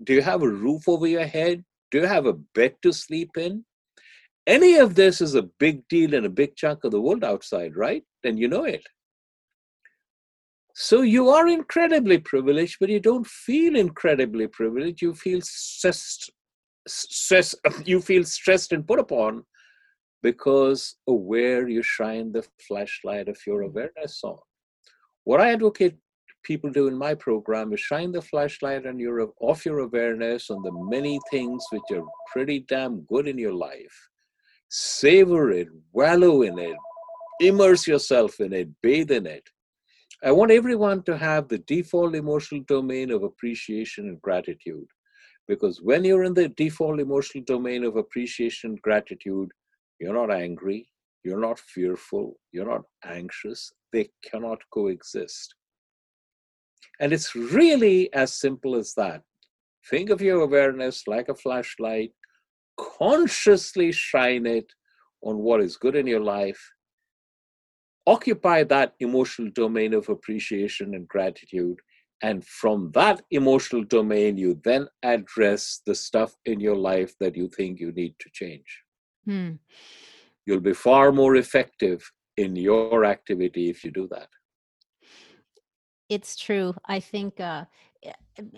Do 0.03 0.13
you 0.13 0.21
have 0.21 0.43
a 0.43 0.47
roof 0.47 0.87
over 0.87 1.07
your 1.07 1.25
head? 1.25 1.65
Do 1.89 1.97
you 2.01 2.05
have 2.05 2.27
a 2.27 2.33
bed 2.53 2.75
to 2.83 2.93
sleep 2.93 3.31
in? 3.37 3.65
Any 4.45 4.75
of 4.77 4.93
this 4.93 5.19
is 5.19 5.33
a 5.33 5.49
big 5.59 5.87
deal 5.87 6.13
in 6.13 6.25
a 6.25 6.29
big 6.29 6.55
chunk 6.55 6.83
of 6.83 6.91
the 6.91 7.01
world 7.01 7.23
outside, 7.23 7.75
right? 7.75 8.03
Then 8.21 8.37
you 8.37 8.47
know 8.47 8.65
it. 8.65 8.85
So 10.81 11.01
you 11.01 11.27
are 11.27 11.49
incredibly 11.49 12.19
privileged, 12.19 12.77
but 12.79 12.87
you 12.87 13.01
don't 13.01 13.27
feel 13.27 13.75
incredibly 13.75 14.47
privileged. 14.47 15.01
You 15.01 15.13
feel 15.13 15.41
stressed, 15.41 16.31
stress, 16.87 17.53
you 17.83 17.99
feel 17.99 18.23
stressed 18.23 18.71
and 18.71 18.87
put 18.87 18.97
upon 18.97 19.43
because 20.23 20.95
of 21.05 21.15
where 21.15 21.67
you 21.67 21.83
shine 21.83 22.31
the 22.31 22.47
flashlight 22.65 23.27
of 23.27 23.37
your 23.45 23.63
mm. 23.63 23.65
awareness 23.67 24.21
on. 24.23 24.37
What 25.25 25.41
I 25.41 25.51
advocate 25.51 25.97
people 26.43 26.71
do 26.71 26.87
in 26.87 26.97
my 26.97 27.13
program 27.13 27.73
is 27.73 27.81
shine 27.81 28.13
the 28.13 28.21
flashlight 28.21 28.87
on 28.87 28.99
your 28.99 29.33
off 29.41 29.65
your 29.65 29.79
awareness 29.79 30.49
on 30.49 30.61
the 30.63 30.71
many 30.71 31.19
things 31.29 31.61
which 31.71 31.91
are 31.91 32.05
pretty 32.31 32.61
damn 32.69 33.01
good 33.01 33.27
in 33.27 33.37
your 33.37 33.53
life. 33.53 34.07
Savor 34.69 35.51
it, 35.51 35.67
wallow 35.91 36.43
in 36.43 36.57
it, 36.57 36.77
immerse 37.41 37.85
yourself 37.85 38.39
in 38.39 38.53
it, 38.53 38.69
bathe 38.81 39.11
in 39.11 39.25
it. 39.27 39.43
I 40.21 40.31
want 40.31 40.51
everyone 40.51 41.03
to 41.03 41.17
have 41.17 41.47
the 41.47 41.59
default 41.59 42.13
emotional 42.13 42.61
domain 42.67 43.09
of 43.09 43.23
appreciation 43.23 44.09
and 44.09 44.21
gratitude. 44.21 44.85
Because 45.47 45.81
when 45.81 46.03
you're 46.03 46.25
in 46.25 46.33
the 46.33 46.49
default 46.49 46.99
emotional 46.99 47.43
domain 47.45 47.85
of 47.85 47.95
appreciation 47.95 48.71
and 48.71 48.81
gratitude, 48.81 49.49
you're 49.99 50.13
not 50.13 50.31
angry, 50.31 50.89
you're 51.23 51.39
not 51.39 51.57
fearful, 51.59 52.37
you're 52.51 52.69
not 52.69 52.81
anxious. 53.05 53.71
They 53.93 54.09
cannot 54.29 54.59
coexist. 54.73 55.55
And 56.99 57.13
it's 57.13 57.33
really 57.33 58.13
as 58.13 58.35
simple 58.35 58.75
as 58.75 58.93
that. 58.95 59.23
Think 59.89 60.09
of 60.09 60.21
your 60.21 60.41
awareness 60.41 61.07
like 61.07 61.29
a 61.29 61.35
flashlight, 61.35 62.11
consciously 62.77 63.93
shine 63.93 64.45
it 64.45 64.67
on 65.21 65.37
what 65.37 65.61
is 65.61 65.77
good 65.77 65.95
in 65.95 66.07
your 66.07 66.19
life. 66.19 66.59
Occupy 68.07 68.63
that 68.63 68.95
emotional 68.99 69.49
domain 69.53 69.93
of 69.93 70.09
appreciation 70.09 70.95
and 70.95 71.07
gratitude. 71.07 71.79
And 72.21 72.45
from 72.45 72.91
that 72.93 73.21
emotional 73.31 73.83
domain, 73.83 74.37
you 74.37 74.59
then 74.63 74.87
address 75.03 75.81
the 75.85 75.95
stuff 75.95 76.35
in 76.45 76.59
your 76.59 76.75
life 76.75 77.13
that 77.19 77.35
you 77.35 77.47
think 77.47 77.79
you 77.79 77.91
need 77.91 78.15
to 78.19 78.29
change. 78.33 78.83
Hmm. 79.25 79.51
You'll 80.45 80.59
be 80.59 80.73
far 80.73 81.11
more 81.11 81.35
effective 81.35 82.11
in 82.35 82.55
your 82.55 83.05
activity 83.05 83.69
if 83.69 83.83
you 83.83 83.91
do 83.91 84.07
that 84.11 84.29
it's 86.09 86.35
true. 86.35 86.73
I 86.85 86.99
think, 86.99 87.39
uh, 87.39 87.65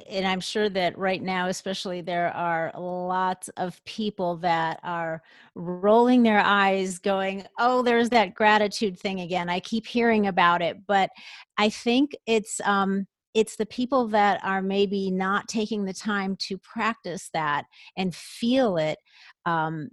and 0.10 0.28
I'm 0.28 0.40
sure 0.40 0.70
that 0.70 0.98
right 0.98 1.22
now, 1.22 1.48
especially, 1.48 2.02
there 2.02 2.34
are 2.36 2.72
lots 2.78 3.50
of 3.58 3.84
people 3.86 4.38
that 4.38 4.80
are 4.84 5.22
rolling 5.56 6.24
their 6.24 6.40
eyes, 6.40 7.00
going, 7.00 7.46
Oh, 7.60 7.82
there's 7.82 8.10
that 8.10 8.36
gratitude 8.36 9.00
thing 9.00 9.22
again. 9.22 9.50
I 9.50 9.60
keep 9.60 9.86
hearing 9.86 10.28
about 10.28 10.62
it. 10.62 10.78
But 10.88 11.10
I 11.58 11.70
think 11.70 12.12
it's, 12.26 12.60
um, 12.66 13.08
it's 13.34 13.56
the 13.56 13.66
people 13.66 14.08
that 14.10 14.44
are 14.44 14.62
maybe 14.62 15.10
not 15.10 15.48
taking 15.48 15.86
the 15.86 15.94
time 15.94 16.36
to 16.48 16.58
practice 16.58 17.30
that 17.34 17.64
and 17.96 18.14
feel 18.14 18.78
it 18.78 18.98
um, 19.46 19.90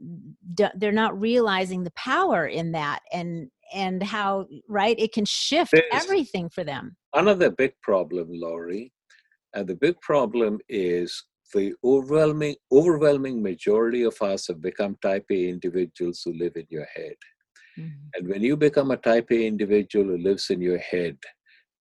d- 0.54 0.66
they're 0.74 0.92
not 0.92 1.18
realizing 1.18 1.84
the 1.84 1.92
power 1.92 2.46
in 2.46 2.72
that 2.72 3.00
and 3.12 3.50
and 3.74 4.02
how 4.02 4.46
right 4.68 4.98
it 4.98 5.12
can 5.12 5.24
shift 5.24 5.72
There's 5.72 5.84
everything 5.92 6.48
for 6.48 6.64
them 6.64 6.96
another 7.14 7.50
big 7.50 7.72
problem 7.82 8.28
lori 8.30 8.92
and 9.54 9.66
the 9.66 9.74
big 9.74 10.00
problem 10.00 10.58
is 10.68 11.24
the 11.54 11.72
overwhelming 11.82 12.56
overwhelming 12.72 13.42
majority 13.42 14.02
of 14.02 14.20
us 14.20 14.48
have 14.48 14.60
become 14.60 14.96
type 15.02 15.24
a 15.30 15.48
individuals 15.48 16.22
who 16.24 16.32
live 16.34 16.52
in 16.56 16.66
your 16.68 16.86
head 16.94 17.16
mm-hmm. 17.78 18.06
and 18.14 18.28
when 18.28 18.42
you 18.42 18.56
become 18.56 18.90
a 18.90 18.96
type 18.96 19.30
a 19.30 19.46
individual 19.46 20.06
who 20.06 20.18
lives 20.18 20.50
in 20.50 20.60
your 20.60 20.78
head 20.78 21.16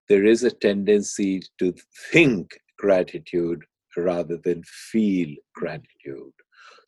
there 0.08 0.24
is 0.24 0.44
a 0.44 0.50
tendency 0.50 1.42
to 1.58 1.74
think 2.12 2.58
gratitude 2.78 3.62
rather 3.96 4.36
than 4.44 4.62
feel 4.64 5.34
gratitude 5.54 6.32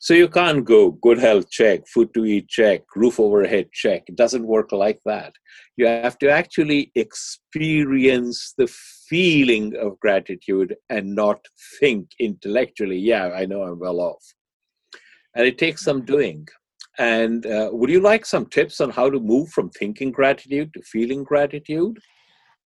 so 0.01 0.13
you 0.13 0.29
can't 0.29 0.63
go 0.63 0.91
good 0.91 1.19
health 1.19 1.49
check, 1.49 1.85
food 1.93 2.13
to 2.13 2.23
eat 2.23 2.47
check, 2.47 2.83
roof 2.95 3.19
overhead 3.19 3.69
check. 3.73 4.03
It 4.07 4.15
doesn't 4.15 4.47
work 4.47 4.71
like 4.71 4.99
that. 5.05 5.33
You 5.75 5.87
have 5.87 6.17
to 6.19 6.29
actually 6.29 6.91
experience 6.95 8.53
the 8.57 8.67
feeling 9.09 9.75
of 9.75 9.99
gratitude 9.99 10.75
and 10.89 11.13
not 11.15 11.45
think 11.81 12.07
intellectually, 12.17 12.97
yeah, 12.97 13.31
I 13.35 13.45
know 13.45 13.63
I'm 13.63 13.77
well 13.77 13.99
off. 13.99 14.23
And 15.35 15.45
it 15.45 15.57
takes 15.57 15.83
some 15.83 16.05
doing. 16.05 16.47
And 16.97 17.45
uh, 17.45 17.69
would 17.73 17.89
you 17.89 17.99
like 17.99 18.25
some 18.25 18.45
tips 18.45 18.79
on 18.79 18.91
how 18.91 19.09
to 19.09 19.19
move 19.19 19.49
from 19.49 19.69
thinking 19.69 20.11
gratitude 20.11 20.73
to 20.73 20.81
feeling 20.83 21.25
gratitude? 21.25 21.97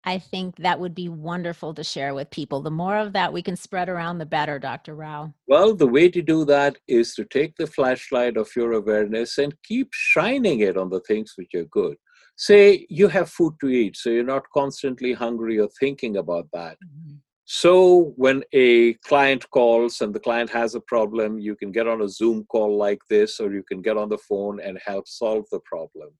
I 0.05 0.19
think 0.19 0.57
that 0.57 0.81
would 0.81 0.95
be 0.95 1.09
wonderful 1.09 1.75
to 1.75 1.85
share 1.85 2.13
with 2.13 2.31
people. 2.31 2.61
The 2.61 2.71
more 2.71 2.97
of 2.97 3.13
that 3.13 3.33
we 3.33 3.41
can 3.41 3.55
spread 3.55 3.89
around, 3.89 4.19
the 4.19 4.27
better, 4.27 4.59
Dr. 4.59 4.97
Rao. 4.97 5.33
Well, 5.47 5.75
the 5.75 5.87
way 5.87 6.09
to 6.09 6.21
do 6.21 6.45
that 6.47 6.77
is 6.89 7.15
to 7.15 7.25
take 7.25 7.57
the 7.57 7.69
flashlight 7.69 8.37
of 8.37 8.51
your 8.57 8.73
awareness 8.73 9.39
and 9.39 9.55
keep 9.63 9.91
shining 9.93 10.61
it 10.61 10.77
on 10.77 10.91
the 10.91 11.01
things 11.01 11.35
which 11.37 11.55
are 11.55 11.67
good. 11.67 11.97
Say 12.37 12.87
you 12.91 13.07
have 13.09 13.31
food 13.31 13.55
to 13.61 13.69
eat, 13.69 13.97
so 13.97 14.11
you're 14.11 14.25
not 14.25 14.51
constantly 14.53 15.13
hungry 15.13 15.61
or 15.61 15.69
thinking 15.79 16.17
about 16.17 16.49
that. 16.53 16.79
Mm-hmm. 16.85 17.17
So 17.45 18.15
when 18.17 18.43
a 18.53 18.95
client 18.95 19.49
calls 19.51 20.01
and 20.01 20.13
the 20.13 20.21
client 20.21 20.51
has 20.51 20.75
a 20.75 20.81
problem, 20.81 21.39
you 21.39 21.55
can 21.55 21.71
get 21.71 21.87
on 21.87 22.03
a 22.03 22.09
Zoom 22.09 22.45
call 22.47 22.77
like 22.77 23.01
this, 23.09 23.39
or 23.39 23.53
you 23.53 23.63
can 23.63 23.83
get 23.83 23.97
on 23.97 24.09
the 24.09 24.19
phone 24.19 24.59
and 24.61 24.79
help 24.85 25.07
solve 25.07 25.45
the 25.53 25.61
problem. 25.61 26.11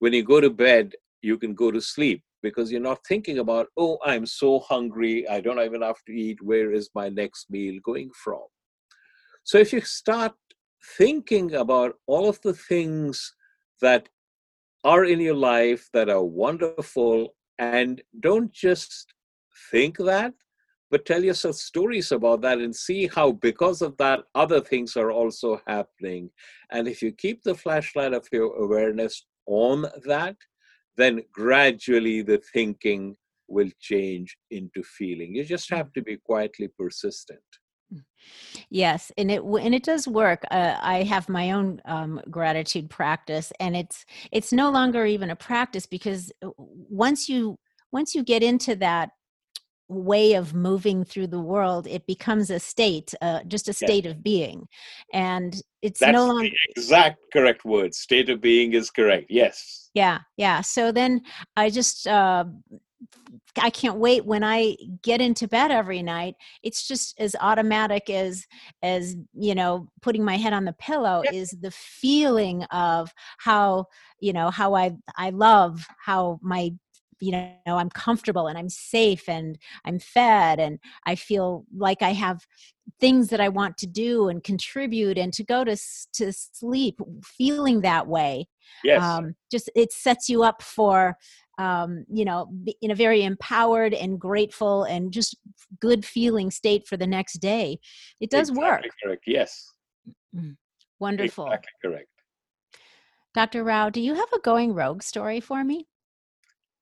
When 0.00 0.12
you 0.12 0.24
go 0.24 0.40
to 0.40 0.50
bed, 0.50 0.94
you 1.20 1.38
can 1.38 1.54
go 1.54 1.70
to 1.70 1.80
sleep 1.80 2.22
because 2.42 2.70
you're 2.70 2.80
not 2.80 3.06
thinking 3.06 3.38
about, 3.38 3.68
oh, 3.76 3.98
I'm 4.04 4.26
so 4.26 4.60
hungry, 4.60 5.28
I 5.28 5.40
don't 5.40 5.60
even 5.60 5.82
have 5.82 6.02
to 6.06 6.12
eat, 6.12 6.42
where 6.42 6.72
is 6.72 6.90
my 6.94 7.08
next 7.08 7.50
meal 7.50 7.78
going 7.84 8.10
from? 8.24 8.42
So 9.44 9.58
if 9.58 9.72
you 9.72 9.80
start 9.80 10.32
thinking 10.96 11.54
about 11.54 11.94
all 12.06 12.28
of 12.28 12.40
the 12.42 12.54
things 12.54 13.34
that 13.80 14.08
are 14.84 15.04
in 15.04 15.20
your 15.20 15.34
life 15.34 15.88
that 15.92 16.08
are 16.08 16.24
wonderful, 16.24 17.34
and 17.58 18.02
don't 18.20 18.52
just 18.52 19.14
think 19.70 19.96
that, 19.98 20.34
but 20.90 21.06
tell 21.06 21.22
yourself 21.22 21.56
stories 21.56 22.12
about 22.12 22.42
that 22.42 22.58
and 22.58 22.74
see 22.74 23.06
how, 23.06 23.32
because 23.32 23.80
of 23.80 23.96
that, 23.96 24.20
other 24.34 24.60
things 24.60 24.96
are 24.96 25.10
also 25.10 25.60
happening. 25.66 26.30
And 26.70 26.88
if 26.88 27.00
you 27.00 27.12
keep 27.12 27.42
the 27.42 27.54
flashlight 27.54 28.12
of 28.12 28.26
your 28.32 28.54
awareness 28.56 29.24
on 29.46 29.86
that, 30.04 30.36
then 30.96 31.22
gradually 31.32 32.22
the 32.22 32.40
thinking 32.52 33.16
will 33.48 33.70
change 33.80 34.36
into 34.50 34.82
feeling. 34.82 35.34
You 35.34 35.44
just 35.44 35.70
have 35.70 35.92
to 35.92 36.02
be 36.02 36.16
quietly 36.16 36.68
persistent. 36.78 37.40
Yes, 38.70 39.12
and 39.18 39.30
it 39.30 39.42
and 39.42 39.74
it 39.74 39.82
does 39.82 40.08
work. 40.08 40.44
Uh, 40.50 40.76
I 40.80 41.02
have 41.02 41.28
my 41.28 41.52
own 41.52 41.80
um, 41.84 42.20
gratitude 42.30 42.88
practice, 42.88 43.52
and 43.60 43.76
it's 43.76 44.06
it's 44.30 44.52
no 44.52 44.70
longer 44.70 45.04
even 45.04 45.30
a 45.30 45.36
practice 45.36 45.86
because 45.86 46.32
uh, 46.42 46.50
once 46.56 47.28
you 47.28 47.58
once 47.92 48.14
you 48.14 48.22
get 48.22 48.42
into 48.42 48.74
that 48.76 49.10
way 49.92 50.34
of 50.34 50.54
moving 50.54 51.04
through 51.04 51.26
the 51.26 51.40
world 51.40 51.86
it 51.86 52.06
becomes 52.06 52.50
a 52.50 52.58
state 52.58 53.14
uh, 53.22 53.42
just 53.44 53.68
a 53.68 53.72
state 53.72 54.04
yes. 54.04 54.12
of 54.12 54.22
being 54.22 54.66
and 55.12 55.62
it's 55.82 56.00
That's 56.00 56.12
no 56.12 56.26
longer 56.26 56.50
exact 56.76 57.18
correct 57.32 57.64
word 57.64 57.94
state 57.94 58.28
of 58.28 58.40
being 58.40 58.72
is 58.72 58.90
correct 58.90 59.26
yes 59.28 59.90
yeah 59.94 60.18
yeah 60.36 60.60
so 60.60 60.92
then 60.92 61.22
i 61.56 61.70
just 61.70 62.06
uh, 62.06 62.44
I 63.60 63.70
can't 63.70 63.96
wait 63.96 64.24
when 64.24 64.42
I 64.42 64.76
get 65.02 65.20
into 65.20 65.48
bed 65.48 65.70
every 65.70 66.02
night. 66.02 66.36
It's 66.62 66.86
just 66.86 67.18
as 67.20 67.36
automatic 67.40 68.08
as 68.08 68.46
as 68.82 69.16
you 69.34 69.54
know 69.54 69.88
putting 70.00 70.24
my 70.24 70.36
head 70.36 70.52
on 70.52 70.64
the 70.64 70.72
pillow 70.74 71.22
is 71.32 71.50
the 71.60 71.70
feeling 71.70 72.64
of 72.64 73.12
how 73.38 73.86
you 74.20 74.32
know 74.32 74.50
how 74.50 74.74
I 74.74 74.92
I 75.16 75.30
love 75.30 75.86
how 75.98 76.38
my 76.42 76.72
you 77.22 77.30
know 77.30 77.54
i'm 77.66 77.88
comfortable 77.90 78.48
and 78.48 78.58
i'm 78.58 78.68
safe 78.68 79.28
and 79.28 79.56
i'm 79.84 79.98
fed 79.98 80.58
and 80.58 80.78
i 81.06 81.14
feel 81.14 81.64
like 81.74 82.02
i 82.02 82.12
have 82.12 82.44
things 83.00 83.28
that 83.28 83.40
i 83.40 83.48
want 83.48 83.78
to 83.78 83.86
do 83.86 84.28
and 84.28 84.42
contribute 84.42 85.16
and 85.16 85.32
to 85.32 85.44
go 85.44 85.62
to 85.62 85.76
to 86.12 86.32
sleep 86.32 87.00
feeling 87.24 87.80
that 87.80 88.06
way 88.08 88.46
yes 88.82 89.02
um, 89.02 89.34
just 89.50 89.70
it 89.76 89.92
sets 89.92 90.28
you 90.28 90.42
up 90.42 90.62
for 90.62 91.16
um, 91.58 92.04
you 92.12 92.24
know 92.24 92.50
in 92.80 92.90
a 92.90 92.94
very 92.94 93.22
empowered 93.22 93.94
and 93.94 94.18
grateful 94.18 94.82
and 94.84 95.12
just 95.12 95.36
good 95.80 96.04
feeling 96.04 96.50
state 96.50 96.88
for 96.88 96.96
the 96.96 97.06
next 97.06 97.34
day 97.34 97.78
it 98.20 98.30
does 98.30 98.48
exactly 98.48 98.64
work 98.68 98.82
correct 99.02 99.22
yes 99.26 99.70
mm-hmm. 100.34 100.50
wonderful 100.98 101.44
exactly 101.46 101.70
correct 101.84 102.08
Dr. 103.34 103.64
Rao, 103.64 103.88
do 103.88 103.98
you 103.98 104.14
have 104.14 104.30
a 104.34 104.40
going 104.40 104.74
rogue 104.74 105.02
story 105.02 105.40
for 105.40 105.64
me? 105.64 105.86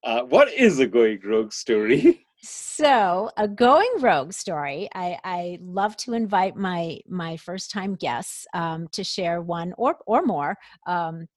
Uh, 0.03 0.23
what 0.23 0.53
is 0.53 0.79
a 0.79 0.87
going 0.87 1.21
rogue 1.25 1.53
story? 1.53 2.27
So, 2.43 3.31
a 3.37 3.47
going 3.47 3.91
rogue 3.99 4.33
story. 4.33 4.89
I, 4.95 5.19
I 5.25 5.59
love 5.61 5.95
to 5.99 6.15
invite 6.15 6.57
my 6.57 7.01
my 7.07 7.37
first 7.37 7.71
time 7.71 7.97
guests 7.97 8.47
um, 8.55 8.89
to 8.93 9.05
share 9.05 9.43
one 9.43 9.75
or 9.77 9.99
or 10.07 10.23
more 10.23 10.57
um, 10.87 11.29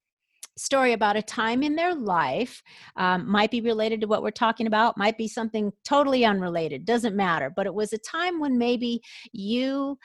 story 0.58 0.94
about 0.94 1.18
a 1.18 1.22
time 1.22 1.62
in 1.62 1.76
their 1.76 1.94
life. 1.94 2.64
Um, 2.96 3.30
might 3.30 3.52
be 3.52 3.60
related 3.60 4.00
to 4.00 4.08
what 4.08 4.24
we're 4.24 4.32
talking 4.32 4.66
about. 4.66 4.98
Might 4.98 5.18
be 5.18 5.28
something 5.28 5.74
totally 5.84 6.24
unrelated. 6.24 6.86
Doesn't 6.86 7.18
matter. 7.18 7.52
But 7.54 7.66
it 7.66 7.74
was 7.74 7.92
a 7.92 7.98
time 7.98 8.40
when 8.40 8.58
maybe 8.58 9.02
you 9.34 9.98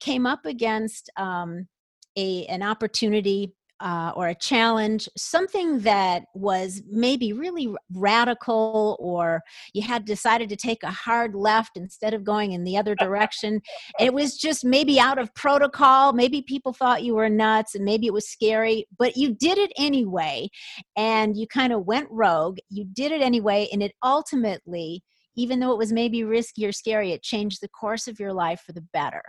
came 0.00 0.24
up 0.24 0.46
against 0.46 1.10
um, 1.18 1.68
a 2.16 2.46
an 2.46 2.62
opportunity 2.62 3.52
uh, 3.80 4.12
or 4.16 4.28
a 4.28 4.34
challenge, 4.34 5.08
something 5.16 5.80
that 5.80 6.24
was 6.34 6.82
maybe 6.90 7.32
really 7.32 7.72
radical, 7.92 8.96
or 8.98 9.42
you 9.74 9.82
had 9.82 10.04
decided 10.04 10.48
to 10.48 10.56
take 10.56 10.82
a 10.82 10.90
hard 10.90 11.34
left 11.34 11.76
instead 11.76 12.14
of 12.14 12.24
going 12.24 12.52
in 12.52 12.64
the 12.64 12.76
other 12.76 12.94
direction. 12.94 13.60
It 14.00 14.14
was 14.14 14.36
just 14.36 14.64
maybe 14.64 14.98
out 14.98 15.18
of 15.18 15.34
protocol. 15.34 16.12
Maybe 16.12 16.42
people 16.42 16.72
thought 16.72 17.02
you 17.02 17.14
were 17.14 17.28
nuts 17.28 17.74
and 17.74 17.84
maybe 17.84 18.06
it 18.06 18.12
was 18.12 18.28
scary, 18.28 18.86
but 18.98 19.16
you 19.16 19.34
did 19.34 19.58
it 19.58 19.72
anyway. 19.78 20.48
And 20.96 21.36
you 21.36 21.46
kind 21.46 21.72
of 21.72 21.86
went 21.86 22.08
rogue. 22.10 22.58
You 22.70 22.84
did 22.84 23.12
it 23.12 23.20
anyway. 23.20 23.68
And 23.72 23.82
it 23.82 23.92
ultimately, 24.02 25.02
even 25.36 25.60
though 25.60 25.72
it 25.72 25.78
was 25.78 25.92
maybe 25.92 26.24
risky 26.24 26.64
or 26.64 26.72
scary, 26.72 27.12
it 27.12 27.22
changed 27.22 27.60
the 27.60 27.68
course 27.68 28.08
of 28.08 28.18
your 28.18 28.32
life 28.32 28.62
for 28.64 28.72
the 28.72 28.84
better. 28.92 29.22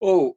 Oh, 0.00 0.34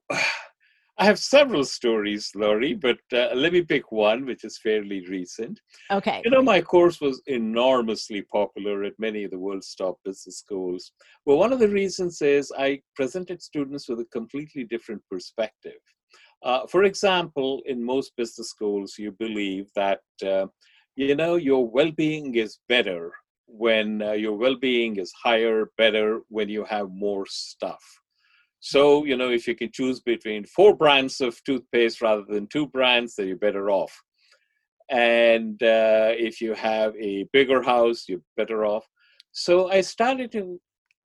I 0.98 1.04
have 1.04 1.20
several 1.20 1.66
stories, 1.66 2.32
Lori, 2.36 2.74
but 2.74 3.00
uh, 3.12 3.28
let 3.36 3.52
me 3.52 3.62
pick 3.62 3.92
one 3.92 4.26
which 4.26 4.46
is 4.46 4.58
fairly 4.58 5.06
recent. 5.10 5.60
Okay. 5.92 6.22
You 6.24 6.32
know, 6.32 6.42
my 6.42 6.62
course 6.62 7.02
was 7.02 7.22
enormously 7.28 8.22
popular 8.22 8.84
at 8.84 8.98
many 8.98 9.26
of 9.26 9.32
the 9.32 9.40
world's 9.40 9.76
top 9.76 9.98
business 10.06 10.38
schools. 10.38 10.94
Well, 11.26 11.38
one 11.38 11.52
of 11.52 11.60
the 11.60 11.68
reasons 11.68 12.22
is 12.22 12.52
I 12.58 12.82
presented 12.96 13.42
students 13.42 13.90
with 13.90 14.00
a 14.00 14.06
completely 14.06 14.64
different 14.64 15.02
perspective. 15.12 15.82
Uh, 16.44 16.66
for 16.68 16.84
example, 16.84 17.62
in 17.66 17.84
most 17.84 18.14
business 18.16 18.50
schools, 18.50 18.96
you 18.98 19.12
believe 19.12 19.68
that, 19.76 20.00
uh, 20.26 20.48
you 20.96 21.16
know, 21.16 21.36
your 21.36 21.68
well 21.68 21.92
being 21.92 22.36
is 22.36 22.60
better 22.70 23.12
when 23.48 24.02
uh, 24.02 24.14
your 24.14 24.38
well 24.38 24.56
being 24.56 24.96
is 24.96 25.12
higher, 25.22 25.72
better 25.78 26.22
when 26.30 26.48
you 26.48 26.64
have 26.64 26.90
more 26.90 27.26
stuff 27.28 27.84
so, 28.66 29.06
you 29.06 29.16
know, 29.16 29.30
if 29.30 29.48
you 29.48 29.54
can 29.54 29.70
choose 29.72 30.00
between 30.00 30.44
four 30.44 30.76
brands 30.76 31.22
of 31.22 31.40
toothpaste 31.44 32.02
rather 32.02 32.24
than 32.28 32.48
two 32.48 32.66
brands, 32.66 33.14
then 33.14 33.28
you're 33.28 33.38
better 33.38 33.70
off. 33.70 33.96
And 34.90 35.62
uh, 35.62 36.14
if 36.18 36.42
you 36.42 36.56
have 36.56 36.96
a 37.00 37.28
bigger 37.32 37.62
house, 37.62 38.06
you're 38.08 38.24
better 38.38 38.66
off. 38.66 38.84
So 39.34 39.70
I 39.70 39.82
started 39.82 40.32
to 40.32 40.60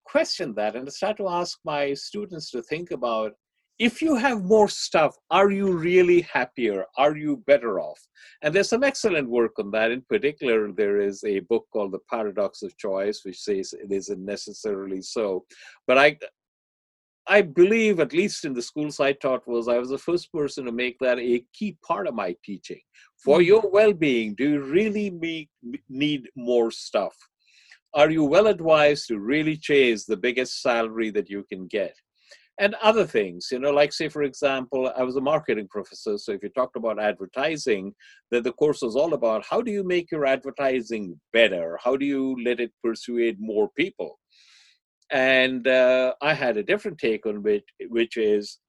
question 0.05 0.55
that 0.55 0.77
and 0.77 0.87
I 0.87 0.91
started 0.91 1.23
to 1.23 1.27
ask 1.27 1.59
my 1.65 1.93
students 1.93 2.51
to 2.51 2.61
think 2.61 2.91
about 2.91 3.33
if 3.79 4.01
you 4.01 4.15
have 4.15 4.45
more 4.45 4.69
stuff, 4.69 5.13
are 5.29 5.51
you 5.51 5.73
really 5.73 6.21
happier? 6.21 6.85
Are 6.97 7.17
you 7.17 7.43
better 7.47 7.81
off? 7.81 7.99
And 8.43 8.55
there's 8.55 8.69
some 8.69 8.83
excellent 8.83 9.27
work 9.27 9.59
on 9.59 9.71
that. 9.71 9.91
In 9.91 10.03
particular, 10.03 10.71
there 10.71 11.01
is 11.01 11.21
a 11.25 11.39
book 11.39 11.65
called 11.73 11.91
The 11.91 12.05
Paradox 12.09 12.61
of 12.61 12.77
Choice, 12.77 13.21
which 13.25 13.39
says 13.39 13.73
it 13.73 13.91
isn't 13.91 14.23
necessarily 14.23 15.01
so. 15.01 15.43
But 15.85 15.97
I, 15.97 16.17
I 17.31 17.41
believe, 17.41 18.01
at 18.01 18.11
least 18.11 18.43
in 18.43 18.53
the 18.53 18.61
schools 18.61 18.99
I 18.99 19.13
taught, 19.13 19.47
was 19.47 19.69
I 19.69 19.77
was 19.77 19.91
the 19.91 19.97
first 19.97 20.33
person 20.33 20.65
to 20.65 20.73
make 20.73 20.97
that 20.99 21.17
a 21.17 21.45
key 21.53 21.77
part 21.81 22.05
of 22.05 22.13
my 22.13 22.35
teaching. 22.43 22.81
For 23.23 23.37
mm-hmm. 23.37 23.47
your 23.47 23.69
well 23.71 23.93
being, 23.93 24.35
do 24.35 24.49
you 24.49 24.61
really 24.61 25.47
need 25.87 26.27
more 26.35 26.71
stuff? 26.71 27.15
Are 27.93 28.09
you 28.09 28.25
well 28.25 28.47
advised 28.47 29.07
to 29.07 29.17
really 29.17 29.55
chase 29.55 30.03
the 30.03 30.17
biggest 30.17 30.61
salary 30.61 31.09
that 31.11 31.29
you 31.29 31.45
can 31.49 31.67
get? 31.67 31.95
And 32.59 32.75
other 32.81 33.05
things, 33.05 33.47
you 33.49 33.59
know, 33.59 33.71
like 33.71 33.93
say, 33.93 34.09
for 34.09 34.23
example, 34.23 34.91
I 34.97 35.03
was 35.03 35.15
a 35.15 35.21
marketing 35.21 35.69
professor. 35.69 36.17
So 36.17 36.33
if 36.33 36.43
you 36.43 36.49
talked 36.49 36.75
about 36.75 37.01
advertising, 37.01 37.95
then 38.29 38.43
the 38.43 38.51
course 38.51 38.81
was 38.81 38.97
all 38.97 39.13
about 39.13 39.45
how 39.49 39.61
do 39.61 39.71
you 39.71 39.85
make 39.85 40.11
your 40.11 40.25
advertising 40.25 41.17
better? 41.31 41.79
How 41.81 41.95
do 41.95 42.05
you 42.05 42.35
let 42.43 42.59
it 42.59 42.73
persuade 42.83 43.37
more 43.39 43.69
people? 43.77 44.19
And 45.11 45.67
uh, 45.67 46.13
I 46.21 46.33
had 46.33 46.57
a 46.57 46.63
different 46.63 46.97
take 46.97 47.25
on 47.25 47.45
it, 47.45 47.63
which 47.89 48.17
is 48.17 48.59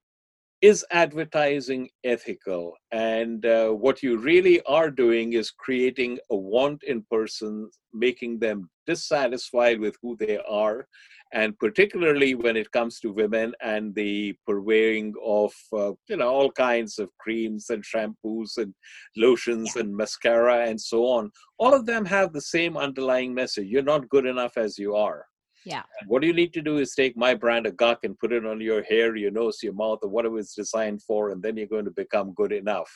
is 0.61 0.85
advertising 0.93 1.89
ethical? 2.05 2.75
And 2.93 3.45
uh, 3.45 3.71
what 3.71 4.03
you 4.03 4.17
really 4.19 4.63
are 4.63 4.91
doing 4.91 5.33
is 5.33 5.51
creating 5.51 6.19
a 6.31 6.37
want 6.37 6.85
in 6.85 7.05
persons, 7.11 7.79
making 7.93 8.39
them 8.39 8.71
dissatisfied 8.87 9.81
with 9.81 9.97
who 10.03 10.17
they 10.17 10.39
are, 10.49 10.87
and 11.33 11.59
particularly 11.59 12.35
when 12.35 12.57
it 12.57 12.71
comes 12.71 13.01
to 13.01 13.13
women 13.13 13.55
and 13.61 13.95
the 13.95 14.35
purveying 14.47 15.15
of 15.25 15.53
uh, 15.73 15.93
you 16.09 16.17
know 16.17 16.29
all 16.29 16.51
kinds 16.53 16.99
of 16.99 17.09
creams 17.19 17.71
and 17.71 17.83
shampoos 17.85 18.59
and 18.59 18.75
lotions 19.17 19.73
yeah. 19.75 19.83
and 19.83 19.97
mascara 19.97 20.67
and 20.69 20.81
so 20.81 21.05
on 21.07 21.31
all 21.59 21.75
of 21.75 21.87
them 21.87 22.05
have 22.05 22.33
the 22.33 22.41
same 22.41 22.77
underlying 22.77 23.35
message 23.35 23.67
you're 23.67 23.83
not 23.83 24.09
good 24.11 24.27
enough 24.27 24.57
as 24.57 24.79
you 24.79 24.95
are 24.95 25.25
yeah. 25.65 25.83
What 26.07 26.23
you 26.23 26.33
need 26.33 26.53
to 26.55 26.63
do 26.63 26.79
is 26.79 26.95
take 26.95 27.17
my 27.17 27.35
brand 27.35 27.67
of 27.67 27.77
guk 27.77 28.01
and 28.05 28.19
put 28.19 28.33
it 28.33 28.45
on 28.47 28.61
your 28.61 28.83
hair, 28.83 29.17
your 29.17 29.31
nose, 29.31 29.59
your 29.63 29.73
mouth, 29.75 30.01
or 30.03 30.09
whatever 30.09 30.39
it's 30.39 30.55
designed 30.55 31.03
for, 31.03 31.31
and 31.31 31.43
then 31.43 31.57
you're 31.57 31.67
going 31.67 31.85
to 31.85 31.91
become 31.91 32.35
good 32.35 32.53
enough. 32.53 32.91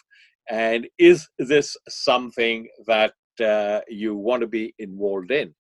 And 0.49 0.87
is 0.99 1.29
this 1.39 1.77
something 1.89 2.69
that 2.87 3.13
uh, 3.45 3.81
you 3.89 4.15
want 4.15 4.41
to 4.43 4.47
be 4.47 4.75
involved 4.79 5.31
in? 5.31 5.55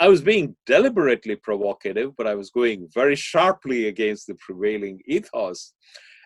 I 0.00 0.08
was 0.08 0.22
being 0.22 0.54
deliberately 0.66 1.36
provocative, 1.36 2.16
but 2.16 2.28
I 2.28 2.34
was 2.34 2.50
going 2.50 2.88
very 2.94 3.16
sharply 3.16 3.88
against 3.88 4.28
the 4.28 4.36
prevailing 4.36 5.00
ethos. 5.06 5.72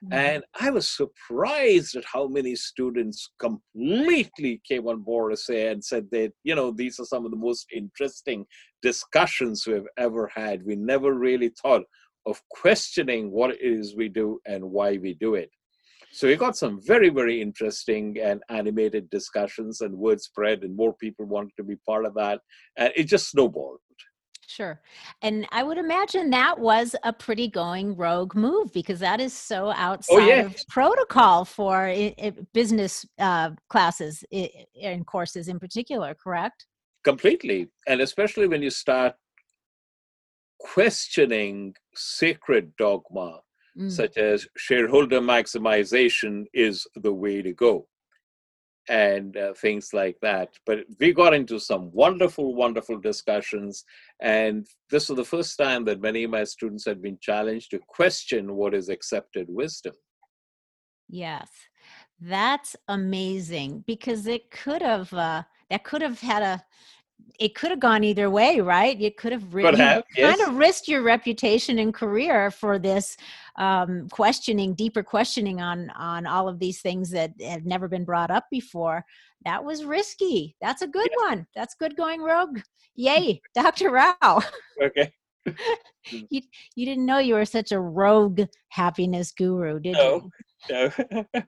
Mm-hmm. 0.04 0.12
And 0.12 0.44
I 0.60 0.70
was 0.70 0.88
surprised 0.88 1.96
at 1.96 2.04
how 2.04 2.26
many 2.26 2.54
students 2.54 3.30
completely 3.38 4.60
came 4.68 4.88
on 4.88 5.00
board 5.00 5.32
and 5.32 5.38
said, 5.38 5.72
and 5.72 5.84
said 5.84 6.06
that, 6.10 6.32
you 6.42 6.54
know, 6.54 6.70
these 6.70 7.00
are 7.00 7.06
some 7.06 7.24
of 7.24 7.30
the 7.30 7.36
most 7.36 7.66
interesting 7.72 8.44
discussions 8.82 9.66
we've 9.66 9.86
ever 9.96 10.30
had. 10.34 10.64
We 10.64 10.76
never 10.76 11.14
really 11.14 11.52
thought 11.60 11.82
of 12.26 12.40
questioning 12.50 13.30
what 13.30 13.50
it 13.50 13.60
is 13.60 13.96
we 13.96 14.08
do 14.08 14.40
and 14.46 14.62
why 14.70 14.98
we 14.98 15.14
do 15.14 15.34
it. 15.34 15.50
So 16.12 16.28
we 16.28 16.36
got 16.36 16.56
some 16.56 16.78
very, 16.86 17.08
very 17.08 17.40
interesting 17.40 18.18
and 18.22 18.42
animated 18.50 19.08
discussions 19.08 19.80
and 19.80 19.96
word 19.96 20.20
spread, 20.20 20.62
and 20.62 20.76
more 20.76 20.94
people 20.94 21.24
wanted 21.24 21.52
to 21.56 21.64
be 21.64 21.76
part 21.88 22.04
of 22.04 22.14
that. 22.14 22.40
And 22.76 22.92
it 22.94 23.04
just 23.04 23.30
snowballed. 23.30 23.78
Sure. 24.46 24.82
And 25.22 25.46
I 25.50 25.62
would 25.62 25.78
imagine 25.78 26.28
that 26.30 26.58
was 26.58 26.94
a 27.04 27.12
pretty 27.12 27.48
going 27.48 27.96
rogue 27.96 28.34
move 28.34 28.70
because 28.74 29.00
that 29.00 29.18
is 29.18 29.32
so 29.32 29.68
oh, 29.68 29.74
outside 29.74 30.14
oh, 30.14 30.26
yeah. 30.26 30.40
of 30.42 30.56
protocol 30.68 31.46
for 31.46 31.88
it, 31.88 32.14
it, 32.18 32.52
business 32.52 33.06
uh, 33.18 33.50
classes 33.70 34.22
eh, 34.30 34.48
and 34.82 35.06
courses 35.06 35.48
in 35.48 35.58
particular, 35.58 36.14
correct? 36.14 36.66
Completely. 37.04 37.68
And 37.86 38.00
especially 38.00 38.46
when 38.46 38.62
you 38.62 38.70
start 38.70 39.14
questioning 40.60 41.74
sacred 41.94 42.72
dogma, 42.76 43.40
mm. 43.78 43.90
such 43.90 44.16
as 44.16 44.46
shareholder 44.56 45.20
maximization 45.20 46.44
is 46.54 46.86
the 46.96 47.12
way 47.12 47.42
to 47.42 47.52
go 47.52 47.86
and 48.88 49.36
uh, 49.36 49.54
things 49.54 49.90
like 49.92 50.16
that. 50.22 50.48
But 50.66 50.80
we 50.98 51.12
got 51.12 51.34
into 51.34 51.58
some 51.58 51.90
wonderful, 51.92 52.54
wonderful 52.54 52.98
discussions. 52.98 53.84
And 54.20 54.66
this 54.90 55.08
was 55.08 55.16
the 55.16 55.24
first 55.24 55.56
time 55.56 55.84
that 55.84 56.00
many 56.00 56.24
of 56.24 56.30
my 56.30 56.44
students 56.44 56.84
had 56.84 57.00
been 57.00 57.18
challenged 57.20 57.70
to 57.70 57.80
question 57.86 58.54
what 58.54 58.74
is 58.74 58.88
accepted 58.88 59.46
wisdom. 59.48 59.94
Yes, 61.08 61.48
that's 62.20 62.74
amazing 62.88 63.84
because 63.86 64.26
it 64.26 64.50
could 64.50 64.82
have, 64.82 65.12
uh, 65.12 65.42
that 65.72 65.84
could 65.84 66.02
have 66.02 66.20
had 66.20 66.42
a, 66.42 66.62
it 67.40 67.54
could 67.54 67.70
have 67.70 67.80
gone 67.80 68.04
either 68.04 68.28
way, 68.28 68.60
right? 68.60 68.94
You 68.94 69.10
could 69.10 69.32
have 69.32 69.42
yes. 69.54 70.04
kind 70.14 70.40
of 70.46 70.56
risked 70.56 70.86
your 70.86 71.02
reputation 71.02 71.78
and 71.78 71.94
career 71.94 72.50
for 72.50 72.78
this 72.78 73.16
um, 73.56 74.06
questioning, 74.10 74.74
deeper 74.74 75.02
questioning 75.02 75.62
on 75.62 75.88
on 75.90 76.26
all 76.26 76.46
of 76.46 76.58
these 76.58 76.82
things 76.82 77.10
that 77.12 77.32
have 77.40 77.64
never 77.64 77.88
been 77.88 78.04
brought 78.04 78.30
up 78.30 78.44
before. 78.50 79.02
That 79.46 79.64
was 79.64 79.84
risky. 79.84 80.56
That's 80.60 80.82
a 80.82 80.86
good 80.86 81.08
yeah. 81.10 81.28
one. 81.28 81.46
That's 81.54 81.74
good 81.74 81.96
going 81.96 82.20
rogue. 82.20 82.60
Yay, 82.94 83.40
Dr. 83.54 83.90
Rao. 83.90 84.42
Okay. 84.82 85.10
you 86.10 86.42
you 86.76 86.84
didn't 86.84 87.06
know 87.06 87.18
you 87.18 87.34
were 87.34 87.46
such 87.46 87.72
a 87.72 87.80
rogue 87.80 88.42
happiness 88.68 89.32
guru, 89.32 89.80
did 89.80 89.94
no, 89.94 90.30
you? 90.68 90.90
No. 91.14 91.24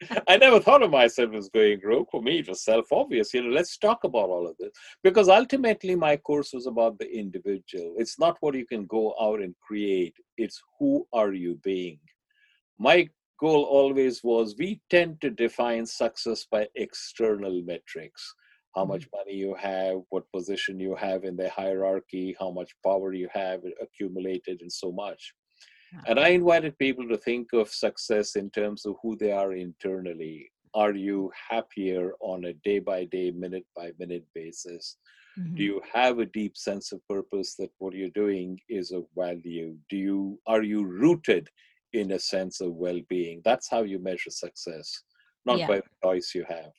I 0.28 0.36
never 0.36 0.60
thought 0.60 0.82
of 0.82 0.90
myself 0.90 1.34
as 1.34 1.48
going 1.48 1.80
rogue. 1.82 2.08
For 2.10 2.22
me, 2.22 2.40
it 2.40 2.48
was 2.48 2.64
self 2.64 2.86
obvious. 2.92 3.32
You 3.32 3.44
know, 3.44 3.50
let's 3.50 3.78
talk 3.78 4.04
about 4.04 4.28
all 4.28 4.46
of 4.46 4.56
this. 4.58 4.70
Because 5.02 5.28
ultimately, 5.28 5.94
my 5.94 6.16
course 6.16 6.52
was 6.52 6.66
about 6.66 6.98
the 6.98 7.10
individual. 7.16 7.94
It's 7.98 8.18
not 8.18 8.36
what 8.40 8.54
you 8.54 8.66
can 8.66 8.86
go 8.86 9.14
out 9.20 9.40
and 9.40 9.54
create, 9.66 10.16
it's 10.36 10.60
who 10.78 11.06
are 11.12 11.32
you 11.32 11.58
being. 11.62 11.98
My 12.78 13.08
goal 13.40 13.64
always 13.64 14.22
was 14.24 14.56
we 14.58 14.80
tend 14.90 15.20
to 15.20 15.30
define 15.30 15.86
success 15.86 16.46
by 16.50 16.68
external 16.74 17.62
metrics 17.62 18.34
how 18.74 18.84
Mm-hmm. 18.84 18.88
much 18.92 19.08
money 19.14 19.34
you 19.34 19.54
have, 19.54 20.00
what 20.10 20.30
position 20.32 20.80
you 20.80 20.94
have 20.96 21.24
in 21.24 21.36
the 21.36 21.48
hierarchy, 21.48 22.36
how 22.38 22.50
much 22.50 22.74
power 22.84 23.12
you 23.12 23.28
have 23.32 23.60
accumulated, 23.80 24.60
and 24.62 24.72
so 24.72 24.90
much. 24.92 25.32
And 26.06 26.18
I 26.20 26.28
invited 26.28 26.78
people 26.78 27.08
to 27.08 27.16
think 27.16 27.52
of 27.52 27.68
success 27.68 28.36
in 28.36 28.50
terms 28.50 28.84
of 28.86 28.96
who 29.02 29.16
they 29.16 29.32
are 29.32 29.52
internally. 29.54 30.50
Are 30.74 30.92
you 30.92 31.30
happier 31.50 32.12
on 32.20 32.46
a 32.46 32.52
day 32.52 32.78
by 32.80 33.04
day, 33.04 33.30
minute 33.30 33.66
by 33.76 33.92
minute 33.98 34.26
basis? 34.34 34.96
Mhm. 35.38 35.56
Do 35.56 35.62
you 35.64 35.82
have 35.92 36.18
a 36.18 36.26
deep 36.26 36.56
sense 36.56 36.92
of 36.92 37.06
purpose 37.08 37.54
that 37.56 37.70
what 37.78 37.94
you're 37.94 38.10
doing 38.24 38.58
is 38.68 38.90
of 38.92 39.06
value? 39.16 39.78
Do 39.88 39.96
you 39.96 40.40
are 40.46 40.62
you 40.62 40.84
rooted 40.84 41.48
in 41.92 42.12
a 42.12 42.18
sense 42.18 42.60
of 42.60 42.74
well-being? 42.74 43.40
That's 43.44 43.68
how 43.68 43.82
you 43.82 43.98
measure 44.00 44.30
success, 44.30 45.02
not 45.46 45.58
Yeah. 45.60 45.68
by 45.68 45.76
the 45.76 45.90
choice 46.02 46.34
you 46.34 46.44
have. 46.48 46.72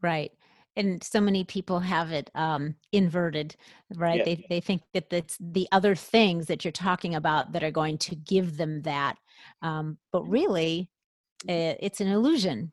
Right. 0.00 0.32
And 0.76 1.02
so 1.02 1.20
many 1.20 1.44
people 1.44 1.80
have 1.80 2.12
it 2.12 2.30
um, 2.34 2.76
inverted, 2.92 3.56
right? 3.94 4.18
Yeah. 4.18 4.24
They 4.24 4.46
they 4.48 4.60
think 4.60 4.82
that 4.94 5.10
that's 5.10 5.36
the 5.38 5.68
other 5.70 5.94
things 5.94 6.46
that 6.46 6.64
you're 6.64 6.72
talking 6.72 7.14
about 7.14 7.52
that 7.52 7.62
are 7.62 7.70
going 7.70 7.98
to 7.98 8.14
give 8.14 8.56
them 8.56 8.82
that, 8.82 9.18
um, 9.60 9.98
but 10.12 10.22
really, 10.24 10.88
uh, 11.48 11.74
it's 11.80 12.00
an 12.00 12.08
illusion. 12.08 12.72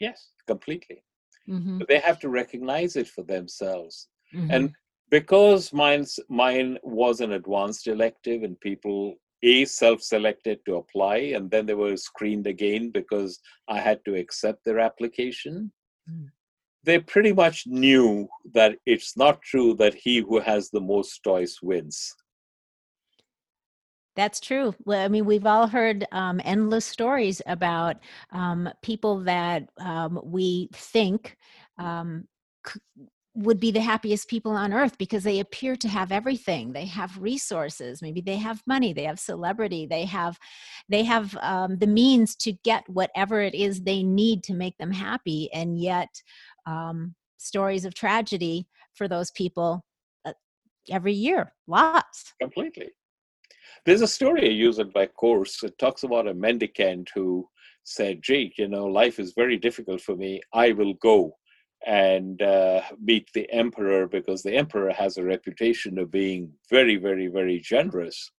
Yes, 0.00 0.30
completely. 0.46 1.02
hmm 1.46 1.78
But 1.78 1.88
they 1.88 1.98
have 1.98 2.18
to 2.20 2.28
recognize 2.28 2.96
it 2.96 3.08
for 3.08 3.22
themselves. 3.22 4.08
Mm-hmm. 4.34 4.50
And 4.50 4.72
because 5.10 5.72
mine's 5.72 6.18
mine 6.28 6.78
was 6.82 7.20
an 7.20 7.32
advanced 7.32 7.86
elective 7.86 8.42
and 8.42 8.58
people 8.60 9.16
a 9.42 9.64
self-selected 9.64 10.60
to 10.66 10.76
apply 10.76 11.16
and 11.34 11.50
then 11.50 11.66
they 11.66 11.74
were 11.74 11.96
screened 11.96 12.46
again 12.46 12.90
because 12.90 13.40
I 13.68 13.80
had 13.80 14.04
to 14.04 14.14
accept 14.14 14.64
their 14.64 14.78
application. 14.78 15.72
Mm. 16.10 16.28
They 16.82 16.98
pretty 16.98 17.32
much 17.32 17.64
knew 17.66 18.28
that 18.54 18.76
it's 18.86 19.16
not 19.16 19.42
true 19.42 19.74
that 19.74 19.94
he 19.94 20.18
who 20.18 20.40
has 20.40 20.70
the 20.70 20.80
most 20.80 21.22
toys 21.22 21.58
wins. 21.62 22.14
That's 24.16 24.40
true. 24.40 24.74
Well, 24.84 25.04
I 25.04 25.08
mean, 25.08 25.24
we've 25.24 25.46
all 25.46 25.66
heard 25.66 26.04
um, 26.12 26.40
endless 26.44 26.84
stories 26.84 27.40
about 27.46 27.96
um, 28.32 28.68
people 28.82 29.20
that 29.20 29.68
um, 29.78 30.20
we 30.24 30.68
think 30.72 31.36
um, 31.78 32.26
c- 32.66 32.80
would 33.34 33.60
be 33.60 33.70
the 33.70 33.80
happiest 33.80 34.28
people 34.28 34.50
on 34.52 34.72
earth 34.72 34.98
because 34.98 35.22
they 35.22 35.38
appear 35.38 35.76
to 35.76 35.88
have 35.88 36.10
everything. 36.10 36.72
They 36.72 36.86
have 36.86 37.22
resources. 37.22 38.02
Maybe 38.02 38.20
they 38.20 38.36
have 38.36 38.60
money. 38.66 38.92
They 38.92 39.04
have 39.04 39.20
celebrity. 39.20 39.86
They 39.86 40.04
have, 40.06 40.36
they 40.88 41.04
have 41.04 41.36
um, 41.40 41.78
the 41.78 41.86
means 41.86 42.34
to 42.36 42.52
get 42.64 42.88
whatever 42.88 43.40
it 43.40 43.54
is 43.54 43.80
they 43.82 44.02
need 44.02 44.42
to 44.44 44.54
make 44.54 44.76
them 44.78 44.90
happy. 44.90 45.48
And 45.52 45.80
yet, 45.80 46.22
um, 46.70 47.14
stories 47.36 47.84
of 47.84 47.94
tragedy 47.94 48.66
for 48.94 49.08
those 49.08 49.30
people 49.32 49.84
uh, 50.24 50.32
every 50.90 51.12
year, 51.12 51.52
lots. 51.66 52.34
Completely. 52.40 52.90
There's 53.84 54.02
a 54.02 54.08
story 54.08 54.42
I 54.44 54.52
use 54.52 54.78
in 54.78 54.92
my 54.94 55.06
course. 55.06 55.62
It 55.62 55.78
talks 55.78 56.02
about 56.02 56.28
a 56.28 56.34
mendicant 56.34 57.10
who 57.14 57.48
said, 57.84 58.22
Jake, 58.22 58.58
you 58.58 58.68
know, 58.68 58.86
life 58.86 59.18
is 59.18 59.32
very 59.34 59.56
difficult 59.56 60.00
for 60.00 60.16
me. 60.16 60.40
I 60.52 60.72
will 60.72 60.94
go 60.94 61.36
and 61.86 62.42
uh, 62.42 62.82
meet 63.02 63.28
the 63.32 63.50
emperor 63.50 64.06
because 64.06 64.42
the 64.42 64.54
emperor 64.54 64.92
has 64.92 65.16
a 65.16 65.24
reputation 65.24 65.98
of 65.98 66.10
being 66.10 66.52
very, 66.68 66.96
very, 66.96 67.28
very 67.28 67.58
generous. 67.58 68.30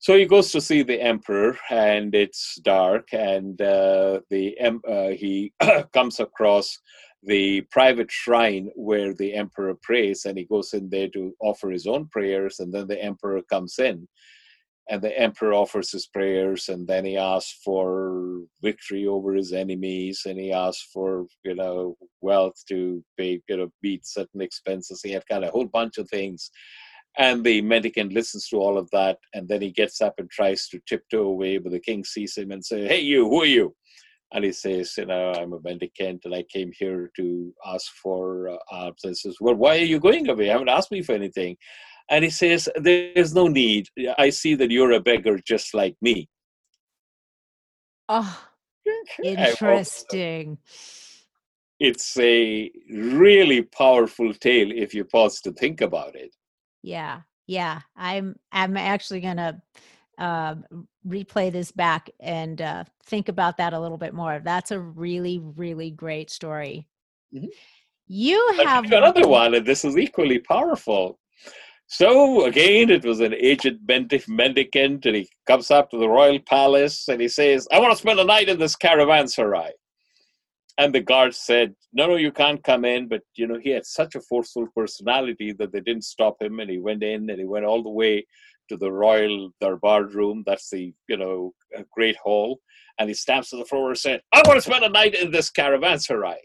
So 0.00 0.16
he 0.16 0.24
goes 0.24 0.50
to 0.52 0.62
see 0.62 0.82
the 0.82 1.00
emperor, 1.00 1.58
and 1.70 2.14
it's 2.14 2.58
dark, 2.62 3.08
and 3.12 3.60
uh, 3.60 4.20
the 4.30 4.58
em- 4.58 4.80
uh, 4.88 5.08
he 5.10 5.52
comes 5.92 6.20
across 6.20 6.78
the 7.22 7.60
private 7.70 8.10
shrine 8.10 8.70
where 8.76 9.12
the 9.12 9.34
emperor 9.34 9.74
prays, 9.82 10.24
and 10.24 10.38
he 10.38 10.44
goes 10.44 10.72
in 10.72 10.88
there 10.88 11.08
to 11.10 11.34
offer 11.42 11.70
his 11.70 11.86
own 11.86 12.08
prayers, 12.08 12.60
and 12.60 12.72
then 12.72 12.88
the 12.88 13.02
emperor 13.02 13.42
comes 13.50 13.78
in, 13.78 14.08
and 14.88 15.02
the 15.02 15.18
emperor 15.20 15.52
offers 15.52 15.92
his 15.92 16.06
prayers, 16.06 16.70
and 16.70 16.88
then 16.88 17.04
he 17.04 17.18
asks 17.18 17.60
for 17.62 18.40
victory 18.62 19.06
over 19.06 19.34
his 19.34 19.52
enemies, 19.52 20.22
and 20.24 20.38
he 20.40 20.50
asks 20.50 20.88
for 20.94 21.26
you 21.44 21.54
know 21.54 21.94
wealth 22.22 22.56
to 22.70 23.04
pay 23.18 23.38
you 23.50 23.56
know 23.58 23.70
meet 23.82 24.06
certain 24.06 24.40
expenses. 24.40 25.02
He 25.04 25.12
had 25.12 25.26
kind 25.28 25.44
of 25.44 25.50
a 25.50 25.52
whole 25.52 25.66
bunch 25.66 25.98
of 25.98 26.08
things. 26.08 26.50
And 27.18 27.44
the 27.44 27.60
mendicant 27.60 28.12
listens 28.12 28.48
to 28.48 28.56
all 28.56 28.78
of 28.78 28.88
that, 28.92 29.18
and 29.34 29.48
then 29.48 29.62
he 29.62 29.70
gets 29.70 30.00
up 30.00 30.14
and 30.18 30.30
tries 30.30 30.68
to 30.68 30.80
tiptoe 30.88 31.26
away, 31.26 31.58
but 31.58 31.72
the 31.72 31.80
king 31.80 32.04
sees 32.04 32.36
him 32.36 32.50
and 32.52 32.64
says, 32.64 32.88
Hey, 32.88 33.00
you, 33.00 33.28
who 33.28 33.42
are 33.42 33.46
you? 33.46 33.74
And 34.32 34.44
he 34.44 34.52
says, 34.52 34.94
You 34.96 35.06
know, 35.06 35.32
I'm 35.32 35.52
a 35.52 35.60
mendicant 35.62 36.22
and 36.24 36.34
I 36.34 36.44
came 36.44 36.70
here 36.78 37.10
to 37.16 37.52
ask 37.66 37.92
for 38.02 38.48
uh, 38.48 38.56
alms. 38.70 39.00
And 39.02 39.10
he 39.10 39.14
says, 39.14 39.36
Well, 39.40 39.54
why 39.56 39.76
are 39.78 39.84
you 39.84 39.98
going 39.98 40.28
away? 40.28 40.44
You 40.46 40.52
haven't 40.52 40.68
asked 40.68 40.92
me 40.92 41.02
for 41.02 41.12
anything. 41.14 41.56
And 42.10 42.24
he 42.24 42.30
says, 42.30 42.68
There's 42.76 43.34
no 43.34 43.48
need. 43.48 43.88
I 44.18 44.30
see 44.30 44.54
that 44.54 44.70
you're 44.70 44.92
a 44.92 45.00
beggar 45.00 45.38
just 45.44 45.74
like 45.74 45.96
me. 46.00 46.28
Oh, 48.12 48.48
interesting. 49.22 50.58
It's 51.78 52.16
a 52.18 52.70
really 52.92 53.62
powerful 53.62 54.34
tale 54.34 54.70
if 54.70 54.94
you 54.94 55.04
pause 55.04 55.40
to 55.42 55.52
think 55.52 55.80
about 55.80 56.14
it. 56.16 56.34
Yeah, 56.82 57.22
yeah. 57.46 57.80
I'm 57.96 58.36
I'm 58.52 58.76
actually 58.76 59.20
gonna 59.20 59.62
um, 60.18 60.64
replay 61.06 61.50
this 61.50 61.72
back 61.72 62.10
and 62.20 62.60
uh, 62.60 62.84
think 63.04 63.28
about 63.28 63.56
that 63.56 63.72
a 63.72 63.80
little 63.80 63.98
bit 63.98 64.14
more. 64.14 64.40
That's 64.42 64.70
a 64.70 64.78
really 64.78 65.38
really 65.38 65.90
great 65.90 66.30
story. 66.30 66.86
Mhm. 67.34 67.48
You 68.06 68.54
have 68.64 68.84
another 68.90 69.28
one, 69.28 69.54
and 69.54 69.64
this 69.64 69.84
is 69.84 69.96
equally 69.96 70.40
powerful. 70.40 71.18
So 71.86 72.44
again, 72.44 72.90
it 72.90 73.04
was 73.04 73.20
an 73.20 73.34
aged 73.34 73.78
mendi- 73.86 74.22
mendicant, 74.28 75.06
and 75.06 75.16
he 75.16 75.28
comes 75.46 75.70
up 75.70 75.90
to 75.90 75.98
the 75.98 76.08
royal 76.08 76.38
palace 76.40 77.08
and 77.08 77.20
he 77.20 77.28
says, 77.28 77.66
"I 77.72 77.80
want 77.80 77.92
to 77.92 77.96
spend 77.98 78.20
a 78.20 78.24
night 78.24 78.48
in 78.48 78.58
this 78.58 78.76
caravanserai." 78.76 79.70
And 80.78 80.94
the 80.94 81.00
guards 81.00 81.36
said, 81.38 81.74
"No, 81.92 82.06
no, 82.06 82.16
you 82.16 82.32
can't 82.32 82.62
come 82.64 82.84
in." 82.84 83.08
But 83.08 83.22
you 83.34 83.46
know, 83.46 83.58
he 83.58 83.70
had 83.70 83.86
such 83.86 84.14
a 84.14 84.20
forceful 84.20 84.68
personality 84.74 85.52
that 85.52 85.72
they 85.72 85.80
didn't 85.80 86.04
stop 86.04 86.40
him, 86.40 86.60
and 86.60 86.70
he 86.70 86.78
went 86.78 87.02
in, 87.02 87.28
and 87.28 87.38
he 87.38 87.44
went 87.44 87.66
all 87.66 87.82
the 87.82 87.90
way 87.90 88.26
to 88.68 88.76
the 88.76 88.90
royal 88.90 89.50
darbar 89.60 90.04
room. 90.04 90.42
That's 90.46 90.70
the 90.70 90.92
you 91.08 91.16
know 91.16 91.52
great 91.90 92.16
hall, 92.16 92.60
and 92.98 93.08
he 93.08 93.14
stamps 93.14 93.52
on 93.52 93.58
the 93.58 93.64
floor 93.66 93.88
and 93.88 93.98
said, 93.98 94.22
"I 94.32 94.42
want 94.46 94.56
to 94.56 94.62
spend 94.70 94.84
a 94.84 94.88
night 94.88 95.14
in 95.14 95.30
this 95.30 95.50
caravanserai." 95.50 96.38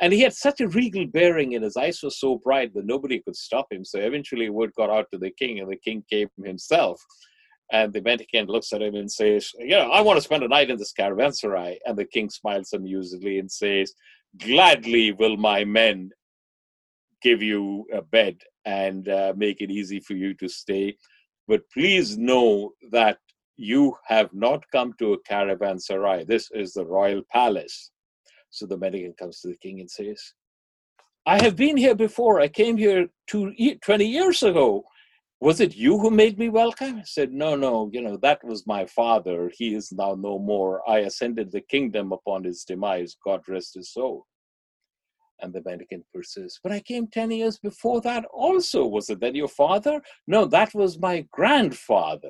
And 0.00 0.14
he 0.14 0.20
had 0.20 0.32
such 0.32 0.62
a 0.62 0.68
regal 0.68 1.06
bearing, 1.06 1.54
and 1.54 1.62
his 1.62 1.76
eyes 1.76 2.02
were 2.02 2.10
so 2.10 2.36
bright 2.36 2.72
that 2.72 2.86
nobody 2.86 3.20
could 3.20 3.36
stop 3.36 3.70
him. 3.70 3.84
So 3.84 4.00
eventually, 4.00 4.48
word 4.48 4.72
got 4.74 4.88
out 4.88 5.06
to 5.12 5.18
the 5.18 5.30
king, 5.30 5.60
and 5.60 5.70
the 5.70 5.76
king 5.76 6.02
came 6.08 6.28
himself. 6.42 7.04
And 7.72 7.92
the 7.92 8.02
mendicant 8.02 8.48
looks 8.48 8.72
at 8.72 8.82
him 8.82 8.94
and 8.94 9.10
says, 9.10 9.52
You 9.58 9.76
know, 9.76 9.90
I 9.90 10.00
want 10.00 10.16
to 10.16 10.22
spend 10.22 10.42
a 10.42 10.48
night 10.48 10.70
in 10.70 10.78
this 10.78 10.92
caravanserai." 10.92 11.78
And 11.86 11.96
the 11.96 12.04
king 12.04 12.28
smiles 12.30 12.72
amusedly 12.74 13.38
and 13.38 13.50
says, 13.50 13.94
"Gladly 14.38 15.12
will 15.12 15.36
my 15.36 15.64
men 15.64 16.10
give 17.22 17.42
you 17.42 17.86
a 17.92 18.02
bed 18.02 18.38
and 18.64 19.08
uh, 19.08 19.34
make 19.36 19.60
it 19.60 19.70
easy 19.70 20.00
for 20.00 20.14
you 20.14 20.34
to 20.34 20.48
stay, 20.48 20.96
but 21.46 21.68
please 21.72 22.18
know 22.18 22.72
that 22.90 23.18
you 23.56 23.94
have 24.06 24.32
not 24.32 24.64
come 24.72 24.94
to 24.98 25.12
a 25.12 25.22
caravanserai. 25.22 26.26
This 26.26 26.50
is 26.52 26.72
the 26.72 26.86
royal 26.86 27.22
palace." 27.30 27.90
So 28.50 28.66
the 28.66 28.76
mendicant 28.76 29.16
comes 29.16 29.40
to 29.40 29.48
the 29.48 29.56
king 29.58 29.80
and 29.80 29.90
says, 29.90 30.34
I 31.26 31.42
have 31.42 31.56
been 31.56 31.76
here 31.76 31.94
before. 31.94 32.40
I 32.40 32.48
came 32.48 32.76
here 32.76 33.08
two, 33.26 33.54
20 33.82 34.04
years 34.04 34.42
ago. 34.42 34.84
Was 35.42 35.60
it 35.60 35.74
you 35.74 35.98
who 35.98 36.10
made 36.10 36.38
me 36.38 36.50
welcome? 36.50 36.98
I 36.98 37.04
said, 37.04 37.32
No, 37.32 37.56
no, 37.56 37.88
you 37.94 38.02
know, 38.02 38.18
that 38.18 38.44
was 38.44 38.66
my 38.66 38.84
father. 38.84 39.50
He 39.54 39.74
is 39.74 39.90
now 39.90 40.14
no 40.14 40.38
more. 40.38 40.88
I 40.88 40.98
ascended 40.98 41.50
the 41.50 41.62
kingdom 41.62 42.12
upon 42.12 42.44
his 42.44 42.62
demise. 42.62 43.16
God 43.24 43.40
rest 43.48 43.74
his 43.74 43.90
soul. 43.90 44.26
And 45.40 45.54
the 45.54 45.62
mendicant 45.64 46.04
persists, 46.12 46.60
But 46.62 46.72
I 46.72 46.80
came 46.80 47.06
10 47.06 47.30
years 47.30 47.58
before 47.58 48.02
that 48.02 48.26
also. 48.26 48.86
Was 48.86 49.08
it 49.08 49.20
then 49.20 49.34
your 49.34 49.48
father? 49.48 50.02
No, 50.26 50.44
that 50.44 50.74
was 50.74 50.98
my 50.98 51.26
grandfather. 51.32 52.28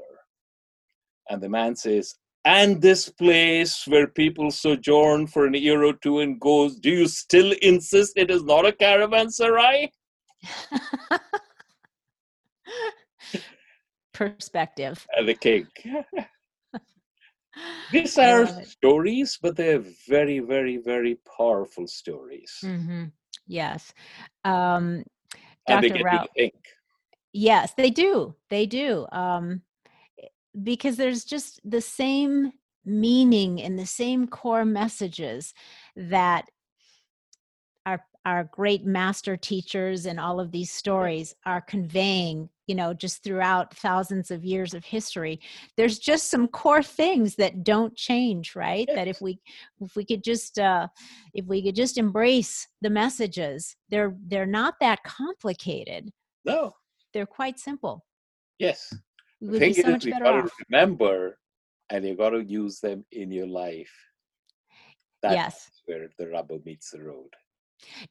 And 1.29 1.43
the 1.43 1.49
man 1.49 1.75
says, 1.75 2.15
and 2.45 2.81
this 2.81 3.09
place 3.09 3.89
where 3.89 4.07
people 4.07 4.53
sojourn 4.53 5.27
for 5.27 5.47
an 5.47 5.55
year 5.55 5.83
or 5.83 5.95
two 5.95 6.21
and 6.21 6.41
goes, 6.41 6.77
do 6.77 6.91
you 6.91 7.09
still 7.09 7.53
insist 7.61 8.13
it 8.17 8.31
is 8.31 8.45
not 8.45 8.67
a 8.67 8.73
caravanserai? 8.73 9.89
perspective. 14.21 15.07
And 15.17 15.27
the 15.29 15.35
king. 15.35 15.67
These 17.93 18.19
are 18.19 18.47
stories, 18.65 19.39
but 19.43 19.57
they're 19.57 19.83
very, 20.09 20.39
very, 20.41 20.77
very 20.77 21.19
powerful 21.37 21.87
stories. 21.87 22.53
hmm 22.63 23.05
Yes. 23.47 23.93
Um, 24.45 25.03
And 25.69 25.83
they 25.83 25.89
Dr. 25.89 25.95
get 25.95 26.05
Rao, 26.05 26.13
you 26.13 26.19
to 26.19 26.29
think. 26.37 26.55
yes, 27.33 27.73
they 27.77 27.91
do. 27.91 28.35
They 28.49 28.67
do. 28.67 29.07
Um, 29.13 29.63
because 30.63 30.97
there's 30.97 31.25
just 31.25 31.61
the 31.65 31.81
same 31.81 32.53
meaning 32.85 33.61
and 33.63 33.79
the 33.79 33.87
same 33.87 34.27
core 34.29 34.65
messages 34.65 35.55
that 35.97 36.45
our 38.27 38.45
great 38.45 38.85
master 38.85 39.37
teachers 39.37 40.07
and 40.07 40.21
all 40.21 40.41
of 40.41 40.53
these 40.53 40.71
stories 40.71 41.35
are 41.47 41.61
conveying 41.63 42.49
you 42.67 42.75
know 42.75 42.93
just 42.93 43.25
throughout 43.25 43.75
thousands 43.75 44.31
of 44.31 44.45
years 44.45 44.75
of 44.75 44.85
history 44.85 45.41
there's 45.77 45.99
just 45.99 46.31
some 46.31 46.47
core 46.49 46.83
things 46.83 47.35
that 47.37 47.65
don't 47.65 47.97
change 47.97 48.55
right? 48.55 48.89
That 48.95 49.09
if 49.09 49.21
we 49.21 49.41
if 49.81 49.97
we 49.97 50.05
could 50.05 50.23
just 50.23 50.59
uh 50.59 50.89
if 51.35 51.47
we 51.47 51.63
could 51.63 51.75
just 51.75 51.99
embrace 51.99 52.67
the 52.83 52.91
messages 52.91 53.75
they're 53.89 54.15
they're 54.29 54.47
not 54.47 54.75
that 54.81 55.03
complicated. 55.05 56.11
No. 56.45 56.73
They're 57.13 57.27
quite 57.27 57.59
simple. 57.59 58.05
Yes. 58.59 58.93
We 59.41 59.49
would 59.49 59.61
be 59.61 59.73
so 59.73 59.91
much 59.91 60.09
better 60.09 60.43
off. 60.43 60.51
remember 60.71 61.39
and 61.91 62.05
you 62.05 62.15
got 62.15 62.31
to 62.31 62.45
use 62.45 62.79
them 62.79 63.05
in 63.11 63.33
your 63.33 63.49
life. 63.49 63.93
That's 65.23 65.35
yes. 65.35 65.71
where 65.87 66.09
the 66.19 66.29
rubber 66.29 66.59
meets 66.65 66.91
the 66.91 67.03
road 67.03 67.31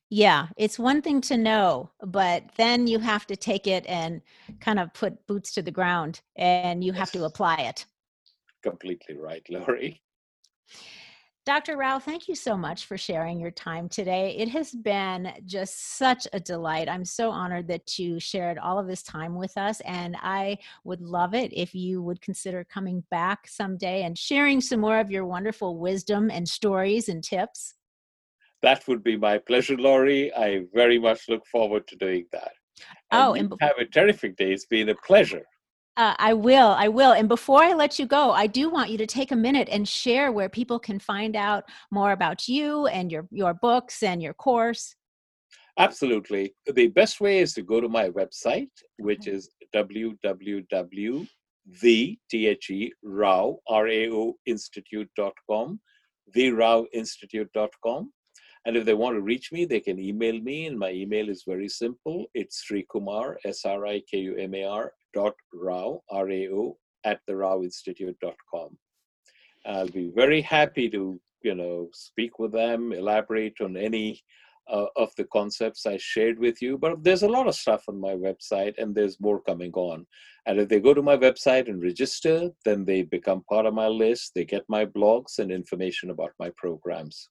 yeah, 0.10 0.48
it's 0.58 0.80
one 0.80 1.02
thing 1.02 1.22
to 1.22 1.38
know, 1.38 1.92
but 2.02 2.44
then 2.58 2.88
you 2.88 3.00
have 3.00 3.26
to 3.28 3.36
take 3.36 3.68
it 3.68 3.86
and 3.88 4.22
kind 4.60 4.80
of 4.80 4.94
put 4.94 5.26
boots 5.28 5.52
to 5.54 5.62
the 5.62 5.72
ground 5.72 6.22
and 6.36 6.84
you 6.84 6.94
have 6.94 7.12
to 7.12 7.26
apply 7.26 7.56
it. 7.56 7.86
Completely 8.64 9.16
right, 9.18 9.46
Lori. 9.50 10.02
Dr. 11.46 11.78
Rao, 11.78 11.98
thank 11.98 12.28
you 12.28 12.36
so 12.36 12.56
much 12.56 12.86
for 12.86 12.96
sharing 12.96 13.40
your 13.40 13.50
time 13.50 13.90
today. 13.90 14.36
It 14.38 14.50
has 14.50 14.72
been 14.72 15.34
just 15.46 15.98
such 15.98 16.28
a 16.32 16.40
delight. 16.40 16.88
I'm 16.88 17.06
so 17.06 17.32
honored 17.32 17.68
that 17.70 17.98
you 17.98 18.20
shared 18.20 18.60
all 18.60 18.78
of 18.78 18.86
this 18.86 19.02
time 19.02 19.34
with 19.36 19.58
us, 19.58 19.82
and 19.82 20.16
I 20.22 20.60
would 20.84 21.02
love 21.02 21.34
it 21.34 21.52
if 21.52 21.74
you 21.74 22.04
would 22.04 22.22
consider 22.22 22.64
coming 22.64 23.04
back 23.10 23.48
someday 23.48 24.04
and 24.04 24.16
sharing 24.16 24.62
some 24.62 24.82
more 24.82 25.00
of 25.00 25.10
your 25.10 25.26
wonderful 25.26 25.80
wisdom 25.80 26.30
and 26.30 26.48
stories 26.48 27.10
and 27.10 27.24
tips. 27.24 27.74
That 28.62 28.88
would 28.88 29.04
be 29.04 29.18
my 29.18 29.38
pleasure, 29.38 29.78
Lori. 29.78 30.34
I 30.34 30.66
very 30.74 31.00
much 31.00 31.30
look 31.30 31.46
forward 31.48 31.88
to 31.88 31.96
doing 31.96 32.26
that. 32.32 32.52
And 33.12 33.22
oh, 33.22 33.34
and 33.34 33.54
have 33.62 33.78
a 33.80 33.86
terrific 33.86 34.38
day. 34.38 34.52
It's 34.52 34.66
been 34.66 34.90
a 34.90 34.96
pleasure. 34.96 35.44
Uh, 35.98 36.16
I 36.18 36.34
will. 36.34 36.70
I 36.70 36.88
will. 36.88 37.12
And 37.12 37.28
before 37.28 37.62
I 37.62 37.74
let 37.74 38.00
you 38.00 38.06
go, 38.06 38.32
I 38.32 38.48
do 38.48 38.70
want 38.70 38.90
you 38.90 38.98
to 39.00 39.06
take 39.06 39.32
a 39.32 39.36
minute 39.36 39.68
and 39.70 39.88
share 39.88 40.32
where 40.32 40.48
people 40.48 40.80
can 40.80 41.00
find 41.00 41.36
out 41.36 41.66
more 41.92 42.12
about 42.12 42.48
you 42.48 42.88
and 42.88 43.12
your 43.12 43.28
your 43.32 43.54
books 43.54 44.04
and 44.04 44.22
your 44.22 44.34
course. 44.34 44.96
Absolutely. 45.78 46.54
The 46.66 46.88
best 46.88 47.22
way 47.22 47.40
is 47.40 47.54
to 47.54 47.62
go 47.62 47.80
to 47.80 47.88
my 47.88 48.10
website, 48.10 48.72
which 48.98 49.28
is 49.28 49.50
www 49.74 51.28
the 51.82 52.18
T-H-E, 52.30 52.94
Rao, 53.04 53.60
R-A-O 53.68 54.36
institute.com, 54.46 55.80
theraoinstitute.com. 56.36 58.12
And 58.66 58.76
if 58.76 58.86
they 58.86 58.94
want 58.94 59.16
to 59.16 59.22
reach 59.22 59.52
me, 59.52 59.66
they 59.66 59.80
can 59.80 60.00
email 60.00 60.40
me. 60.40 60.68
And 60.68 60.78
my 60.78 60.92
email 60.92 61.30
is 61.30 61.44
very 61.48 61.70
simple. 61.70 62.28
It's 62.34 62.64
Srikumar, 62.64 63.36
S-R-I-K-U-M-A-R 63.46 64.94
dot 65.14 65.34
Rao, 65.54 66.02
R-A-O, 66.12 66.78
at 67.06 67.22
the 67.26 67.34
raoinstitute.com. 67.34 68.78
I'll 69.66 69.88
be 69.88 70.12
very 70.14 70.42
happy 70.42 70.90
to, 70.90 71.20
you 71.42 71.56
know, 71.56 71.90
speak 71.94 72.40
with 72.40 72.52
them, 72.52 72.92
elaborate 72.92 73.60
on 73.62 73.78
any 73.78 74.22
uh, 74.70 74.86
of 74.96 75.14
the 75.16 75.26
concepts 75.26 75.86
I 75.86 75.98
shared 75.98 76.38
with 76.40 76.62
you. 76.62 76.78
But 76.78 77.04
there's 77.04 77.24
a 77.24 77.30
lot 77.30 77.48
of 77.48 77.56
stuff 77.56 77.84
on 77.88 78.00
my 78.00 78.14
website, 78.14 78.78
and 78.78 78.94
there's 78.94 79.20
more 79.20 79.42
coming 79.42 79.72
on. 79.74 80.06
And 80.46 80.60
if 80.60 80.70
they 80.70 80.80
go 80.80 80.94
to 80.94 81.02
my 81.02 81.18
website 81.18 81.68
and 81.68 81.82
register, 81.82 82.50
then 82.66 82.86
they 82.86 83.04
become 83.04 83.44
part 83.50 83.66
of 83.66 83.74
my 83.74 83.88
list. 83.88 84.34
They 84.36 84.46
get 84.46 84.64
my 84.68 84.86
blogs 84.86 85.40
and 85.40 85.52
information 85.52 86.10
about 86.10 86.32
my 86.40 86.52
programs. 86.58 87.30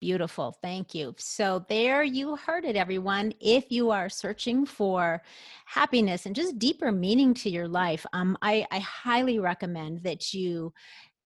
Beautiful. 0.00 0.54
Thank 0.62 0.94
you. 0.94 1.14
So, 1.18 1.64
there 1.70 2.02
you 2.02 2.36
heard 2.36 2.66
it, 2.66 2.76
everyone. 2.76 3.32
If 3.40 3.70
you 3.70 3.90
are 3.90 4.10
searching 4.10 4.66
for 4.66 5.22
happiness 5.64 6.26
and 6.26 6.36
just 6.36 6.58
deeper 6.58 6.92
meaning 6.92 7.32
to 7.34 7.48
your 7.48 7.66
life, 7.66 8.04
um, 8.12 8.36
I, 8.42 8.66
I 8.70 8.80
highly 8.80 9.38
recommend 9.38 10.02
that 10.02 10.34
you 10.34 10.74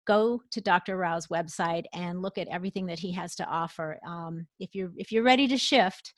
go 0.08 0.42
to 0.52 0.62
Dr. 0.62 0.98
Rao's 0.98 1.28
website 1.28 1.84
and 1.94 2.22
look 2.22 2.40
at 2.40 2.48
everything 2.48 2.88
that 2.88 3.00
he 3.00 3.12
has 3.12 3.36
to 3.36 3.46
offer. 3.46 4.00
Um, 4.06 4.48
if 4.60 4.74
you're 4.74 4.92
if 4.98 5.12
you're 5.12 5.24
ready 5.24 5.48
to 5.48 5.58
shift, 5.58 6.14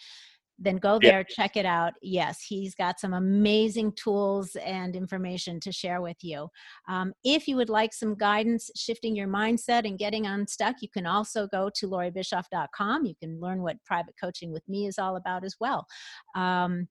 then 0.60 0.78
go 0.78 0.99
there, 0.99 1.24
check 1.24 1.55
it 1.55 1.66
out. 1.66 1.93
Yes, 2.01 2.43
he's 2.47 2.74
got 2.74 2.99
some 2.99 3.14
amazing 3.14 3.93
tools 3.93 4.55
and 4.64 4.95
information 4.95 5.60
to 5.62 5.72
share 5.72 6.01
with 6.01 6.18
you. 6.22 6.47
Um, 6.88 7.14
if 7.24 7.47
you 7.47 7.55
would 7.58 7.70
like 7.70 7.93
some 7.93 8.16
guidance 8.16 8.72
shifting 8.76 9.16
your 9.16 9.28
mindset 9.28 9.86
and 9.86 9.99
getting 9.99 10.26
unstuck, 10.26 10.78
you 10.82 10.89
can 10.89 11.05
also 11.05 11.47
go 11.47 11.70
to 11.76 11.88
loribischoff.com. 11.88 13.05
You 13.05 13.16
can 13.20 13.39
learn 13.39 13.62
what 13.62 13.84
private 13.86 14.16
coaching 14.20 14.51
with 14.51 14.68
me 14.68 14.88
is 14.88 14.97
all 14.97 15.16
about 15.16 15.43
as 15.43 15.55
well. 15.60 15.86
Um, 16.36 16.88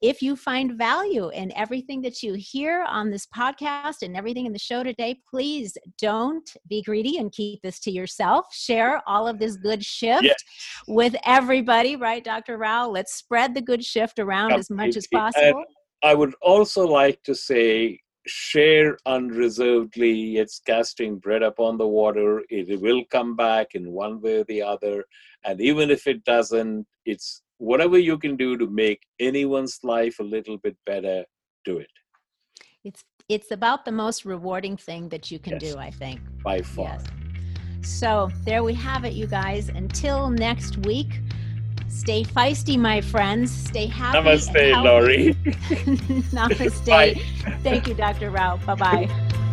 if 0.00 0.22
you 0.22 0.36
find 0.36 0.78
value 0.78 1.28
in 1.30 1.52
everything 1.56 2.00
that 2.02 2.22
you 2.22 2.34
hear 2.34 2.84
on 2.84 3.10
this 3.10 3.26
podcast 3.26 4.02
and 4.02 4.16
everything 4.16 4.46
in 4.46 4.52
the 4.52 4.58
show 4.58 4.84
today, 4.84 5.18
please 5.28 5.76
don't 6.00 6.48
be 6.68 6.82
greedy 6.82 7.18
and 7.18 7.32
keep 7.32 7.60
this 7.62 7.80
to 7.80 7.90
yourself. 7.90 8.46
Share 8.52 9.02
all 9.08 9.26
of 9.26 9.40
this 9.40 9.56
good 9.56 9.84
shift 9.84 10.44
with 10.86 11.16
everybody, 11.24 11.96
right, 11.96 12.22
Dr. 12.22 12.58
Rao? 12.58 12.88
Let's 12.88 13.07
spread 13.08 13.54
the 13.54 13.60
good 13.60 13.84
shift 13.84 14.18
around 14.18 14.52
as 14.52 14.70
much 14.70 14.96
as 14.96 15.06
possible. 15.06 15.58
And 15.58 15.66
I 16.02 16.14
would 16.14 16.34
also 16.40 16.86
like 16.86 17.22
to 17.24 17.34
say 17.34 18.00
share 18.26 18.98
unreservedly. 19.06 20.36
It's 20.36 20.60
casting 20.64 21.18
bread 21.18 21.42
upon 21.42 21.78
the 21.78 21.86
water. 21.86 22.42
It 22.50 22.80
will 22.80 23.02
come 23.10 23.36
back 23.36 23.74
in 23.74 23.90
one 23.90 24.20
way 24.20 24.40
or 24.40 24.44
the 24.44 24.62
other. 24.62 25.04
And 25.44 25.60
even 25.60 25.90
if 25.90 26.06
it 26.06 26.24
doesn't, 26.24 26.86
it's 27.04 27.42
whatever 27.58 27.98
you 27.98 28.18
can 28.18 28.36
do 28.36 28.56
to 28.56 28.66
make 28.66 29.02
anyone's 29.18 29.78
life 29.82 30.18
a 30.20 30.24
little 30.24 30.58
bit 30.58 30.76
better, 30.86 31.24
do 31.64 31.78
it. 31.78 31.90
It's 32.84 33.04
it's 33.28 33.50
about 33.50 33.84
the 33.84 33.92
most 33.92 34.24
rewarding 34.24 34.76
thing 34.76 35.10
that 35.10 35.30
you 35.30 35.38
can 35.38 35.58
yes, 35.60 35.72
do, 35.72 35.78
I 35.78 35.90
think. 35.90 36.20
By 36.42 36.62
far. 36.62 36.98
Yes. 36.98 37.04
So 37.82 38.30
there 38.44 38.62
we 38.62 38.72
have 38.74 39.04
it, 39.04 39.12
you 39.12 39.26
guys. 39.26 39.68
Until 39.68 40.30
next 40.30 40.78
week, 40.86 41.20
stay 41.88 42.24
feisty, 42.24 42.78
my 42.78 43.00
friends. 43.00 43.50
Stay 43.50 43.86
happy. 43.86 44.18
Namaste, 44.18 44.82
Lori. 44.84 45.34
Namaste. 46.32 46.86
Bye. 46.86 47.14
Thank 47.62 47.88
you, 47.88 47.94
Dr. 47.94 48.30
Rao. 48.30 48.56
Bye 48.58 48.74
bye. 48.74 49.08